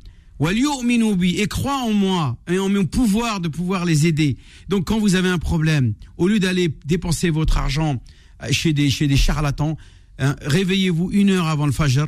et 0.50 1.48
croient 1.48 1.84
en 1.84 1.94
moi 1.94 2.38
et 2.50 2.58
en 2.58 2.70
mon 2.70 2.86
pouvoir 2.86 3.40
de 3.40 3.48
pouvoir 3.48 3.86
les 3.86 4.08
aider. 4.08 4.38
Donc 4.70 4.86
quand 4.86 5.00
vous 5.00 5.16
avez 5.16 5.30
un 5.30 5.38
problème, 5.38 5.94
au 6.18 6.28
lieu 6.28 6.40
d'aller 6.40 6.74
dépenser 6.86 7.30
votre 7.30 7.58
argent 7.58 8.02
euh, 8.44 8.48
chez 8.52 8.74
des, 8.74 8.90
charlatans, 8.90 9.78
hein, 10.20 10.36
réveillez-vous 10.42 11.12
une 11.12 11.30
heure 11.30 11.48
avant 11.48 11.66
le 11.66 11.72
fajr, 11.72 12.08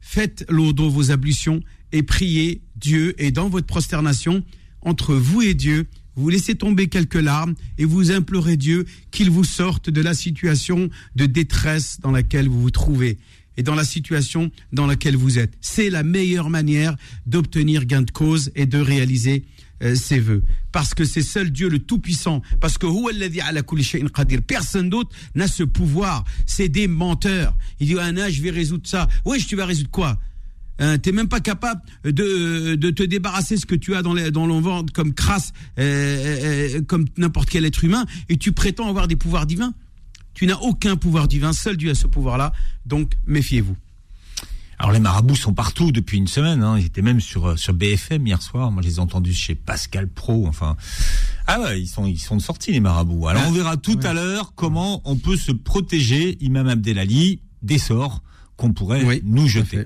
faites 0.00 0.44
l'eau 0.48 0.72
vos 0.90 1.10
ablutions 1.10 1.62
et 1.92 2.02
priez 2.02 2.60
Dieu 2.76 3.14
et 3.22 3.30
dans 3.30 3.48
votre 3.48 3.66
prosternation, 3.66 4.44
entre 4.82 5.14
vous 5.14 5.42
et 5.42 5.54
Dieu, 5.54 5.86
vous 6.14 6.28
laissez 6.28 6.54
tomber 6.54 6.88
quelques 6.88 7.14
larmes 7.14 7.54
et 7.78 7.86
vous 7.86 8.10
implorez 8.10 8.58
Dieu 8.58 8.84
qu'il 9.10 9.30
vous 9.30 9.44
sorte 9.44 9.88
de 9.88 10.02
la 10.02 10.12
situation 10.12 10.90
de 11.16 11.24
détresse 11.24 12.00
dans 12.00 12.10
laquelle 12.10 12.48
vous 12.48 12.60
vous 12.60 12.70
trouvez 12.70 13.18
et 13.56 13.62
dans 13.62 13.74
la 13.74 13.84
situation 13.84 14.50
dans 14.72 14.86
laquelle 14.86 15.16
vous 15.16 15.38
êtes. 15.38 15.52
C'est 15.60 15.90
la 15.90 16.02
meilleure 16.02 16.50
manière 16.50 16.96
d'obtenir 17.26 17.84
gain 17.84 18.02
de 18.02 18.10
cause 18.10 18.50
et 18.54 18.66
de 18.66 18.78
réaliser 18.78 19.44
euh, 19.82 19.94
ses 19.94 20.20
voeux. 20.20 20.42
Parce 20.70 20.94
que 20.94 21.04
c'est 21.04 21.22
seul 21.22 21.50
Dieu 21.50 21.68
le 21.68 21.78
Tout-Puissant. 21.78 22.42
Parce 22.60 22.78
que 22.78 22.86
personne 24.40 24.88
d'autre 24.90 25.10
n'a 25.34 25.48
ce 25.48 25.62
pouvoir. 25.64 26.24
C'est 26.46 26.68
des 26.68 26.86
menteurs. 26.88 27.56
Il 27.80 27.88
dit, 27.88 27.96
ah, 27.98 28.30
je 28.30 28.42
vais 28.42 28.50
résoudre 28.50 28.86
ça. 28.86 29.08
Oui, 29.24 29.44
tu 29.44 29.56
vas 29.56 29.66
résoudre 29.66 29.90
quoi? 29.90 30.18
Hein, 30.78 30.98
tu 30.98 31.10
n'es 31.10 31.16
même 31.16 31.28
pas 31.28 31.40
capable 31.40 31.80
de, 32.04 32.74
de 32.74 32.90
te 32.90 33.02
débarrasser 33.02 33.56
ce 33.56 33.66
que 33.66 33.74
tu 33.74 33.94
as 33.94 34.02
dans, 34.02 34.14
les, 34.14 34.30
dans 34.30 34.84
comme 34.86 35.14
crasse, 35.14 35.52
euh, 35.78 36.76
euh, 36.76 36.82
comme 36.82 37.04
n'importe 37.18 37.50
quel 37.50 37.64
être 37.64 37.84
humain, 37.84 38.06
et 38.28 38.36
tu 38.36 38.52
prétends 38.52 38.88
avoir 38.88 39.06
des 39.06 39.16
pouvoirs 39.16 39.46
divins. 39.46 39.74
Tu 40.34 40.46
n'as 40.46 40.56
aucun 40.56 40.96
pouvoir 40.96 41.28
divin, 41.28 41.52
seul 41.52 41.76
Dieu 41.76 41.90
a 41.90 41.94
ce 41.94 42.06
pouvoir-là, 42.06 42.52
donc 42.86 43.12
méfiez-vous. 43.26 43.76
Alors 44.82 44.90
les 44.90 44.98
marabouts 44.98 45.36
sont 45.36 45.54
partout 45.54 45.92
depuis 45.92 46.18
une 46.18 46.26
semaine. 46.26 46.64
Hein. 46.64 46.76
Ils 46.76 46.86
étaient 46.86 47.02
même 47.02 47.20
sur 47.20 47.50
euh, 47.50 47.56
sur 47.56 47.72
BFM 47.72 48.26
hier 48.26 48.42
soir. 48.42 48.72
Moi, 48.72 48.82
je 48.82 48.88
les 48.88 48.96
ai 48.96 48.98
entendus 48.98 49.32
chez 49.32 49.54
Pascal 49.54 50.08
Pro. 50.08 50.48
Enfin, 50.48 50.76
ah 51.46 51.60
ouais, 51.60 51.80
ils 51.80 51.86
sont 51.86 52.04
ils 52.04 52.18
sont 52.18 52.36
de 52.36 52.42
sortie 52.42 52.72
les 52.72 52.80
marabouts. 52.80 53.28
Alors 53.28 53.44
on 53.46 53.52
verra 53.52 53.76
tout 53.76 54.00
à 54.02 54.12
l'heure 54.12 54.54
comment 54.56 55.00
on 55.04 55.14
peut 55.14 55.36
se 55.36 55.52
protéger, 55.52 56.36
Imam 56.40 56.66
Abdelali, 56.66 57.38
des 57.62 57.78
sorts 57.78 58.22
qu'on 58.56 58.72
pourrait 58.72 59.04
Oui, 59.04 59.22
nous 59.24 59.46
jeter. 59.46 59.84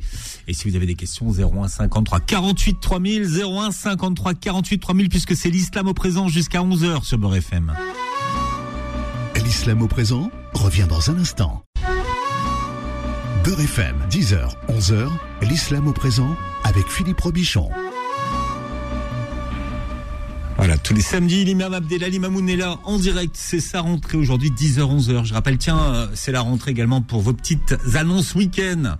Et 0.48 0.54
si 0.54 0.66
vous 0.66 0.76
avez 0.76 0.86
des 0.86 0.94
questions, 0.94 1.30
01 1.30 1.68
53 1.68 2.20
48 2.20 2.80
3000, 2.80 3.42
01 3.44 3.72
53 3.72 4.32
48 4.32 4.78
3000, 4.78 5.08
puisque 5.10 5.36
c'est 5.36 5.50
l'islam 5.50 5.88
au 5.88 5.94
présent 5.94 6.28
jusqu'à 6.28 6.62
11h 6.62 7.04
sur 7.04 7.18
Beurre 7.18 7.36
FM. 7.36 7.74
L'islam 9.46 9.80
au 9.80 9.86
présent 9.86 10.28
revient 10.54 10.86
dans 10.88 11.08
un 11.08 11.18
instant. 11.18 11.62
Beurre 13.44 13.60
FM, 13.60 13.94
10h, 14.10 14.50
11h, 14.68 15.08
l'islam 15.42 15.86
au 15.86 15.92
présent 15.92 16.34
avec 16.64 16.88
Philippe 16.88 17.20
Robichon. 17.20 17.70
Voilà, 20.56 20.78
tous 20.78 20.94
les 20.94 21.02
samedis, 21.02 21.44
l'imam 21.44 21.74
Abdelali 21.74 22.18
Mamoun 22.18 22.48
est 22.48 22.56
là 22.56 22.78
en 22.84 22.98
direct. 22.98 23.36
C'est 23.38 23.60
sa 23.60 23.82
rentrée 23.82 24.16
aujourd'hui, 24.16 24.50
10h, 24.50 24.80
11h. 24.80 25.24
Je 25.26 25.34
rappelle, 25.34 25.58
tiens, 25.58 25.78
euh, 25.78 26.06
c'est 26.14 26.32
la 26.32 26.40
rentrée 26.40 26.70
également 26.70 27.02
pour 27.02 27.20
vos 27.20 27.34
petites 27.34 27.76
annonces 27.94 28.34
week-end. 28.34 28.96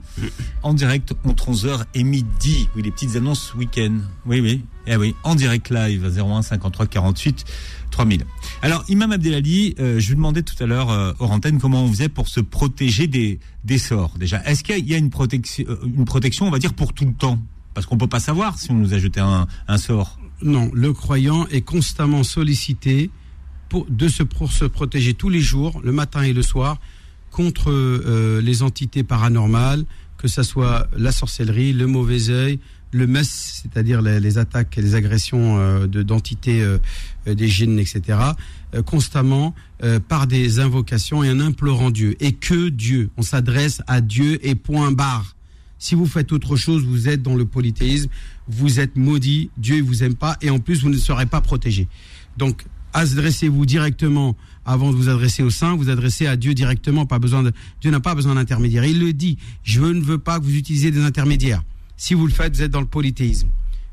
En 0.63 0.75
direct 0.75 1.15
entre 1.25 1.51
11h 1.53 1.85
et 1.95 2.05
midi. 2.05 2.69
Oui, 2.77 2.83
les 2.83 2.91
petites 2.91 3.17
annonces 3.17 3.55
week-end. 3.55 3.99
Oui, 4.27 4.41
oui. 4.41 4.65
Eh 4.87 4.97
oui, 4.97 5.15
en 5.25 5.35
direct 5.35 5.71
live, 5.71 6.07
01 6.17 6.43
53 6.43 6.87
48 6.87 7.45
3000. 7.91 8.27
Alors, 8.61 8.85
Imam 8.89 9.11
Abdelali, 9.11 9.75
euh, 9.81 9.99
je 9.99 10.09
lui 10.09 10.17
demandais 10.17 10.43
tout 10.43 10.63
à 10.63 10.67
l'heure, 10.67 10.91
euh, 10.91 11.13
comment 11.61 11.83
on 11.83 11.89
faisait 11.89 12.11
pour 12.11 12.29
se 12.29 12.41
protéger 12.41 13.07
des, 13.07 13.41
des 13.65 13.79
sorts. 13.79 14.13
Déjà, 14.19 14.43
est-ce 14.45 14.63
qu'il 14.63 14.87
y 14.87 14.95
a 14.95 14.99
une 14.99 15.11
protection, 15.11 15.65
euh, 15.69 15.79
une 15.85 16.05
protection, 16.05 16.47
on 16.47 16.51
va 16.51 16.59
dire, 16.59 16.75
pour 16.75 16.93
tout 16.93 17.07
le 17.07 17.15
temps? 17.15 17.39
Parce 17.73 17.87
qu'on 17.87 17.97
peut 17.97 18.07
pas 18.07 18.21
savoir 18.21 18.59
si 18.59 18.71
on 18.71 18.75
nous 18.75 18.93
a 18.95 18.99
jeté 18.99 19.21
un, 19.21 19.47
un 19.67 19.79
sort. 19.79 20.19
Non, 20.43 20.71
le 20.75 20.93
croyant 20.93 21.47
est 21.49 21.63
constamment 21.63 22.23
sollicité 22.23 23.11
pour, 23.69 23.87
de 23.89 24.09
se, 24.09 24.23
pour 24.23 24.53
se 24.53 24.65
protéger 24.65 25.15
tous 25.15 25.29
les 25.29 25.41
jours, 25.41 25.81
le 25.83 25.93
matin 25.93 26.23
et 26.23 26.33
le 26.33 26.43
soir, 26.43 26.79
contre 27.31 27.71
euh, 27.71 28.41
les 28.41 28.63
entités 28.63 29.03
paranormales, 29.03 29.85
que 30.19 30.29
ce 30.29 30.43
soit 30.43 30.89
la 30.97 31.13
sorcellerie, 31.13 31.73
le 31.73 31.87
mauvais 31.87 32.31
œil, 32.31 32.59
le 32.93 33.07
mess, 33.07 33.63
c'est-à-dire 33.63 34.03
les, 34.03 34.39
attaques 34.39 34.79
et 34.79 34.83
les 34.83 34.95
agressions 34.95 35.59
euh, 35.59 35.87
de 35.87 36.03
d'entités 36.03 36.63
euh, 36.63 36.79
des 37.27 37.49
djinns, 37.49 37.79
etc., 37.79 38.19
euh, 38.75 38.83
constamment 38.83 39.55
par 40.09 40.27
des 40.27 40.59
invocations 40.59 41.23
et 41.23 41.31
en 41.31 41.39
implorant 41.39 41.91
Dieu. 41.91 42.17
Et 42.21 42.33
que 42.33 42.71
Dieu, 42.71 43.11
on 43.19 43.23
s'adresse 43.23 43.83
à 43.87 44.01
Dieu 44.01 44.39
et 44.47 44.55
point 44.55 44.91
barre. 44.91 45.36
Si 45.79 45.95
vous 45.95 46.07
faites 46.07 46.33
autre 46.33 46.57
chose, 46.57 46.85
vous 46.85 47.09
êtes 47.09 47.23
dans 47.23 47.35
le 47.35 47.45
polythéisme, 47.45 48.09
vous 48.49 48.81
êtes 48.81 48.97
maudit, 48.97 49.51
Dieu 49.57 49.77
ne 49.77 49.83
vous 49.83 50.03
aime 50.03 50.15
pas 50.15 50.37
et 50.41 50.51
en 50.51 50.59
plus 50.59 50.83
vous 50.83 50.89
ne 50.89 50.97
serez 50.97 51.27
pas 51.27 51.41
protégé. 51.41 51.87
Donc 52.37 52.65
adressez-vous 52.93 53.67
directement 53.67 54.37
avant 54.65 54.91
de 54.91 54.97
vous 54.97 55.09
adresser 55.09 55.43
au 55.43 55.51
saint, 55.51 55.77
vous 55.77 55.91
adressez 55.91 56.27
à 56.27 56.37
Dieu 56.37 56.55
directement, 56.55 57.07
pas 57.07 57.19
besoin 57.19 57.43
de 57.43 57.53
Dieu 57.81 57.91
n'a 57.91 58.01
pas 58.01 58.15
besoin 58.15 58.35
d'intermédiaire. 58.35 58.85
Il 58.85 59.01
le 59.01 59.13
dit, 59.13 59.39
je 59.63 59.83
ne 59.83 60.01
veux 60.01 60.19
pas 60.19 60.41
que 60.41 60.45
vous 60.45 60.57
utilisiez 60.57 60.91
des 60.91 61.05
intermédiaires. 61.05 61.63
Si 61.97 62.15
vous 62.15 62.27
le 62.27 62.33
faites, 62.33 62.55
vous 62.55 62.63
êtes 62.63 62.71
dans 62.71 62.81
le 62.81 62.87
polythéisme. 62.87 63.49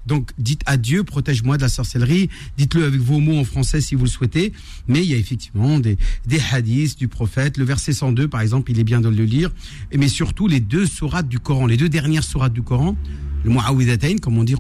Donc 0.06 0.32
dites 0.38 0.62
à 0.66 0.78
Dieu, 0.78 1.04
protège-moi 1.04 1.58
de 1.58 1.62
la 1.62 1.70
sorcellerie, 1.70 2.30
dites-le 2.58 2.86
avec 2.86 3.00
vos 3.00 3.20
mots 3.20 3.38
en 3.38 3.44
français 3.44 3.82
si 3.82 3.96
vous 3.96 4.04
le 4.04 4.10
souhaitez, 4.10 4.54
mais 4.88 5.00
il 5.00 5.10
y 5.10 5.14
a 5.14 5.18
effectivement 5.18 5.80
des, 5.80 5.98
des 6.26 6.42
hadiths 6.52 6.98
du 6.98 7.08
prophète, 7.08 7.58
le 7.58 7.66
verset 7.66 7.94
102 7.94 8.28
par 8.28 8.42
exemple, 8.42 8.72
il 8.72 8.80
est 8.80 8.84
bien 8.84 9.02
de 9.02 9.10
le 9.10 9.24
lire, 9.24 9.52
mais 9.96 10.08
surtout 10.08 10.48
les 10.48 10.60
deux 10.60 10.86
sourates 10.86 11.28
du 11.28 11.40
Coran, 11.40 11.68
les 11.68 11.78
deux 11.78 11.90
dernières 11.90 12.24
sourates 12.24 12.54
du 12.54 12.64
Coran, 12.64 12.96
le 13.44 13.50
Mu'awwidhatayn, 13.50 14.20
comme 14.20 14.38
on 14.38 14.44
dit, 14.44 14.56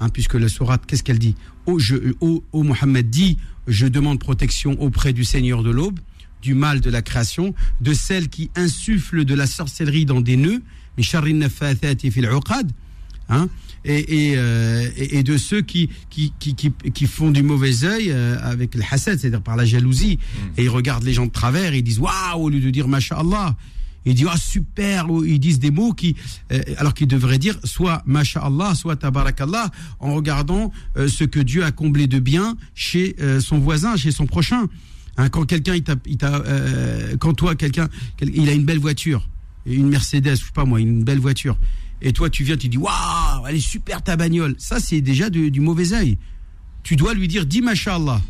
hein, 0.00 0.08
puisque 0.12 0.34
la 0.34 0.48
sourate, 0.48 0.86
qu'est-ce 0.86 1.02
qu'elle 1.02 1.18
dit? 1.18 1.34
Ô 1.66 1.78
je, 1.78 1.96
ô, 2.20 2.44
ô 2.52 2.62
Mohammed 2.62 3.10
dit, 3.10 3.38
je 3.66 3.86
demande 3.86 4.20
protection 4.20 4.80
auprès 4.80 5.12
du 5.12 5.24
Seigneur 5.24 5.62
de 5.62 5.70
l'aube, 5.70 5.98
du 6.40 6.54
mal 6.54 6.80
de 6.80 6.90
la 6.90 7.02
création, 7.02 7.54
de 7.80 7.92
celle 7.92 8.28
qui 8.28 8.50
insuffle 8.56 9.24
de 9.24 9.34
la 9.34 9.46
sorcellerie 9.46 10.04
dans 10.04 10.20
des 10.20 10.36
nœuds, 10.36 10.62
hein, 13.28 13.48
et, 13.84 14.30
et, 14.30 14.34
euh, 14.36 14.88
et, 14.96 15.18
et 15.18 15.22
de 15.22 15.36
ceux 15.36 15.60
qui, 15.62 15.88
qui, 16.10 16.32
qui, 16.38 16.54
qui, 16.54 16.70
qui 16.70 17.06
font 17.06 17.30
du 17.30 17.42
mauvais 17.42 17.84
œil 17.84 18.10
euh, 18.10 18.36
avec 18.42 18.74
le 18.74 18.82
hasad, 18.90 19.18
c'est-à-dire 19.18 19.42
par 19.42 19.56
la 19.56 19.64
jalousie, 19.64 20.18
et 20.56 20.64
ils 20.64 20.68
regardent 20.68 21.04
les 21.04 21.14
gens 21.14 21.26
de 21.26 21.32
travers 21.32 21.72
et 21.72 21.78
ils 21.78 21.82
disent 21.82 21.98
waouh 21.98 22.36
au 22.44 22.48
lieu 22.48 22.60
de 22.60 22.70
dire 22.70 22.86
masha'Allah. 22.88 23.56
Ils 24.04 24.14
disent 24.14 24.26
ah 24.30 24.36
super, 24.36 25.08
ou 25.10 25.24
ils 25.24 25.38
disent 25.38 25.60
des 25.60 25.70
mots 25.70 25.92
qui, 25.92 26.16
euh, 26.52 26.60
alors 26.76 26.92
qu'ils 26.92 27.06
devraient 27.06 27.38
dire 27.38 27.56
soit 27.64 28.02
masha'Allah, 28.04 28.74
soit 28.74 28.96
tabarakallah, 28.96 29.70
en 30.00 30.14
regardant 30.14 30.72
euh, 30.96 31.06
ce 31.08 31.24
que 31.24 31.38
Dieu 31.40 31.64
a 31.64 31.70
comblé 31.72 32.06
de 32.08 32.18
bien 32.18 32.56
chez 32.74 33.16
son 33.40 33.58
voisin, 33.58 33.96
chez 33.96 34.10
son 34.12 34.26
prochain. 34.26 34.66
Hein, 35.16 35.28
quand 35.28 35.44
quelqu'un, 35.44 35.74
il 35.74 35.82
t'a, 35.82 35.94
il 36.06 36.16
quand 37.18 37.34
toi, 37.34 37.54
quelqu'un, 37.54 37.88
quel- 38.16 38.34
il 38.36 38.48
a 38.48 38.52
une 38.52 38.64
belle 38.64 38.78
voiture, 38.78 39.28
une 39.66 39.88
Mercedes, 39.88 40.36
je 40.36 40.44
sais 40.44 40.52
pas 40.54 40.64
moi, 40.64 40.80
une 40.80 41.04
belle 41.04 41.18
voiture, 41.18 41.56
et 42.00 42.12
toi 42.12 42.30
tu 42.30 42.44
viens, 42.44 42.56
tu 42.56 42.68
dis 42.68 42.78
waouh, 42.78 43.46
elle 43.48 43.56
est 43.56 43.60
super 43.60 44.02
ta 44.02 44.16
bagnole. 44.16 44.54
Ça 44.58 44.80
c'est 44.80 45.00
déjà 45.00 45.30
du 45.30 45.60
mauvais 45.60 45.92
œil. 45.92 46.18
Tu 46.82 46.96
dois 46.96 47.14
lui 47.14 47.28
dire 47.28 47.46
dis 47.46 47.62
mashallah. 47.62 48.20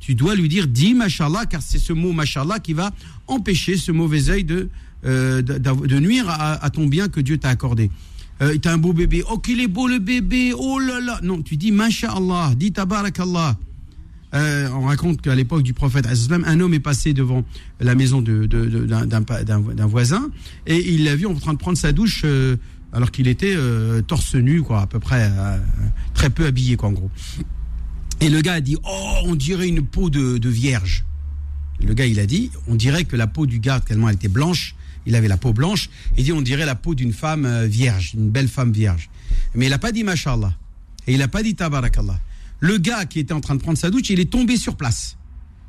Tu 0.00 0.14
dois 0.14 0.34
lui 0.34 0.48
dire 0.48 0.66
dis 0.66 0.94
mashallah, 0.94 1.46
car 1.46 1.62
c'est 1.62 1.78
ce 1.78 1.92
mot 1.92 2.12
mashallah 2.12 2.58
qui 2.58 2.72
va 2.72 2.92
empêcher 3.26 3.76
ce 3.76 3.92
mauvais 3.92 4.30
œil 4.30 4.44
de 4.44 4.68
euh, 5.04 5.42
de 5.42 5.98
nuire 5.98 6.26
à, 6.28 6.70
ton 6.70 6.86
bien 6.86 7.08
que 7.08 7.20
Dieu 7.20 7.36
t'a 7.36 7.50
accordé. 7.50 7.90
Euh, 8.40 8.56
t'as 8.56 8.72
un 8.72 8.78
beau 8.78 8.92
bébé, 8.92 9.22
oh 9.30 9.38
qu'il 9.38 9.60
est 9.60 9.68
beau 9.68 9.86
le 9.86 9.98
bébé, 9.98 10.52
oh 10.56 10.78
là 10.78 11.00
là. 11.00 11.20
Non, 11.22 11.42
tu 11.42 11.56
dis 11.56 11.72
mashallah, 11.72 12.52
dis 12.56 12.72
tabarakallah. 12.72 13.58
Euh, 14.34 14.68
on 14.70 14.82
raconte 14.82 15.20
qu'à 15.20 15.34
l'époque 15.34 15.62
du 15.62 15.74
prophète, 15.74 16.06
un 16.06 16.60
homme 16.60 16.74
est 16.74 16.80
passé 16.80 17.12
devant 17.12 17.44
la 17.80 17.94
maison 17.94 18.20
d'un 18.20 19.86
voisin 19.86 20.30
et 20.66 20.92
il 20.92 21.04
l'a 21.04 21.14
vu 21.14 21.26
en 21.26 21.34
train 21.34 21.52
de 21.52 21.58
prendre 21.58 21.78
sa 21.78 21.92
douche 21.92 22.22
euh, 22.24 22.56
alors 22.92 23.10
qu'il 23.10 23.28
était 23.28 23.54
euh, 23.56 24.02
torse 24.02 24.34
nu, 24.34 24.62
quoi, 24.62 24.82
à 24.82 24.86
peu 24.86 24.98
près 24.98 25.30
très 26.14 26.30
peu 26.30 26.46
habillé, 26.46 26.76
quoi, 26.76 26.88
en 26.88 26.92
gros. 26.92 27.10
Et 28.20 28.28
le 28.28 28.40
gars 28.40 28.54
a 28.54 28.60
dit, 28.60 28.76
oh, 28.84 29.14
on 29.24 29.34
dirait 29.34 29.68
une 29.68 29.84
peau 29.84 30.10
de, 30.10 30.48
vierge. 30.48 31.04
Le 31.84 31.94
gars, 31.94 32.06
il 32.06 32.18
a 32.18 32.26
dit, 32.26 32.50
on 32.66 32.74
dirait 32.74 33.04
que 33.04 33.16
la 33.16 33.26
peau 33.26 33.46
du 33.46 33.60
gars, 33.60 33.80
tellement 33.80 34.08
elle 34.08 34.14
était 34.16 34.28
blanche, 34.28 34.74
il 35.06 35.14
avait 35.16 35.28
la 35.28 35.36
peau 35.36 35.52
blanche, 35.52 35.90
il 36.16 36.24
dit, 36.24 36.32
on 36.32 36.42
dirait 36.42 36.66
la 36.66 36.74
peau 36.74 36.94
d'une 36.94 37.12
femme 37.12 37.66
vierge, 37.66 38.12
une 38.14 38.30
belle 38.30 38.48
femme 38.48 38.72
vierge. 38.72 39.10
Mais 39.54 39.66
il 39.66 39.70
n'a 39.70 39.78
pas 39.78 39.92
dit 39.92 40.02
mashallah. 40.02 40.54
Et 41.06 41.12
il 41.12 41.18
n'a 41.18 41.28
pas 41.28 41.42
dit 41.42 41.54
tabarakallah. 41.54 42.18
Le 42.64 42.78
gars 42.78 43.04
qui 43.04 43.18
était 43.18 43.34
en 43.34 43.42
train 43.42 43.56
de 43.56 43.60
prendre 43.60 43.76
sa 43.76 43.90
douche, 43.90 44.08
il 44.08 44.20
est 44.20 44.30
tombé 44.30 44.56
sur 44.56 44.76
place. 44.76 45.18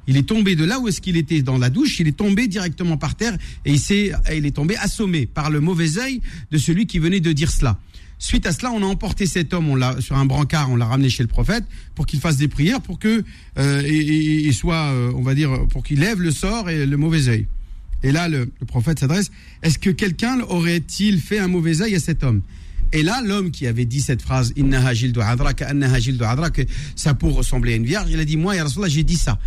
Il 0.07 0.15
est 0.15 0.29
tombé 0.29 0.55
de 0.55 0.63
là 0.63 0.79
où 0.79 0.87
est-ce 0.87 1.01
qu'il 1.01 1.17
était 1.17 1.41
dans 1.41 1.57
la 1.57 1.69
douche, 1.69 1.99
il 1.99 2.07
est 2.07 2.15
tombé 2.15 2.47
directement 2.47 2.95
par 2.95 3.15
terre 3.15 3.37
et 3.65 3.73
il, 3.73 3.79
s'est, 3.79 4.13
il 4.33 4.45
est 4.45 4.55
tombé 4.55 4.77
assommé 4.77 5.25
par 5.25 5.49
le 5.49 5.59
mauvais 5.59 5.97
œil 5.97 6.21
de 6.51 6.57
celui 6.57 6.87
qui 6.87 6.99
venait 6.99 7.19
de 7.19 7.33
dire 7.33 7.51
cela. 7.51 7.77
Suite 8.17 8.45
à 8.45 8.53
cela, 8.53 8.71
on 8.71 8.81
a 8.81 8.85
emporté 8.85 9.25
cet 9.25 9.53
homme, 9.53 9.77
sur 9.99 10.15
un 10.15 10.23
brancard, 10.23 10.71
on 10.71 10.77
l'a 10.77 10.85
ramené 10.85 11.09
chez 11.09 11.21
le 11.21 11.27
prophète 11.27 11.65
pour 11.95 12.05
qu'il 12.05 12.21
fasse 12.21 12.37
des 12.37 12.47
prières, 12.47 12.79
pour 12.79 12.97
que 12.97 13.25
euh, 13.57 13.81
et 13.83 14.49
soit, 14.53 14.93
euh, 14.93 15.11
on 15.17 15.21
va 15.21 15.35
dire, 15.35 15.67
pour 15.67 15.83
qu'il 15.83 15.99
lève 15.99 16.21
le 16.21 16.31
sort 16.31 16.69
et 16.69 16.85
le 16.85 16.95
mauvais 16.95 17.27
œil. 17.27 17.45
Et 18.03 18.13
là, 18.13 18.29
le, 18.29 18.49
le 18.57 18.65
prophète 18.65 18.99
s'adresse 18.99 19.31
Est-ce 19.63 19.79
que 19.79 19.89
quelqu'un 19.89 20.39
aurait-il 20.47 21.19
fait 21.19 21.39
un 21.39 21.49
mauvais 21.49 21.81
œil 21.81 21.93
à 21.93 21.99
cet 21.99 22.23
homme? 22.23 22.41
Et 22.91 23.03
là, 23.03 23.21
l'homme 23.23 23.51
qui 23.51 23.67
avait 23.67 23.85
dit 23.85 24.01
cette 24.01 24.21
phrase 24.21 24.53
adra, 24.57 26.49
que 26.49 26.61
sa 26.95 27.13
peau 27.13 27.29
ressemblait 27.29 27.73
à 27.73 27.75
une 27.75 27.85
vierge, 27.85 28.07
il 28.09 28.19
a 28.19 28.25
dit 28.25 28.37
Moi, 28.37 28.61
Rasulallah, 28.61 28.89
j'ai 28.89 29.03
dit 29.03 29.17
ça. 29.17 29.37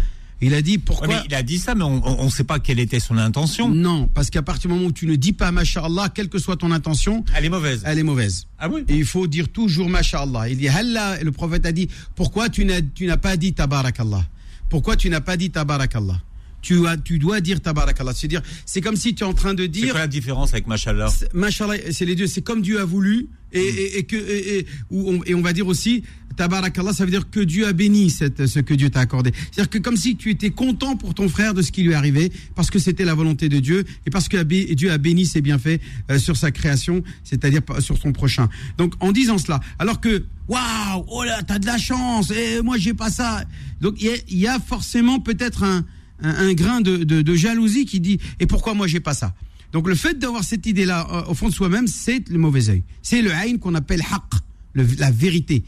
Il 0.41 0.55
a 0.55 0.63
dit 0.63 0.73
Ouais, 0.73 0.79
Pourquoi 0.79 1.09
mais 1.09 1.17
il 1.29 1.35
a 1.35 1.43
dit 1.43 1.59
ça, 1.59 1.75
mais 1.75 1.83
on 1.83 2.25
ne 2.25 2.31
sait 2.31 2.45
pas 2.45 2.61
quelle 2.61 2.79
était 2.79 3.01
son 3.01 3.19
intention. 3.19 3.69
Non, 3.69 4.07
parce 4.07 4.31
qu'à 4.31 4.43
partir 4.43 4.69
du 4.71 4.75
moment 4.75 4.87
où 4.89 4.93
tu 4.93 5.07
ne 5.07 5.17
dis 5.17 5.33
pas 5.33 5.51
Masha'Allah, 5.51 6.11
quelle 6.15 6.29
que 6.29 6.39
soit 6.39 6.57
ton 6.57 6.71
intention, 6.71 7.25
Elle 7.35 7.45
est 7.47 7.49
mauvaise. 7.49 7.83
elle 7.85 7.99
est 7.99 8.03
mauvaise. 8.05 8.47
Ah 8.59 8.69
oui? 8.69 8.85
Et 8.89 8.97
il 8.97 9.05
faut 9.05 9.27
dire 9.27 9.49
toujours 9.49 9.89
Masha'Allah. 9.89 10.49
Il 10.49 10.59
dit 10.59 10.69
Halla, 10.69 11.21
le 11.23 11.33
prophète 11.33 11.67
a 11.67 11.73
dit 11.73 11.89
Pourquoi 12.15 12.49
tu 12.49 12.65
n'as, 12.65 12.81
tu 12.83 13.07
n'as 13.07 13.17
pas 13.17 13.37
dit 13.37 13.53
Tabarakallah? 13.53 14.25
Pourquoi 14.69 14.97
tu 14.97 15.11
n'as 15.11 15.21
pas 15.21 15.37
dit 15.37 15.51
Tabarakallah? 15.51 16.21
Tu, 16.63 16.87
as, 16.87 16.97
tu 16.97 17.19
dois 17.19 17.41
dire 17.41 17.61
Tabarakallah. 17.61 18.13
C'est-à-dire, 18.15 18.43
c'est 18.67 18.81
comme 18.81 18.97
si 18.97 19.15
tu 19.15 19.23
es 19.23 19.27
en 19.27 19.35
train 19.35 19.55
de 19.55 19.63
C'est 19.63 19.69
dire 19.69 19.91
quoi 19.93 20.01
la 20.01 20.07
différence 20.07 20.53
avec 20.53 20.67
Machallah 20.67 21.09
c'est- 21.09 21.33
Mashallah, 21.35 21.77
c'est 21.93 22.05
les 22.05 22.15
deux. 22.15 22.27
C'est 22.27 22.43
comme 22.43 22.63
Dieu 22.63 22.81
a 22.81 22.85
voulu 22.85 23.29
et, 23.53 23.61
et, 23.61 23.99
et 23.99 24.03
que 24.05 24.17
et, 24.17 24.67
on, 24.91 25.21
et 25.25 25.35
on 25.35 25.41
va 25.43 25.53
dire 25.53 25.67
aussi 25.67 26.03
Tabarakallah, 26.37 26.93
ça 26.93 27.05
veut 27.05 27.11
dire 27.11 27.31
que 27.31 27.41
Dieu 27.41 27.67
a 27.67 27.73
béni 27.73 28.11
cette, 28.11 28.47
ce 28.47 28.61
que 28.61 28.73
Dieu 28.75 28.91
t'a 28.91 29.01
accordé. 29.01 29.33
C'est-à-dire 29.51 29.71
que 29.71 29.79
comme 29.79 29.97
si 29.97 30.17
tu 30.17 30.31
étais 30.31 30.51
content 30.51 30.97
pour 30.97 31.13
ton 31.15 31.29
frère 31.29 31.53
de 31.55 31.63
ce 31.63 31.73
qui 31.73 31.83
lui 31.83 31.93
est 31.93 31.97
arrivé 31.97 32.31
parce 32.55 32.71
que 32.71 32.79
c'était 32.79 33.05
la 33.05 33.15
volonté 33.15 33.49
de 33.49 33.59
Dieu 33.59 33.85
et 34.07 34.11
parce 34.11 34.29
que 34.29 34.41
Dieu 34.45 34.93
a 34.93 34.99
béni 34.99 35.27
ses 35.27 35.41
bienfaits 35.41 35.81
euh, 36.11 36.19
sur 36.19 36.37
sa 36.37 36.51
création, 36.53 37.03
c'est-à-dire 37.25 37.63
sur 37.81 37.99
son 37.99 38.13
prochain. 38.13 38.49
Donc 38.77 38.95
en 39.01 39.11
disant 39.11 39.39
cela, 39.39 39.59
alors 39.81 40.01
que 40.01 40.25
waouh, 40.47 41.05
oh 41.09 41.25
là, 41.25 41.43
t'as 41.43 41.59
de 41.59 41.67
la 41.67 41.79
chance 41.79 42.31
et 42.31 42.63
moi 42.63 42.77
j'ai 42.79 42.95
pas 42.95 43.11
ça. 43.11 43.45
Donc 43.81 43.97
il 44.01 44.13
y 44.29 44.43
y 44.43 44.47
a 44.47 44.61
forcément 44.61 45.19
peut-être 45.19 45.65
un, 45.65 45.85
un, 46.21 46.49
un 46.49 46.53
grain 46.55 46.81
de, 46.81 46.99
de, 46.99 47.23
de 47.23 47.35
jalousie 47.35 47.85
qui 47.87 48.01
dit 48.01 48.19
et 48.41 48.47
pourquoi 48.47 48.75
moi 48.75 48.87
j'ai 48.87 49.01
pas 49.01 49.15
ça? 49.15 49.35
Donc 49.73 49.87
le 49.87 49.95
fait 49.95 50.19
d'avoir 50.19 50.45
cette 50.45 50.67
idée-là 50.67 51.07
euh, 51.13 51.31
au 51.31 51.35
fond 51.35 51.49
de 51.49 51.55
soi-même, 51.55 51.87
c'est 51.87 52.29
le 52.31 52.39
mauvais 52.39 52.71
œil. 52.71 52.85
C'est 53.03 53.21
le 53.23 53.33
aïn 53.33 53.59
qu'on 53.59 53.75
appelle 53.75 54.01
haqq, 54.01 54.41
le- 54.73 54.87
la 54.99 55.11
vérité. 55.11 55.63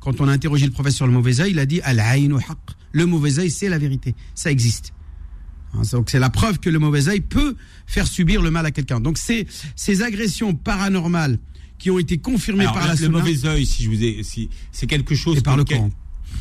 Quand 0.00 0.20
on 0.20 0.28
a 0.28 0.32
interrogé 0.32 0.66
le 0.66 0.72
prophète 0.72 0.92
sur 0.92 1.06
le 1.06 1.12
mauvais 1.12 1.40
œil, 1.40 1.52
il 1.52 1.58
a 1.58 1.66
dit 1.66 1.80
al 1.82 2.00
haqq. 2.00 2.58
Le 2.92 3.06
mauvais 3.06 3.38
œil, 3.38 3.50
c'est 3.50 3.68
la 3.68 3.78
vérité. 3.78 4.14
Ça 4.34 4.50
existe. 4.50 4.92
Hein, 5.72 5.82
Donc 5.92 6.10
c'est 6.10 6.18
la 6.18 6.30
preuve 6.30 6.58
que 6.58 6.68
le 6.70 6.78
mauvais 6.78 7.08
œil 7.08 7.20
peut 7.20 7.56
faire 7.86 8.06
subir 8.06 8.42
le 8.42 8.50
mal 8.50 8.66
à 8.66 8.70
quelqu'un. 8.70 9.00
Donc 9.00 9.18
c'est 9.18 9.46
ces 9.76 10.02
agressions 10.02 10.54
paranormales 10.54 11.38
qui 11.78 11.90
ont 11.90 11.98
été 11.98 12.18
confirmées 12.18 12.62
Alors, 12.64 12.74
par 12.74 12.86
la 12.86 12.92
le 12.94 12.98
sunna 12.98 13.18
mauvais 13.18 13.46
œil, 13.46 13.66
si 13.66 13.82
je 13.84 13.90
vous 13.90 14.02
ai, 14.02 14.22
si 14.22 14.48
c'est 14.72 14.86
quelque 14.86 15.14
chose 15.14 15.38
et 15.38 15.40
par 15.42 15.56
le 15.56 15.64
quel- 15.64 15.78
Coran. 15.78 15.90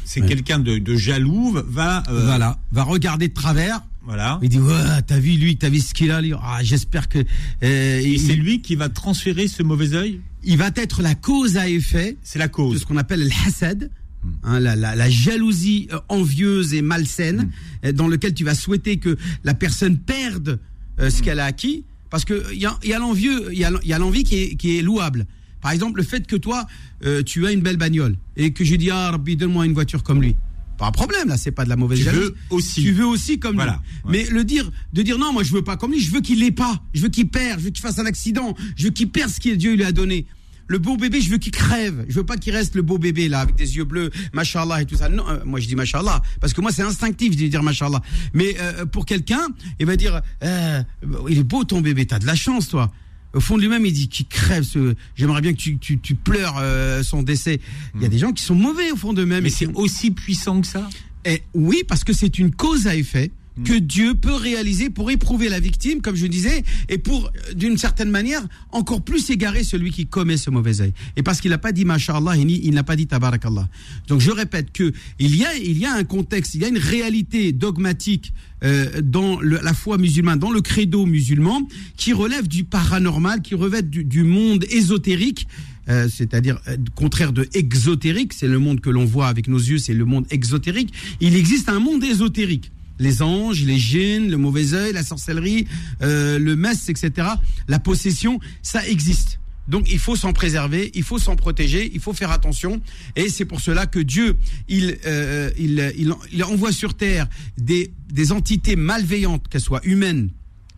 C'est 0.05 0.21
Ouais. 0.21 0.27
quelqu'un 0.27 0.59
de, 0.59 0.77
de 0.77 0.95
jaloux 0.95 1.53
va 1.67 2.03
euh, 2.09 2.25
Voilà, 2.25 2.57
va 2.71 2.83
regarder 2.83 3.27
de 3.27 3.33
travers. 3.33 3.81
voilà. 4.05 4.39
Il 4.41 4.49
dit 4.49 4.59
ouais, 4.59 5.01
t'as 5.07 5.19
vu 5.19 5.31
lui, 5.33 5.57
t'as 5.57 5.69
vu 5.69 5.79
ce 5.79 5.93
qu'il 5.93 6.11
a. 6.11 6.21
lui? 6.21 6.33
Ah, 6.41 6.59
j'espère 6.63 7.09
que 7.09 7.19
euh, 7.63 7.99
Et 8.03 8.17
c'est 8.17 8.35
lui 8.35 8.61
qui 8.61 8.75
va 8.75 8.89
transférer 8.89 9.47
ce 9.47 9.63
mauvais 9.63 9.93
œil? 9.95 10.19
il 10.45 10.57
va 10.57 10.71
être 10.75 11.01
la 11.01 11.15
cause 11.15 11.55
à 11.55 11.69
effet 11.69 12.17
C'est 12.21 12.37
la 12.39 12.47
de 12.47 12.51
cause. 12.51 12.81
ce 12.81 12.85
qu'on 12.85 12.97
appelle 12.97 13.21
le 13.23 13.29
hasad, 13.47 13.89
Hmm. 14.23 14.29
hein, 14.43 14.59
la, 14.61 14.75
la- 14.77 14.95
la 14.95 15.09
jalousie 15.09 15.89
euh, 15.91 15.99
envieuse 16.07 16.73
et 16.73 16.81
malsaine, 16.81 17.49
Hmm. 17.83 17.91
dans 17.91 18.07
lequel 18.07 18.33
tu 18.33 18.43
vas 18.45 18.55
souhaiter 18.55 18.95
que 18.97 19.17
la 19.43 19.53
personne 19.53 19.97
perde 19.97 20.59
euh, 20.99 21.07
Hmm. 21.07 21.09
ce 21.09 21.21
qu'elle 21.21 21.39
a 21.41 21.45
acquis, 21.45 21.83
parce 22.09 22.23
que 22.23 22.41
il 22.53 22.59
y 22.59 22.65
a, 22.65 22.77
il 22.83 22.89
y 22.89 22.93
a 22.93 22.99
l'envieux, 22.99 23.49
il 23.51 23.59
y 23.59 23.65
a, 23.65 23.71
il 23.83 23.89
y 23.89 23.93
a 23.93 23.99
l'envie 23.99 24.23
qui 24.23 24.35
est, 24.35 24.55
qui 24.55 24.77
est 24.77 24.81
louable. 24.81 25.25
Par 25.63 25.71
exemple, 25.71 25.97
le 25.97 26.03
fait 26.03 26.27
que 26.27 26.35
toi, 26.35 26.67
euh, 27.05 27.23
tu 27.23 27.47
as 27.47 27.51
une 27.51 27.61
belle 27.61 27.77
bagnole 27.77 28.15
et 28.37 28.53
que 28.53 28.63
je 28.63 28.75
dis 28.75 28.91
ah 28.91 29.09
Rabbi, 29.11 29.35
donne-moi 29.35 29.65
une 29.65 29.73
voiture 29.73 30.03
comme 30.03 30.21
lui. 30.21 30.35
Pas 30.77 30.87
un 30.87 30.91
problème 30.91 31.29
là, 31.29 31.37
c'est 31.37 31.51
pas 31.51 31.63
de 31.63 31.69
la 31.69 31.75
mauvaise 31.75 31.99
Tu 31.99 32.05
jalousie. 32.05 32.21
veux 32.29 32.35
aussi. 32.49 32.81
Tu 32.83 32.91
veux 32.91 33.05
aussi 33.05 33.39
comme 33.39 33.55
Voilà, 33.55 33.79
lui. 34.03 34.19
ouais. 34.19 34.25
Mais 34.25 34.31
le 34.31 34.43
dire, 34.43 34.69
de 34.91 35.01
dire 35.01 35.17
non, 35.17 35.31
moi 35.33 35.43
je 35.43 35.53
veux 35.53 35.63
pas 35.63 35.77
comme 35.77 35.91
lui, 35.91 36.01
je 36.01 36.11
veux 36.11 36.21
qu'il 36.21 36.39
l'ait 36.39 36.51
pas, 36.51 36.83
je 36.93 37.01
veux 37.01 37.09
qu'il 37.09 37.29
perde, 37.29 37.59
je 37.59 37.65
veux 37.65 37.69
qu'il 37.71 37.81
fasse 37.81 37.97
un 37.99 38.05
accident, 38.05 38.55
je 38.75 38.85
veux 38.85 38.89
qu'il 38.91 39.09
perde 39.09 39.29
ce 39.31 39.39
que 39.39 39.49
Dieu 39.55 39.73
lui 39.75 39.83
a 39.85 39.91
donné. 39.91 40.25
Le 40.65 40.79
beau 40.79 40.95
bébé, 40.97 41.19
je 41.21 41.29
veux 41.29 41.37
qu'il 41.37 41.51
crève. 41.51 42.05
Je 42.07 42.15
veux 42.15 42.25
pas 42.25 42.37
qu'il 42.37 42.53
reste 42.55 42.73
le 42.75 42.81
beau 42.81 42.97
bébé 42.97 43.27
là 43.27 43.41
avec 43.41 43.55
des 43.55 43.75
yeux 43.75 43.83
bleus, 43.83 44.09
machallah 44.31 44.81
et 44.81 44.85
tout 44.85 44.95
ça. 44.95 45.09
Non, 45.09 45.27
euh, 45.29 45.39
moi 45.45 45.59
je 45.59 45.67
dis 45.67 45.75
machallah 45.75 46.21
parce 46.39 46.53
que 46.53 46.61
moi 46.61 46.71
c'est 46.71 46.81
instinctif 46.83 47.35
de 47.35 47.47
dire 47.47 47.61
machallah. 47.61 48.01
Mais 48.33 48.55
euh, 48.59 48.85
pour 48.85 49.05
quelqu'un, 49.05 49.47
il 49.79 49.85
va 49.85 49.95
dire 49.97 50.21
euh, 50.43 50.81
il 51.29 51.37
est 51.37 51.43
beau 51.43 51.65
ton 51.65 51.81
bébé, 51.81 52.05
t'as 52.05 52.17
de 52.19 52.25
la 52.25 52.35
chance 52.35 52.69
toi. 52.69 52.91
Au 53.33 53.39
fond 53.39 53.57
de 53.57 53.61
lui-même, 53.61 53.85
il 53.85 53.93
dit 53.93 54.07
qu'il 54.07 54.27
crève. 54.27 54.63
Ce... 54.63 54.95
J'aimerais 55.15 55.41
bien 55.41 55.53
que 55.53 55.57
tu, 55.57 55.77
tu, 55.77 55.99
tu 55.99 56.15
pleures 56.15 56.57
euh, 56.59 57.01
son 57.03 57.23
décès. 57.23 57.59
Il 57.95 58.01
y 58.01 58.05
a 58.05 58.09
des 58.09 58.19
gens 58.19 58.31
qui 58.31 58.43
sont 58.43 58.55
mauvais 58.55 58.91
au 58.91 58.95
fond 58.95 59.13
d'eux-mêmes. 59.13 59.43
Mais 59.43 59.49
et 59.49 59.51
c'est 59.51 59.73
aussi 59.73 60.11
puissant 60.11 60.61
que 60.61 60.67
ça? 60.67 60.87
eh, 61.25 61.41
oui, 61.53 61.83
parce 61.87 62.03
que 62.03 62.13
c'est 62.13 62.37
une 62.37 62.53
cause 62.53 62.85
à 62.87 62.95
effet. 62.95 63.31
Que 63.63 63.73
Dieu 63.73 64.15
peut 64.15 64.33
réaliser 64.33 64.89
pour 64.89 65.11
éprouver 65.11 65.49
la 65.49 65.59
victime, 65.59 66.01
comme 66.01 66.15
je 66.15 66.25
disais, 66.25 66.63
et 66.89 66.97
pour, 66.97 67.27
euh, 67.27 67.53
d'une 67.53 67.77
certaine 67.77 68.09
manière, 68.09 68.41
encore 68.71 69.01
plus 69.01 69.29
égarer 69.29 69.63
celui 69.63 69.91
qui 69.91 70.07
commet 70.07 70.37
ce 70.37 70.49
mauvais 70.49 70.81
œil. 70.81 70.93
Et 71.17 71.23
parce 71.23 71.39
qu'il 71.39 71.51
n'a 71.51 71.57
pas 71.57 71.71
dit 71.71 71.85
Masha'Allah 71.85 72.35
il 72.35 72.73
n'a 72.73 72.83
pas 72.83 72.95
dit 72.95 73.07
Tabarakallah. 73.07 73.67
Donc 74.07 74.21
je 74.21 74.31
répète 74.31 74.71
que 74.71 74.91
il 75.19 75.35
y 75.35 75.45
a, 75.45 75.55
il 75.55 75.77
y 75.77 75.85
a 75.85 75.93
un 75.93 76.03
contexte, 76.03 76.55
il 76.55 76.61
y 76.61 76.65
a 76.65 76.67
une 76.67 76.77
réalité 76.77 77.51
dogmatique 77.51 78.33
euh, 78.63 79.01
dans 79.01 79.39
la 79.41 79.73
foi 79.73 79.97
musulmane, 79.97 80.39
dans 80.39 80.51
le 80.51 80.61
credo 80.61 81.05
musulman, 81.05 81.67
qui 81.97 82.13
relève 82.13 82.47
du 82.47 82.63
paranormal, 82.63 83.41
qui 83.41 83.55
relève 83.55 83.89
du, 83.89 84.23
monde 84.23 84.63
ésotérique, 84.69 85.47
euh, 85.89 86.07
c'est-à-dire 86.09 86.59
contraire 86.95 87.33
de 87.33 87.47
exotérique, 87.53 88.31
c'est 88.33 88.47
le 88.47 88.59
monde 88.59 88.79
que 88.79 88.89
l'on 88.89 89.05
voit 89.05 89.27
avec 89.27 89.47
nos 89.47 89.57
yeux, 89.57 89.77
c'est 89.77 89.93
le 89.93 90.05
monde 90.05 90.25
exotérique. 90.31 90.93
Il 91.19 91.35
existe 91.35 91.67
un 91.67 91.79
monde 91.79 92.03
ésotérique. 92.03 92.71
Les 92.99 93.21
anges, 93.21 93.63
les 93.63 93.77
djinns, 93.77 94.29
le 94.29 94.37
mauvais 94.37 94.73
œil, 94.73 94.93
la 94.93 95.03
sorcellerie, 95.03 95.67
euh, 96.01 96.37
le 96.39 96.55
mess, 96.55 96.89
etc. 96.89 97.27
La 97.67 97.79
possession, 97.79 98.39
ça 98.61 98.87
existe. 98.87 99.39
Donc 99.67 99.89
il 99.91 99.99
faut 99.99 100.15
s'en 100.15 100.33
préserver, 100.33 100.91
il 100.93 101.03
faut 101.03 101.19
s'en 101.19 101.35
protéger, 101.35 101.89
il 101.93 101.99
faut 101.99 102.13
faire 102.13 102.31
attention. 102.31 102.81
Et 103.15 103.29
c'est 103.29 103.45
pour 103.45 103.61
cela 103.61 103.85
que 103.85 103.99
Dieu, 103.99 104.35
il, 104.67 104.97
euh, 105.05 105.49
il, 105.57 105.93
il, 105.97 106.13
il 106.31 106.43
envoie 106.43 106.71
sur 106.71 106.95
terre 106.95 107.27
des, 107.57 107.91
des 108.11 108.31
entités 108.31 108.75
malveillantes, 108.75 109.47
qu'elles 109.47 109.61
soient 109.61 109.85
humaines, 109.85 110.29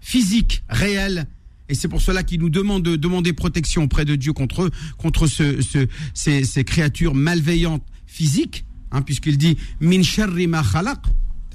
physiques, 0.01 0.63
réelles. 0.69 1.27
Et 1.67 1.73
c'est 1.73 1.87
pour 1.87 2.01
cela 2.01 2.21
qu'il 2.21 2.39
nous 2.39 2.51
demande 2.51 2.83
de 2.83 2.95
demander 2.95 3.33
protection 3.33 3.83
auprès 3.83 4.05
de 4.05 4.15
Dieu 4.15 4.33
contre 4.33 4.69
contre 4.97 5.25
ce, 5.25 5.61
ce, 5.63 5.87
ces, 6.13 6.43
ces 6.43 6.63
créatures 6.63 7.15
malveillantes 7.15 7.83
physiques, 8.05 8.65
hein, 8.91 9.01
puisqu'il 9.01 9.39
dit 9.39 9.57
min 9.79 10.03
sharri 10.03 10.45
ma 10.45 10.63
khalaq. 10.63 10.99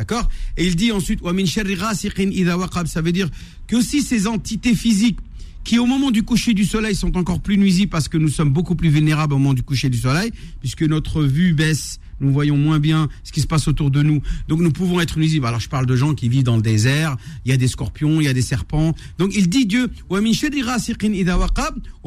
D'accord 0.00 0.30
Et 0.56 0.66
il 0.66 0.76
dit 0.76 0.92
ensuite. 0.92 1.20
Ça 1.20 3.02
veut 3.02 3.12
dire 3.12 3.28
que 3.66 3.76
aussi 3.76 4.00
ces 4.00 4.26
entités 4.26 4.74
physiques 4.74 5.18
qui 5.62 5.78
au 5.78 5.84
moment 5.84 6.10
du 6.10 6.22
coucher 6.22 6.54
du 6.54 6.64
soleil 6.64 6.94
sont 6.94 7.18
encore 7.18 7.40
plus 7.40 7.58
nuisibles 7.58 7.90
parce 7.90 8.08
que 8.08 8.16
nous 8.16 8.30
sommes 8.30 8.48
beaucoup 8.48 8.74
plus 8.74 8.88
vulnérables 8.88 9.34
au 9.34 9.36
moment 9.38 9.52
du 9.52 9.62
coucher 9.62 9.90
du 9.90 9.98
soleil, 9.98 10.32
puisque 10.60 10.84
notre 10.84 11.22
vue 11.22 11.52
baisse, 11.52 11.99
nous 12.20 12.32
voyons 12.32 12.56
moins 12.56 12.78
bien 12.78 13.08
ce 13.24 13.32
qui 13.32 13.40
se 13.40 13.46
passe 13.46 13.68
autour 13.68 13.90
de 13.90 14.02
nous. 14.02 14.22
Donc 14.48 14.60
nous 14.60 14.72
pouvons 14.72 15.00
être 15.00 15.18
nuisibles. 15.18 15.46
Alors 15.46 15.60
je 15.60 15.68
parle 15.68 15.86
de 15.86 15.96
gens 15.96 16.14
qui 16.14 16.28
vivent 16.28 16.44
dans 16.44 16.56
le 16.56 16.62
désert, 16.62 17.16
il 17.44 17.50
y 17.50 17.54
a 17.54 17.56
des 17.56 17.68
scorpions, 17.68 18.20
il 18.20 18.24
y 18.24 18.28
a 18.28 18.32
des 18.32 18.42
serpents. 18.42 18.94
Donc 19.18 19.34
il 19.34 19.48
dit 19.48 19.66
Dieu, 19.66 19.90
au 20.08 20.20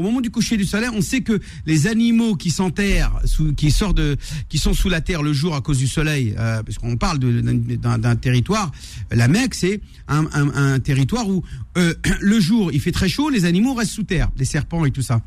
moment 0.01 0.21
du 0.21 0.31
coucher 0.31 0.57
du 0.57 0.65
soleil, 0.65 0.89
on 0.93 1.01
sait 1.01 1.21
que 1.21 1.39
les 1.65 1.87
animaux 1.87 2.35
qui 2.35 2.51
s'enterrent, 2.51 3.19
qui 3.57 3.71
sortent 3.71 3.97
de, 3.97 4.17
qui 4.49 4.57
sont 4.57 4.73
sous 4.73 4.89
la 4.89 5.01
terre 5.01 5.23
le 5.23 5.33
jour 5.33 5.55
à 5.55 5.61
cause 5.61 5.77
du 5.77 5.87
soleil, 5.87 6.35
euh, 6.37 6.63
parce 6.63 6.77
qu'on 6.77 6.97
parle 6.97 7.19
d'un 7.19 8.15
territoire, 8.15 8.71
la 9.11 9.27
Mecque 9.27 9.55
c'est 9.55 9.81
un 10.07 10.79
territoire 10.79 11.27
où 11.27 11.43
euh, 11.77 11.93
le 12.21 12.39
jour 12.39 12.71
il 12.71 12.79
fait 12.79 12.91
très 12.91 13.09
chaud, 13.09 13.29
les 13.29 13.45
animaux 13.45 13.73
restent 13.73 13.93
sous 13.93 14.03
terre, 14.03 14.29
les 14.37 14.45
serpents 14.45 14.85
et 14.85 14.91
tout 14.91 15.01
ça. 15.01 15.21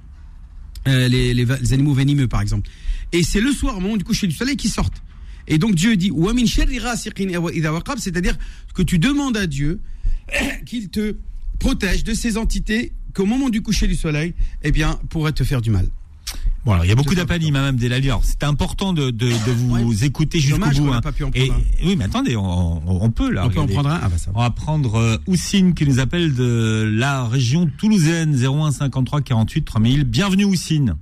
Euh, 0.88 1.08
les, 1.08 1.34
les 1.34 1.72
animaux 1.72 1.94
venimeux 1.94 2.28
par 2.28 2.40
exemple. 2.40 2.70
Et 3.12 3.22
c'est 3.22 3.40
le 3.40 3.52
soir, 3.52 3.78
au 3.78 3.80
moment 3.80 3.96
du 3.96 4.04
coucher 4.04 4.26
du 4.26 4.34
soleil, 4.34 4.56
qu'ils 4.56 4.70
sortent. 4.70 5.02
Et 5.48 5.58
donc 5.58 5.74
Dieu 5.74 5.96
dit, 5.96 6.10
c'est-à-dire 7.98 8.38
que 8.74 8.82
tu 8.82 8.98
demandes 8.98 9.36
à 9.36 9.46
Dieu 9.46 9.80
qu'il 10.66 10.88
te 10.88 11.16
protège 11.58 12.04
de 12.04 12.14
ces 12.14 12.36
entités 12.36 12.92
qu'au 13.14 13.26
moment 13.26 13.48
du 13.48 13.62
coucher 13.62 13.86
du 13.86 13.94
soleil, 13.94 14.34
eh 14.62 14.72
bien, 14.72 15.00
pourraient 15.08 15.32
te 15.32 15.44
faire 15.44 15.62
du 15.62 15.70
mal. 15.70 15.88
Bon, 16.66 16.72
alors, 16.72 16.84
il 16.84 16.88
y 16.88 16.92
a 16.92 16.96
beaucoup 16.96 17.14
d'appanies, 17.14 17.52
Madame 17.52 17.76
Delalure. 17.76 18.18
C'est 18.24 18.42
important 18.42 18.92
de, 18.92 19.12
de, 19.12 19.28
de 19.28 19.52
vous 19.52 19.74
ouais, 19.76 20.04
écouter 20.04 20.40
jusqu'au 20.40 20.58
bout. 20.58 20.92
Hein. 20.92 21.00
Pas 21.00 21.12
pu 21.12 21.22
en 21.22 21.30
Et, 21.32 21.52
oui, 21.84 21.94
mais 21.94 22.06
attendez, 22.06 22.36
on, 22.36 22.82
on 23.04 23.10
peut 23.12 23.30
là. 23.30 23.44
On 23.44 23.48
regardez. 23.48 23.72
peut 23.72 23.78
en 23.78 23.82
prendre 23.82 23.94
un. 23.94 24.00
Ah, 24.02 24.08
bah, 24.08 24.18
ça 24.18 24.32
va. 24.32 24.38
On 24.40 24.42
va 24.42 24.50
prendre 24.50 24.96
euh, 24.96 25.16
Oussine 25.28 25.74
qui 25.74 25.86
nous 25.86 26.00
appelle 26.00 26.34
de 26.34 26.90
la 26.92 27.24
région 27.28 27.70
toulousaine 27.78 28.34
01 28.34 28.72
53 28.72 29.20
48 29.20 29.62
3000. 29.62 30.04
Bienvenue 30.04 30.44
Oussine. 30.44 30.96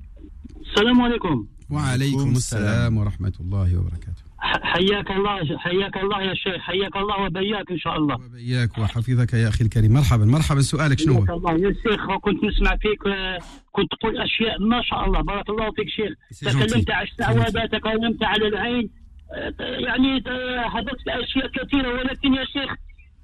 Salam 0.77 1.01
alaikum. 1.01 1.47
Wa 1.71 1.83
alaikum 1.85 2.35
salam 2.37 2.99
wa 2.99 3.05
rahmatullahi 3.05 3.75
wa 3.75 3.83
barakatuh. 3.85 4.23
حياك 4.45 5.11
الله 5.11 5.59
حياك 5.59 5.97
الله 5.97 6.23
يا 6.23 6.35
شيخ 6.35 6.57
حياك 6.59 6.97
الله 6.97 7.21
وبياك 7.21 7.71
إن 7.71 7.79
شاء 7.79 7.97
الله. 7.97 8.15
وبياك 8.15 8.79
وحفظك 8.79 9.35
يا 9.35 9.49
أخي 9.49 9.65
الكريم. 9.65 9.93
مرحبا 9.93 10.25
مرحبا 10.25 10.61
سؤالك 10.61 10.99
شنو 10.99 11.13
هو؟ 11.15 11.37
الله. 11.37 11.53
يا 11.69 11.75
شيخ 11.83 12.17
كنت 12.21 12.45
نسمع 12.45 12.77
فيك 12.77 13.07
آه، 13.07 13.39
كنت 13.73 13.91
تقول 14.01 14.19
أشياء 14.21 14.61
ما 14.61 14.83
شاء 14.83 15.05
الله. 15.07 15.21
بارك 15.21 15.51
الله 15.51 15.71
فيك 15.71 15.89
شيخ. 15.89 16.13
تكلمت 16.53 16.91
عن 16.91 17.03
السعاده 17.05 17.67
تكلمت 17.67 18.23
على 18.23 18.49
العين. 18.49 18.91
آه، 19.33 19.53
يعني 19.61 20.23
آه، 20.27 20.69
حدثت 20.69 21.09
أشياء 21.09 21.47
كثيرة. 21.47 21.89
ولكن 21.89 22.35
يا 22.35 22.45
شيخ 22.45 22.75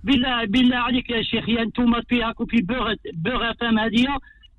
بالله 0.04 0.44
بالله 0.44 0.76
عليك 0.76 1.10
يا 1.10 1.22
شيخ 1.22 1.48
يا 1.48 1.62
أنتم 1.62 1.92
في 2.08 2.22
هاكم 2.22 2.46
في 2.46 2.56
بوغ 3.12 3.52
فام 3.60 3.78
هذه 3.78 4.06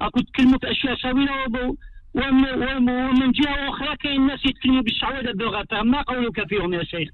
راكم 0.02 0.22
تكلموا 0.22 0.58
في 0.60 0.72
أشياء 0.72 0.94
وب- 1.16 1.78
ومن 2.15 2.45
ومن- 2.63 2.89
ومن 3.09 3.33
جهه 3.33 3.69
اخرى 3.71 3.97
كاين 4.03 4.27
ناس 4.27 4.41
يتكلموا 4.45 4.83
بالشعوذه 4.83 5.33
بوغ 5.33 5.63
فام 5.71 5.91
ما 5.91 6.03
قولك 6.03 6.49
فيهم 6.49 6.73
يا 6.75 6.85
شيخ 6.85 7.09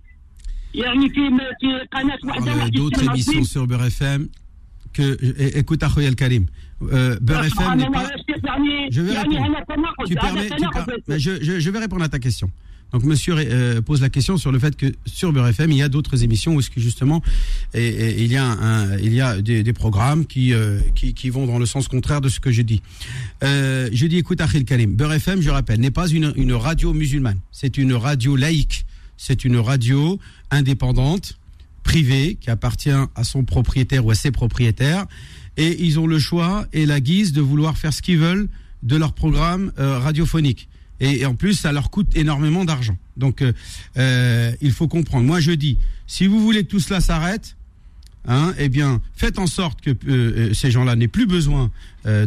يعني 0.74 1.08
في 1.08 1.30
في 1.60 1.86
قناه 1.92 2.18
واحده 2.24 2.52
parle 2.52 2.56
واحد 2.58 2.70
d'autres 2.76 2.98
يتكلم 3.02 3.12
émissions 3.16 3.28
عظيم. 3.28 3.44
sur 3.44 3.66
Beurre 3.66 3.88
FM 3.90 4.22
que 4.96 5.02
é- 5.02 5.58
écoute 5.60 5.82
Akhoya 5.82 6.14
Karim 6.14 6.44
euh, 6.82 7.18
Beurre 7.20 7.44
FM 7.44 7.50
سبحان 7.50 7.80
n'est 7.80 7.86
الله 7.86 8.06
pas 8.08 8.12
يا 8.12 8.16
شيخ 8.16 8.44
يعني 8.44 8.90
Je 8.90 9.00
vais 9.00 9.14
يعني 9.14 9.36
répondre. 9.36 9.56
هذا 9.56 9.64
تناقض 9.64 10.08
tu 10.08 10.12
هذا 10.12 10.20
permets, 10.20 10.48
tu 10.52 10.56
تناقض 10.56 10.90
per- 10.90 11.02
mais 11.08 11.18
je, 11.18 11.44
je, 11.44 11.60
je 11.60 11.70
vais 11.70 11.78
répondre 11.78 12.04
à 12.04 12.08
ta 12.08 12.18
question. 12.18 12.48
Donc 12.93 13.03
monsieur 13.03 13.35
euh, 13.37 13.81
pose 13.81 14.01
la 14.01 14.09
question 14.09 14.37
sur 14.37 14.51
le 14.51 14.59
fait 14.59 14.75
que 14.75 14.93
sur 15.05 15.33
Beurre 15.33 15.49
FM 15.49 15.71
il 15.71 15.77
y 15.77 15.81
a 15.81 15.89
d'autres 15.89 16.23
émissions 16.23 16.55
où 16.55 16.61
justement 16.77 17.21
et, 17.73 18.23
il 18.23 18.31
y 18.31 18.37
a 18.37 19.41
des, 19.41 19.73
programmes 19.73 20.25
qui, 20.25 20.53
euh, 20.53 20.79
qui 20.95 21.13
qui 21.13 21.29
vont 21.29 21.45
dans 21.45 21.59
le 21.59 21.65
sens 21.65 21.87
contraire 21.87 22.21
de 22.21 22.29
ce 22.29 22.39
que 22.39 22.51
je 22.51 22.61
dis. 22.61 22.81
Euh, 23.43 23.89
je 23.91 24.07
dis 24.07 24.17
écoute 24.17 24.39
Akhil 24.39 24.63
Karim, 24.63 24.95
Beurre 24.95 25.13
FM 25.13 25.41
je 25.41 25.49
rappelle 25.49 25.81
n'est 25.81 25.91
pas 25.91 26.07
une, 26.07 26.31
une 26.37 26.53
radio 26.53 26.93
musulmane, 26.93 27.39
c'est 27.51 27.77
une 27.77 27.93
radio 27.93 28.37
laïque, 28.37 28.85
c'est 29.17 29.43
une 29.43 29.57
radio 29.57 30.17
indépendante 30.49 31.37
privée 31.83 32.37
qui 32.39 32.49
appartient 32.49 32.89
à 32.89 33.23
son 33.23 33.43
propriétaire 33.43 34.05
ou 34.05 34.11
à 34.11 34.15
ses 34.15 34.31
propriétaires 34.31 35.05
et 35.57 35.83
ils 35.83 35.99
ont 35.99 36.07
le 36.07 36.19
choix 36.19 36.65
et 36.71 36.85
la 36.85 37.01
guise 37.01 37.33
de 37.33 37.41
vouloir 37.41 37.77
faire 37.77 37.93
ce 37.93 38.01
qu'ils 38.01 38.19
veulent 38.19 38.47
de 38.83 38.95
leur 38.95 39.11
programme 39.11 39.73
radiophonique. 39.77 40.69
Et, 40.99 41.25
en 41.25 41.35
plus, 41.35 41.53
ça 41.53 41.71
leur 41.71 41.89
coûte 41.89 42.15
énormément 42.15 42.65
d'argent. 42.65 42.97
Donc, 43.17 43.41
euh, 43.41 43.53
euh, 43.97 44.51
il 44.61 44.71
faut 44.71 44.87
comprendre. 44.87 45.25
Moi, 45.25 45.39
je 45.39 45.51
dis, 45.51 45.77
si 46.07 46.27
vous 46.27 46.39
voulez 46.39 46.63
que 46.63 46.69
tout 46.69 46.79
cela 46.79 47.01
s'arrête, 47.01 47.55
hein, 48.27 48.53
eh 48.57 48.69
bien, 48.69 49.01
faites 49.15 49.39
en 49.39 49.47
sorte 49.47 49.81
que 49.81 49.91
euh, 50.07 50.53
ces 50.53 50.71
gens-là 50.71 50.95
n'aient 50.95 51.07
plus 51.07 51.27
besoin 51.27 51.71
de, 52.05 52.25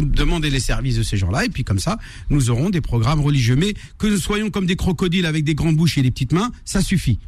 demander 0.00 0.48
les 0.48 0.60
services 0.60 0.96
de 0.96 1.02
ces 1.02 1.16
gens-là. 1.16 1.44
Et 1.44 1.48
puis, 1.48 1.64
comme 1.64 1.78
ça, 1.78 1.98
nous 2.30 2.50
aurons 2.50 2.70
des 2.70 2.80
programmes 2.80 3.20
religieux. 3.20 3.56
Mais 3.56 3.74
que 3.98 4.06
nous 4.06 4.18
soyons 4.18 4.50
comme 4.50 4.66
des 4.66 4.76
crocodiles 4.76 5.26
avec 5.26 5.44
des 5.44 5.54
grandes 5.54 5.76
bouches 5.76 5.98
et 5.98 6.02
des 6.02 6.10
petites 6.10 6.32
mains, 6.32 6.52
ça 6.64 6.80
suffit. 6.80 7.18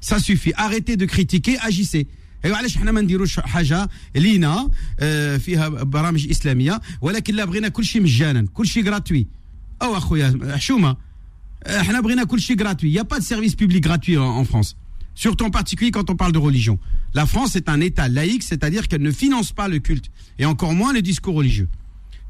Ça 0.00 0.18
suffit. 0.18 0.52
Arrêtez 0.56 0.96
de 0.96 1.04
critiquer, 1.04 1.58
agissez. 1.60 2.06
ايوا 2.45 2.57
علاش 2.57 2.77
حنا 2.77 2.91
ما 2.91 3.01
نديروش 3.01 3.39
حاجه 3.39 3.89
لينا 4.15 4.71
آه، 4.99 5.37
فيها 5.37 5.69
برامج 5.69 6.29
اسلاميه 6.29 6.81
ولكن 7.01 7.35
لا 7.35 7.45
بغينا 7.45 7.67
كل 7.67 7.85
شيء 7.85 8.01
مجانا 8.01 8.47
كل 8.53 8.67
شيء 8.67 8.91
gratuit 8.91 9.25
او 9.81 9.97
اخويا 9.97 10.39
حشومه 10.55 10.97
احنا 11.65 12.01
بغينا 12.01 12.23
كل 12.23 12.41
شيء 12.41 12.57
gratuit 12.57 12.83
il 12.83 12.93
y 12.93 12.99
a 12.99 13.03
pas 13.03 13.19
de 13.19 13.23
service 13.23 13.55
public 13.55 13.83
gratuit 13.83 14.17
en, 14.17 14.23
en 14.23 14.45
France 14.45 14.75
surtout 15.15 15.45
en 15.45 15.51
particulier 15.51 15.91
quand 15.91 16.09
on 16.09 16.15
parle 16.15 16.31
de 16.31 16.39
religion 16.39 16.79
la 17.13 17.25
France 17.25 17.55
est 17.55 17.69
un 17.69 17.81
état 17.81 18.07
laïque 18.07 18.43
c'est-à-dire 18.43 18.87
qu'elle 18.87 19.01
ne 19.01 19.11
finance 19.11 19.51
pas 19.51 19.67
le 19.67 19.79
culte 19.79 20.07
et 20.39 20.45
encore 20.45 20.73
moins 20.73 20.93
le 20.93 21.01
discours 21.01 21.35
religieux 21.35 21.69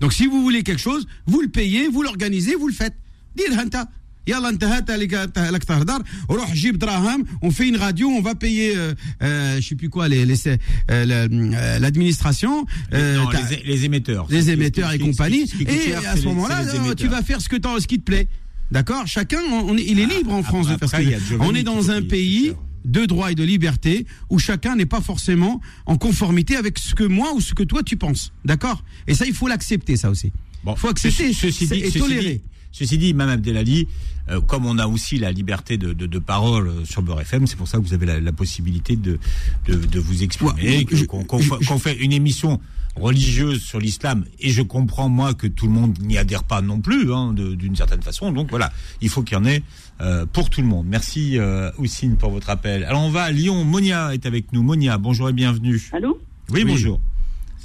donc 0.01 0.11
si 0.13 0.25
vous 0.27 0.41
voulez 0.41 0.63
quelque 0.63 0.85
chose 0.89 1.03
vous 1.31 1.41
le 1.41 1.51
payez 1.59 1.87
vous 1.87 2.01
l'organisez 2.03 2.55
vous 2.55 2.67
le 2.67 2.73
faites 2.73 2.97
ديرها 3.35 3.61
انت 3.61 3.87
يلا 4.27 4.49
انت 4.49 4.63
هات 4.63 4.91
لك 4.91 5.31
لك 5.37 5.63
تهدر 5.63 6.03
روح 6.29 6.53
جيب 6.53 6.77
دراهم 6.79 7.25
on 7.45 7.49
fait 7.49 7.67
une 7.67 7.77
radio 7.77 8.07
on 8.09 8.21
va 8.21 8.35
payer 8.35 8.75
euh, 8.75 8.93
euh, 9.23 9.59
je 9.61 9.67
sais 9.67 9.75
plus 9.75 9.89
quoi 9.89 10.07
les, 10.07 10.25
les 10.25 10.47
euh, 10.47 10.57
la- 10.89 11.25
euh, 11.25 11.79
l'administration 11.79 12.65
euh, 12.93 13.17
Non, 13.17 13.27
t'as- 13.31 13.49
les, 13.49 13.63
les 13.65 13.85
émetteurs. 13.85 14.27
les 14.29 14.41
Ce 14.41 14.45
qui- 14.45 14.51
émetteurs 14.51 14.89
ce 14.91 14.95
et 14.95 14.97
qui- 14.99 15.03
ce 15.05 15.09
qui- 15.09 15.17
compagnie. 15.17 15.47
ce 15.47 15.55
qui 15.55 15.65
coûte 15.65 15.75
Et 15.75 15.87
cher, 15.89 15.99
à 15.99 16.01
c'est 16.03 16.09
ce 16.11 16.15
les- 16.17 16.27
moment-là, 16.29 16.57
c'est 16.57 16.63
les 16.63 16.69
euh, 16.69 16.81
tu 16.81 16.85
émetteurs. 16.85 17.09
vas 17.11 17.23
faire 17.23 17.41
ce 17.41 17.49
que, 17.49 17.55
t'en- 17.57 17.79
ce 17.79 17.87
qui 17.87 17.99
te 17.99 18.03
plaît. 18.03 18.27
D'accord 18.71 19.05
Chacun, 19.07 19.41
on, 19.51 19.75
est- 19.77 19.83
il 19.93 19.99
est 19.99 20.05
libre 20.05 20.31
en 20.33 20.43
France 20.43 20.67
de 20.67 20.77
faire 20.77 20.89
ce 20.89 20.95
après, 20.95 20.99
qu'il 20.99 21.09
il 21.09 21.11
y 21.11 21.15
a 21.15 21.17
veut. 21.19 21.25
Giovanni 21.25 21.49
On 21.51 21.55
est 21.55 21.57
qui 21.59 21.63
dans 21.65 21.81
faut 21.81 21.89
un 21.91 22.01
payer, 22.01 22.07
pays 22.07 22.41
c'est 22.41 22.47
sûr. 22.49 22.57
de 22.85 23.05
droit 23.05 23.31
et 23.31 23.35
de 23.35 23.43
liberté 23.43 24.05
où 24.29 24.37
chacun 24.39 24.75
n'est 24.75 24.85
pas 24.95 25.01
forcément 25.01 25.59
en 25.87 25.97
conformité 25.97 26.55
avec 26.55 26.77
ce 26.77 26.93
que 26.95 27.03
moi 27.03 27.29
ou 27.35 27.41
ce 27.41 27.53
que 27.55 27.63
toi 27.63 27.81
tu 27.83 27.97
penses. 27.97 28.31
D'accord 28.45 28.83
Et 29.07 29.13
ça, 29.15 29.25
il 29.25 29.33
faut 29.33 29.47
l'accepter, 29.47 29.97
ça 29.97 30.09
aussi. 30.11 30.31
Bon, 30.63 30.75
faut 30.75 30.89
accepter 30.89 31.33
ceci, 31.33 31.51
ceci 31.51 31.67
dit, 31.67 31.79
et 31.79 31.85
ceci 31.87 31.99
tolérer. 31.99 32.35
dit- 32.35 32.41
ceci 32.78 32.98
dit, 32.98 33.14
Mme 33.14 33.30
Abdelali, 33.30 33.88
euh, 34.30 34.40
comme 34.40 34.66
on 34.66 34.78
a 34.78 34.86
aussi 34.86 35.18
la 35.18 35.32
liberté 35.32 35.78
de, 35.78 35.92
de, 35.92 36.06
de 36.06 36.18
parole 36.18 36.68
euh, 36.68 36.84
sur 36.84 37.02
Beurre 37.02 37.20
FM, 37.22 37.46
c'est 37.46 37.56
pour 37.56 37.68
ça 37.68 37.78
que 37.78 37.82
vous 37.84 37.94
avez 37.94 38.06
la, 38.06 38.20
la 38.20 38.32
possibilité 38.32 38.96
de, 38.96 39.18
de, 39.66 39.74
de 39.74 39.98
vous 40.00 40.22
exprimer, 40.22 40.84
qu'on 41.26 41.78
fait 41.78 41.94
une 41.96 42.12
émission 42.12 42.60
religieuse 42.96 43.62
sur 43.62 43.78
l'islam, 43.78 44.24
et 44.40 44.48
je 44.50 44.62
comprends 44.62 45.08
moi 45.08 45.34
que 45.34 45.46
tout 45.46 45.66
le 45.66 45.72
monde 45.72 45.98
n'y 46.00 46.16
adhère 46.18 46.44
pas 46.44 46.62
non 46.62 46.80
plus, 46.80 47.12
hein, 47.12 47.32
d'une 47.34 47.76
certaine 47.76 48.00
façon. 48.02 48.32
Donc 48.32 48.48
voilà, 48.50 48.72
il 49.02 49.08
faut 49.10 49.22
qu'il 49.22 49.36
y 49.36 49.40
en 49.40 49.44
ait 49.44 49.62
euh, 50.00 50.24
pour 50.26 50.48
tout 50.50 50.60
le 50.62 50.66
monde. 50.66 50.86
Merci 50.88 51.38
euh, 51.38 51.70
Oussine 51.78 52.16
pour 52.16 52.30
votre 52.30 52.48
appel. 52.50 52.84
Alors 52.84 53.02
on 53.02 53.10
va 53.10 53.24
à 53.24 53.30
Lyon. 53.32 53.64
Monia 53.64 54.14
est 54.14 54.24
avec 54.24 54.50
nous. 54.54 54.62
Monia, 54.62 54.96
bonjour 54.96 55.28
et 55.28 55.34
bienvenue. 55.34 55.90
Allô? 55.92 56.18
Oui, 56.50 56.62
Oui. 56.62 56.70
bonjour. 56.72 57.00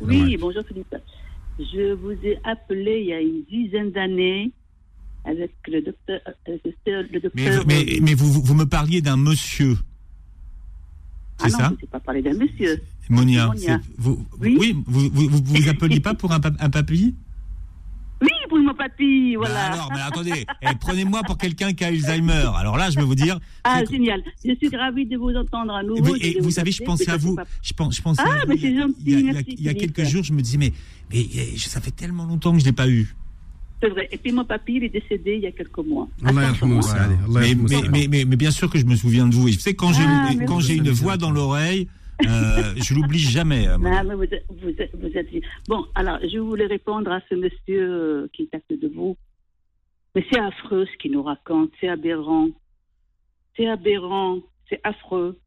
Oui, 0.02 0.36
bonjour 0.38 0.64
Philippe. 0.68 0.96
Je 1.60 1.94
vous 1.94 2.12
ai 2.24 2.38
appelé 2.44 3.00
il 3.02 3.08
y 3.08 3.14
a 3.14 3.22
une 3.22 3.44
dizaine 3.50 3.92
d'années 3.92 4.52
avec 5.26 5.52
le 5.68 5.82
docteur. 5.82 6.20
Mais, 7.36 7.58
vous- 7.58 7.64
mais, 7.68 8.00
mais 8.02 8.14
vous, 8.14 8.32
vous- 8.32 8.42
vous 8.42 8.54
me 8.56 8.66
parliez 8.66 9.02
d'un 9.02 9.18
monsieur. 9.18 9.78
ah 11.40 11.44
C'est 11.46 11.52
non, 11.52 11.58
ça 11.60 11.74
je 11.80 11.86
ne 11.86 11.90
pas 11.92 12.00
parler 12.00 12.22
d'un 12.22 12.34
monsieur. 12.34 12.82
Monia, 13.10 13.52
vous, 13.98 14.26
Oui. 14.40 14.58
oui, 14.60 14.76
vous, 14.88 15.10
vous, 15.10 15.28
vous 15.30 15.42
vous 15.44 15.70
appeliez 15.70 16.00
pas 16.00 16.14
pour 16.14 16.32
un, 16.32 16.40
un 16.60 16.70
papy? 16.70 17.14
Oui, 18.22 18.30
pour 18.50 18.60
mon 18.60 18.74
papy, 18.76 19.34
voilà. 19.36 19.54
Bah 19.56 19.74
alors, 19.74 19.90
mais 19.96 20.02
attendez, 20.02 20.46
eh, 20.62 20.68
prenez-moi 20.80 21.24
pour 21.24 21.38
quelqu'un 21.40 21.74
qui 21.74 21.84
a 21.84 21.88
Alzheimer. 21.88 22.52
Alors 22.56 22.78
là, 22.78 22.90
je 22.92 22.98
vais 22.98 23.04
vous 23.04 23.16
dire. 23.16 23.40
ah, 23.64 23.82
génial. 23.90 24.22
Je 24.46 24.54
suis 24.56 24.76
ravie 24.76 25.08
de 25.08 25.18
vous 25.18 25.32
entendre 25.36 25.74
à 25.74 25.82
nouveau. 25.84 26.14
mais- 26.14 26.20
et 26.20 26.34
vais 26.36 26.40
vous 26.40 26.52
savez, 26.52 26.72
je 26.72 26.84
pensais 26.84 27.10
à 27.10 27.18
vous. 27.18 27.36
Je, 27.64 27.74
pense, 27.74 27.96
je 27.98 28.02
pensais 28.02 28.22
Ah, 28.24 28.42
à 28.44 28.46
vous 28.46 28.50
mais 28.50 28.56
il 28.56 28.62
y 28.62 28.66
a- 28.68 28.70
c'est 28.70 28.78
gentil, 28.80 28.96
Il 29.06 29.12
y 29.12 29.30
a, 29.30 29.34
merci, 29.34 29.46
il 29.58 29.64
y 29.64 29.70
a 29.70 29.72
Philippe. 29.74 29.94
quelques 29.96 30.10
jours, 30.10 30.24
je 30.24 30.34
me 30.34 30.42
disais, 30.42 30.58
mais, 30.60 30.72
mais 31.12 31.24
ça 31.58 31.82
fait 31.82 31.92
tellement 31.92 32.26
longtemps 32.26 32.54
que 32.54 32.60
je 32.60 32.66
l'ai 32.66 32.72
pas 32.72 32.88
eu. 32.88 33.16
C'est 33.82 33.90
vrai. 33.90 34.08
Et 34.12 34.18
puis 34.18 34.32
mon 34.32 34.46
papy, 34.46 34.74
il 34.76 34.84
est 34.84 34.90
décédé 34.90 35.36
il 35.36 35.42
y 35.42 35.48
a 35.48 35.52
quelques 35.52 35.78
mois. 35.80 36.08
Allah 36.24 36.52
Mais, 37.30 37.56
mais, 37.56 37.90
mais, 37.92 38.08
mais, 38.10 38.26
mais 38.26 38.36
bien 38.36 38.52
sûr 38.52 38.70
que 38.70 38.78
je 38.78 38.86
me 38.86 38.96
souviens 38.96 39.28
de 39.28 39.34
vous. 39.34 39.48
Et 39.48 39.54
sais 39.54 39.74
quand 39.74 39.92
j'ai 39.94 40.04
Ah, 40.06 40.30
une, 40.32 40.40
mais 40.40 40.46
quand 40.46 40.58
oui. 40.58 40.64
j'ai 40.64 40.76
une 40.76 40.90
voix 40.92 41.18
dans 41.18 41.32
l'oreille, 41.32 41.88
euh, 42.28 42.74
je 42.76 42.94
l'oublie 42.94 43.18
jamais. 43.20 43.68
euh. 43.68 43.78
Non, 43.80 44.04
mais 44.04 44.14
vous 44.16 44.24
êtes, 44.24 44.46
vous, 44.62 44.70
êtes, 44.70 44.92
vous 44.94 45.18
êtes- 45.18 45.28
Bon, 45.68 45.86
alors, 45.96 46.20
je 46.32 46.38
voulais 46.38 46.68
répondre 46.68 47.12
à 47.12 47.22
ce 47.30 47.36
monsieur 47.36 47.82
euh, 47.92 48.28
qui 48.34 48.44
est 48.44 48.56
à 48.56 48.60
côté 48.60 48.78
de 48.78 48.94
vous. 48.94 49.18
Mais 50.14 50.24
c'est 50.32 50.40
affreux 50.40 50.86
ce 50.86 50.98
qu'il 50.98 51.14
nous 51.14 51.24
raconte, 51.24 51.72
c'est 51.80 51.88
aberrant. 51.88 52.50
C'est 53.58 53.68
aberrant, 53.68 54.40
c'est 54.70 54.80
affreux. 54.84 55.40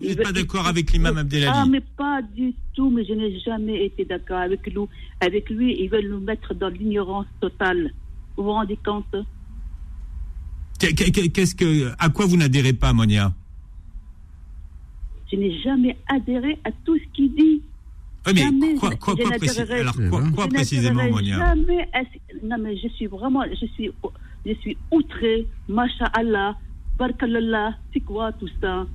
Vous 0.00 0.06
n'êtes 0.06 0.22
pas 0.22 0.32
d'accord 0.32 0.66
avec 0.66 0.92
l'imam 0.92 1.16
Abdelali 1.16 1.52
Ah, 1.54 1.64
mais 1.66 1.80
pas 1.80 2.20
du 2.20 2.52
tout, 2.74 2.90
mais 2.90 3.04
je 3.04 3.12
n'ai 3.14 3.38
jamais 3.40 3.84
été 3.86 4.04
d'accord 4.04 4.38
avec 4.38 4.66
lui. 4.66 4.80
Avec 5.20 5.48
lui, 5.48 5.76
ils 5.80 5.88
veulent 5.88 6.08
nous 6.10 6.20
mettre 6.20 6.54
dans 6.54 6.68
l'ignorance 6.68 7.26
totale. 7.40 7.92
Vous 8.36 8.42
vous 8.44 8.50
rendez 8.52 8.78
compte? 8.84 9.14
Qu'est- 10.78 10.92
qu'est- 10.92 11.28
Qu'est-ce 11.28 11.54
que, 11.54 11.92
à 11.98 12.08
quoi 12.10 12.26
vous 12.26 12.36
n'adhérez 12.36 12.72
pas, 12.72 12.92
Monia? 12.92 13.32
Je 15.30 15.36
n'ai 15.36 15.58
jamais 15.60 15.96
adhéré 16.08 16.58
à 16.64 16.70
tout 16.84 16.96
ce 16.98 17.04
qu'il 17.14 17.32
dit. 17.34 17.62
Oui, 18.26 18.32
mais 18.34 18.40
Jamais, 18.42 18.74
quoi, 18.74 18.90
quoi, 18.96 19.14
je 19.16 19.22
quoi, 19.22 19.30
n'adhérerai- 19.30 19.66
précis- 19.66 19.72
alors, 19.72 19.94
Eh 20.00 20.08
quoi, 20.08 20.20
ben. 20.20 20.32
quoi 20.32 20.48
précisément, 20.48 21.08
Monia? 21.08 21.38
jamais 21.38 21.88
Non, 22.42 22.56
mais 22.58 22.76
je 22.76 22.88
suis 22.88 23.06
vraiment, 23.06 23.42
je 23.48 23.66
suis, 23.66 23.90
je 24.44 24.52
suis 24.54 24.76
outré. 24.90 25.46
Masha'Allah, 25.68 26.56
Barkallah, 26.98 27.76
c'est 27.92 28.00
quoi 28.00 28.32
tout 28.32 28.48
ça? 28.60 28.86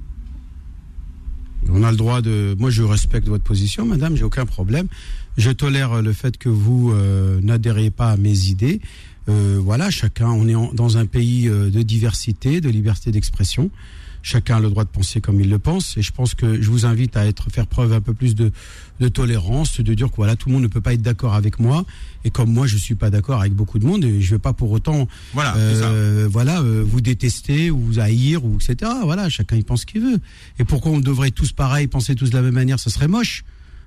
On 1.69 1.83
a 1.83 1.91
le 1.91 1.97
droit 1.97 2.21
de. 2.21 2.55
Moi, 2.57 2.69
je 2.69 2.83
respecte 2.83 3.27
votre 3.27 3.43
position, 3.43 3.85
madame, 3.85 4.15
j'ai 4.15 4.23
aucun 4.23 4.45
problème. 4.45 4.87
Je 5.37 5.51
tolère 5.51 6.01
le 6.01 6.13
fait 6.13 6.37
que 6.37 6.49
vous 6.49 6.91
euh, 6.91 7.39
n'adhériez 7.41 7.91
pas 7.91 8.11
à 8.11 8.17
mes 8.17 8.47
idées. 8.47 8.81
Euh, 9.29 9.59
voilà, 9.61 9.89
chacun, 9.91 10.29
on 10.29 10.47
est 10.47 10.75
dans 10.75 10.97
un 10.97 11.05
pays 11.05 11.47
euh, 11.47 11.69
de 11.69 11.81
diversité, 11.83 12.59
de 12.59 12.69
liberté 12.69 13.11
d'expression. 13.11 13.69
Chacun 14.23 14.57
a 14.57 14.59
le 14.59 14.69
droit 14.69 14.83
de 14.83 14.89
penser 14.89 15.21
comme 15.21 15.39
il 15.39 15.49
le 15.49 15.59
pense. 15.59 15.97
Et 15.97 16.01
je 16.01 16.11
pense 16.11 16.35
que 16.35 16.61
je 16.61 16.69
vous 16.69 16.85
invite 16.85 17.17
à 17.17 17.25
être 17.25 17.49
faire 17.49 17.67
preuve 17.67 17.93
un 17.93 18.01
peu 18.01 18.13
plus 18.13 18.35
de, 18.35 18.51
de 18.99 19.07
tolérance, 19.07 19.79
de 19.81 19.93
dire 19.93 20.09
que 20.09 20.15
voilà, 20.15 20.35
tout 20.35 20.49
le 20.49 20.53
monde 20.53 20.63
ne 20.63 20.67
peut 20.67 20.81
pas 20.81 20.93
être 20.93 21.01
d'accord 21.01 21.33
avec 21.33 21.59
moi. 21.59 21.85
Et 22.23 22.29
comme 22.29 22.51
moi, 22.51 22.67
je 22.67 22.77
suis 22.77 22.95
pas 22.95 23.09
d'accord 23.09 23.41
avec 23.41 23.53
beaucoup 23.53 23.79
de 23.79 23.85
monde, 23.85 24.05
et 24.05 24.21
je 24.21 24.35
vais 24.35 24.39
pas 24.39 24.53
pour 24.53 24.71
autant 24.71 25.07
Voilà, 25.33 25.55
euh, 25.57 26.27
voilà, 26.29 26.61
euh, 26.61 26.83
vous 26.85 27.01
détester 27.01 27.71
ou 27.71 27.79
vous 27.79 27.99
haïr 27.99 28.45
ou 28.45 28.57
etc. 28.57 28.91
Voilà, 29.03 29.29
chacun 29.29 29.55
il 29.55 29.65
pense 29.65 29.81
ce 29.81 29.85
qu'il 29.85 30.01
veut. 30.01 30.19
Et 30.59 30.63
pourquoi 30.63 30.91
on 30.91 30.99
devrait 30.99 31.31
tous 31.31 31.51
pareil, 31.51 31.87
penser 31.87 32.15
tous 32.15 32.29
de 32.29 32.35
la 32.35 32.41
même 32.41 32.53
manière? 32.53 32.79
Ce 32.79 32.89
serait 32.89 33.07
moche. 33.07 33.43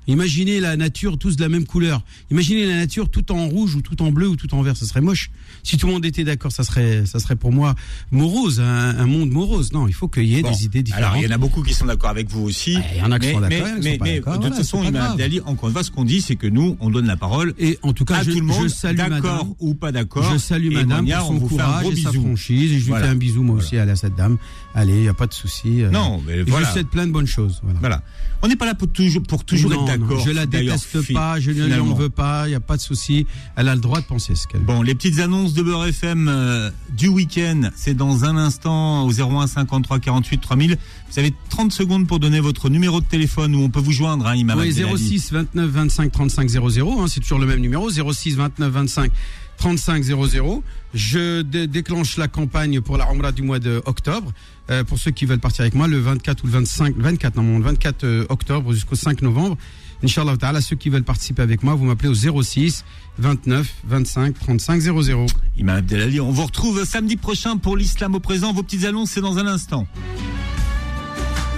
Imaginez 0.07 0.61
la 0.61 0.77
nature 0.77 1.19
tous 1.19 1.37
de 1.37 1.43
la 1.43 1.49
même 1.49 1.65
couleur. 1.67 2.03
Imaginez 2.31 2.67
la 2.67 2.77
nature 2.77 3.09
tout 3.09 3.33
en 3.33 3.47
rouge 3.49 3.75
ou 3.75 3.81
tout 3.83 4.01
en 4.03 4.11
bleu 4.13 4.29
ou 4.29 4.37
tout 4.37 4.53
en 4.55 4.63
vert. 4.63 4.77
Ce 4.77 4.85
serait 4.87 5.01
moche. 5.01 5.31
Si 5.63 5.77
tout 5.79 5.87
le 5.87 5.93
monde 5.95 6.05
était 6.05 6.25
d'accord, 6.25 6.53
ça 6.53 6.63
serait, 6.65 7.07
ça 7.07 7.19
serait 7.19 7.37
pour 7.37 7.53
moi 7.53 7.75
morose, 8.11 8.61
un, 8.61 8.99
un 8.99 9.07
monde 9.07 9.31
morose. 9.31 9.73
Non, 9.73 9.89
il 9.89 9.95
faut 9.95 10.09
qu'il 10.09 10.25
y 10.25 10.39
ait 10.39 10.43
Bon, 10.43 10.51
des 10.51 10.65
idées 10.67 10.83
différentes. 10.83 11.05
Alors, 11.13 11.17
il 11.17 11.25
y 11.25 11.27
en 11.27 11.35
a 11.35 11.39
beaucoup 11.39 11.63
qui 11.63 11.73
sont 11.75 11.87
d'accord 11.87 12.11
avec 12.11 12.29
vous 12.29 12.43
aussi. 12.43 12.77
Ouais, 12.77 12.83
il 12.97 12.99
y 13.01 13.03
en 13.03 13.11
a 13.13 13.19
qui 13.19 13.29
mais, 13.29 13.33
sont 13.33 13.41
d'accord, 13.41 13.69
mais, 13.83 13.95
y 13.95 13.99
d'accord. 13.99 14.39
de 14.39 14.47
toute 14.49 14.57
façon, 14.57 14.83
Imam. 14.85 15.11
Abdelali, 15.13 15.41
encore 15.41 15.69
une 15.69 15.73
fois, 15.75 15.83
ce 15.83 15.91
qu'on 15.91 16.05
dit, 16.05 16.21
c'est 16.21 16.37
que 16.37 16.47
nous, 16.47 16.77
on 16.81 16.91
donne 16.91 17.07
la 17.07 17.17
parole 17.17 17.55
Et 17.59 17.79
en 17.83 17.93
tout 17.93 18.05
cas, 18.05 18.17
à 18.19 18.23
je, 18.23 18.31
tout 18.33 18.41
le 18.41 18.47
monde, 18.47 18.65
je 18.65 18.69
salue 18.69 18.97
d'accord 18.99 19.47
ou 19.61 19.75
pas 19.75 19.91
d'accord. 19.93 20.31
Je 20.33 20.39
salue 20.39 20.67
Et 20.73 20.75
madame 20.75 20.99
Monia, 21.05 21.19
pour 21.21 21.31
on 21.31 21.33
son 21.35 21.39
vous 21.39 21.49
courage 21.49 21.87
et 21.87 21.97
sa 21.97 22.13
franchise. 22.13 22.73
Et 22.73 22.79
je 22.79 22.85
lui 22.85 22.89
Voilà. 22.91 23.07
fais 23.07 23.13
un 23.13 23.17
bisou 23.17 23.43
moi 23.43 23.55
Voilà. 23.55 23.67
aussi 23.67 23.79
à 23.79 23.97
cette 23.97 24.15
dame. 24.17 24.37
Allez, 24.75 24.93
il 24.95 25.01
n'y 25.03 25.09
a 25.09 25.15
pas 25.15 25.27
de 25.27 25.33
souci. 25.35 25.83
euh, 25.83 25.91
Non, 25.91 26.21
mais 26.27 26.35
et 26.35 26.39
Je 26.41 26.51
voilà. 26.51 26.67
lui 26.67 26.73
souhaite 26.73 26.89
plein 26.89 27.07
de 27.07 27.13
bonnes 27.13 27.27
choses. 27.27 27.63
Voilà. 27.81 28.03
On 28.43 28.49
n'est 28.49 28.57
pas 28.57 28.67
là 28.67 28.75
pour 28.75 28.89
toujours, 28.89 29.23
pour 29.23 29.45
toujours 29.45 29.73
être 29.73 29.81
non, 29.81 29.87
d'accord. 29.99 30.25
Je 30.27 30.31
la 30.31 30.47
déteste 30.47 31.13
pas, 31.13 31.41
je 31.41 31.51
ne 31.51 31.55
lui 31.57 31.63
en 31.63 31.65
finalement. 31.67 31.95
veux 31.95 32.09
pas, 32.11 32.47
il 32.47 32.51
n'y 32.51 32.55
a 32.55 32.61
pas 32.61 32.77
de 32.77 32.83
souci. 32.83 33.27
Elle 33.57 33.69
a 33.69 33.75
le 33.75 33.81
droit 33.81 34.01
de 34.01 34.07
penser 34.07 34.35
ce 34.35 34.47
qu'elle 34.47 34.61
veut. 34.61 34.67
Bon, 34.67 34.83
les 34.83 34.95
petites 34.95 35.19
annonces 35.21 35.55
de 35.55 35.63
Beurre 35.63 35.87
FM 35.87 36.29
euh, 36.29 36.71
du 36.97 37.09
week-end, 37.09 37.71
c'est 37.77 37.95
dans 37.95 38.25
un 38.25 38.37
instant 38.37 39.07
au 39.07 39.13
01 39.13 39.47
53 39.47 39.99
48 40.01 40.39
3000. 40.41 40.77
Vous 41.11 41.19
avez 41.19 41.33
30 41.51 41.73
secondes 41.73 42.07
pour 42.07 42.19
donner 42.21 42.41
votre 42.41 42.69
numéro 42.71 43.01
de 43.01 43.07
téléphone 43.07 43.55
où 43.55 43.61
on 43.61 43.69
peut 43.71 43.81
vous 43.81 43.93
joindre, 43.93 44.27
hein, 44.27 44.35
Imam 44.35 44.59
Oui, 44.59 44.69
Abdelali. 44.71 44.99
06 45.19 45.33
29 45.33 45.71
25 45.71 46.13
35 46.13 46.49
00, 46.49 47.01
hein, 47.01 47.07
c'est 47.09 47.21
toujours 47.21 47.39
le 47.39 47.47
même 47.47 47.61
numéro, 47.61 47.89
06 47.91 48.37
29 48.37 48.73
25 48.73 49.13
35 49.57 50.03
00. 50.03 50.63
Je 50.95 51.43
dé- 51.43 51.67
déclenche 51.67 52.17
la 52.17 52.29
campagne 52.29 52.81
pour 52.81 52.97
la 52.97 53.11
Umrah 53.13 53.33
du 53.33 53.43
mois 53.43 53.59
d'octobre. 53.59 54.33
Euh, 54.71 54.83
pour 54.83 54.99
ceux 54.99 55.11
qui 55.11 55.27
veulent 55.27 55.41
partir 55.41 55.61
avec 55.63 55.75
moi, 55.75 55.87
le 55.87 55.99
24 55.99 56.43
ou 56.43 56.47
le 56.47 56.53
25, 56.55 56.95
24, 56.97 57.37
non, 57.37 57.59
le 57.59 57.65
24 57.65 58.05
euh, 58.05 58.27
octobre 58.31 58.73
jusqu'au 58.73 58.95
5 58.97 59.21
novembre. 59.23 59.57
Inch'Allah 60.05 60.37
ta'ala, 60.37 60.61
ceux 60.61 60.77
qui 60.77 60.91
veulent 60.91 61.03
participer 61.03 61.43
avec 61.43 61.63
moi, 61.63 61.75
vous 61.75 61.85
m'appelez 61.85 62.09
au 62.09 62.43
06 62.43 62.85
29 63.19 63.75
25 63.85 64.39
35 64.39 64.81
00. 64.81 65.27
Imam 65.57 65.77
Abdelali, 65.77 66.21
on 66.21 66.31
vous 66.31 66.45
retrouve 66.45 66.85
samedi 66.85 67.17
prochain 67.17 67.57
pour 67.57 67.77
l'islam 67.77 68.15
au 68.15 68.21
présent. 68.21 68.53
Vos 68.53 68.63
petites 68.63 68.85
annonces, 68.85 69.11
c'est 69.11 69.23
dans 69.23 69.39
un 69.39 69.47
instant. 69.47 69.87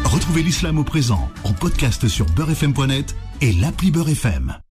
Retrouvez 0.05 0.43
l'islam 0.43 0.79
au 0.79 0.85
présent 0.85 1.29
en 1.45 1.53
podcast 1.53 2.07
sur 2.09 2.27
beurrefm.net 2.27 3.17
et 3.41 3.53
l'appli 3.53 3.91
Beurre 3.91 4.11
FM. 4.11 4.57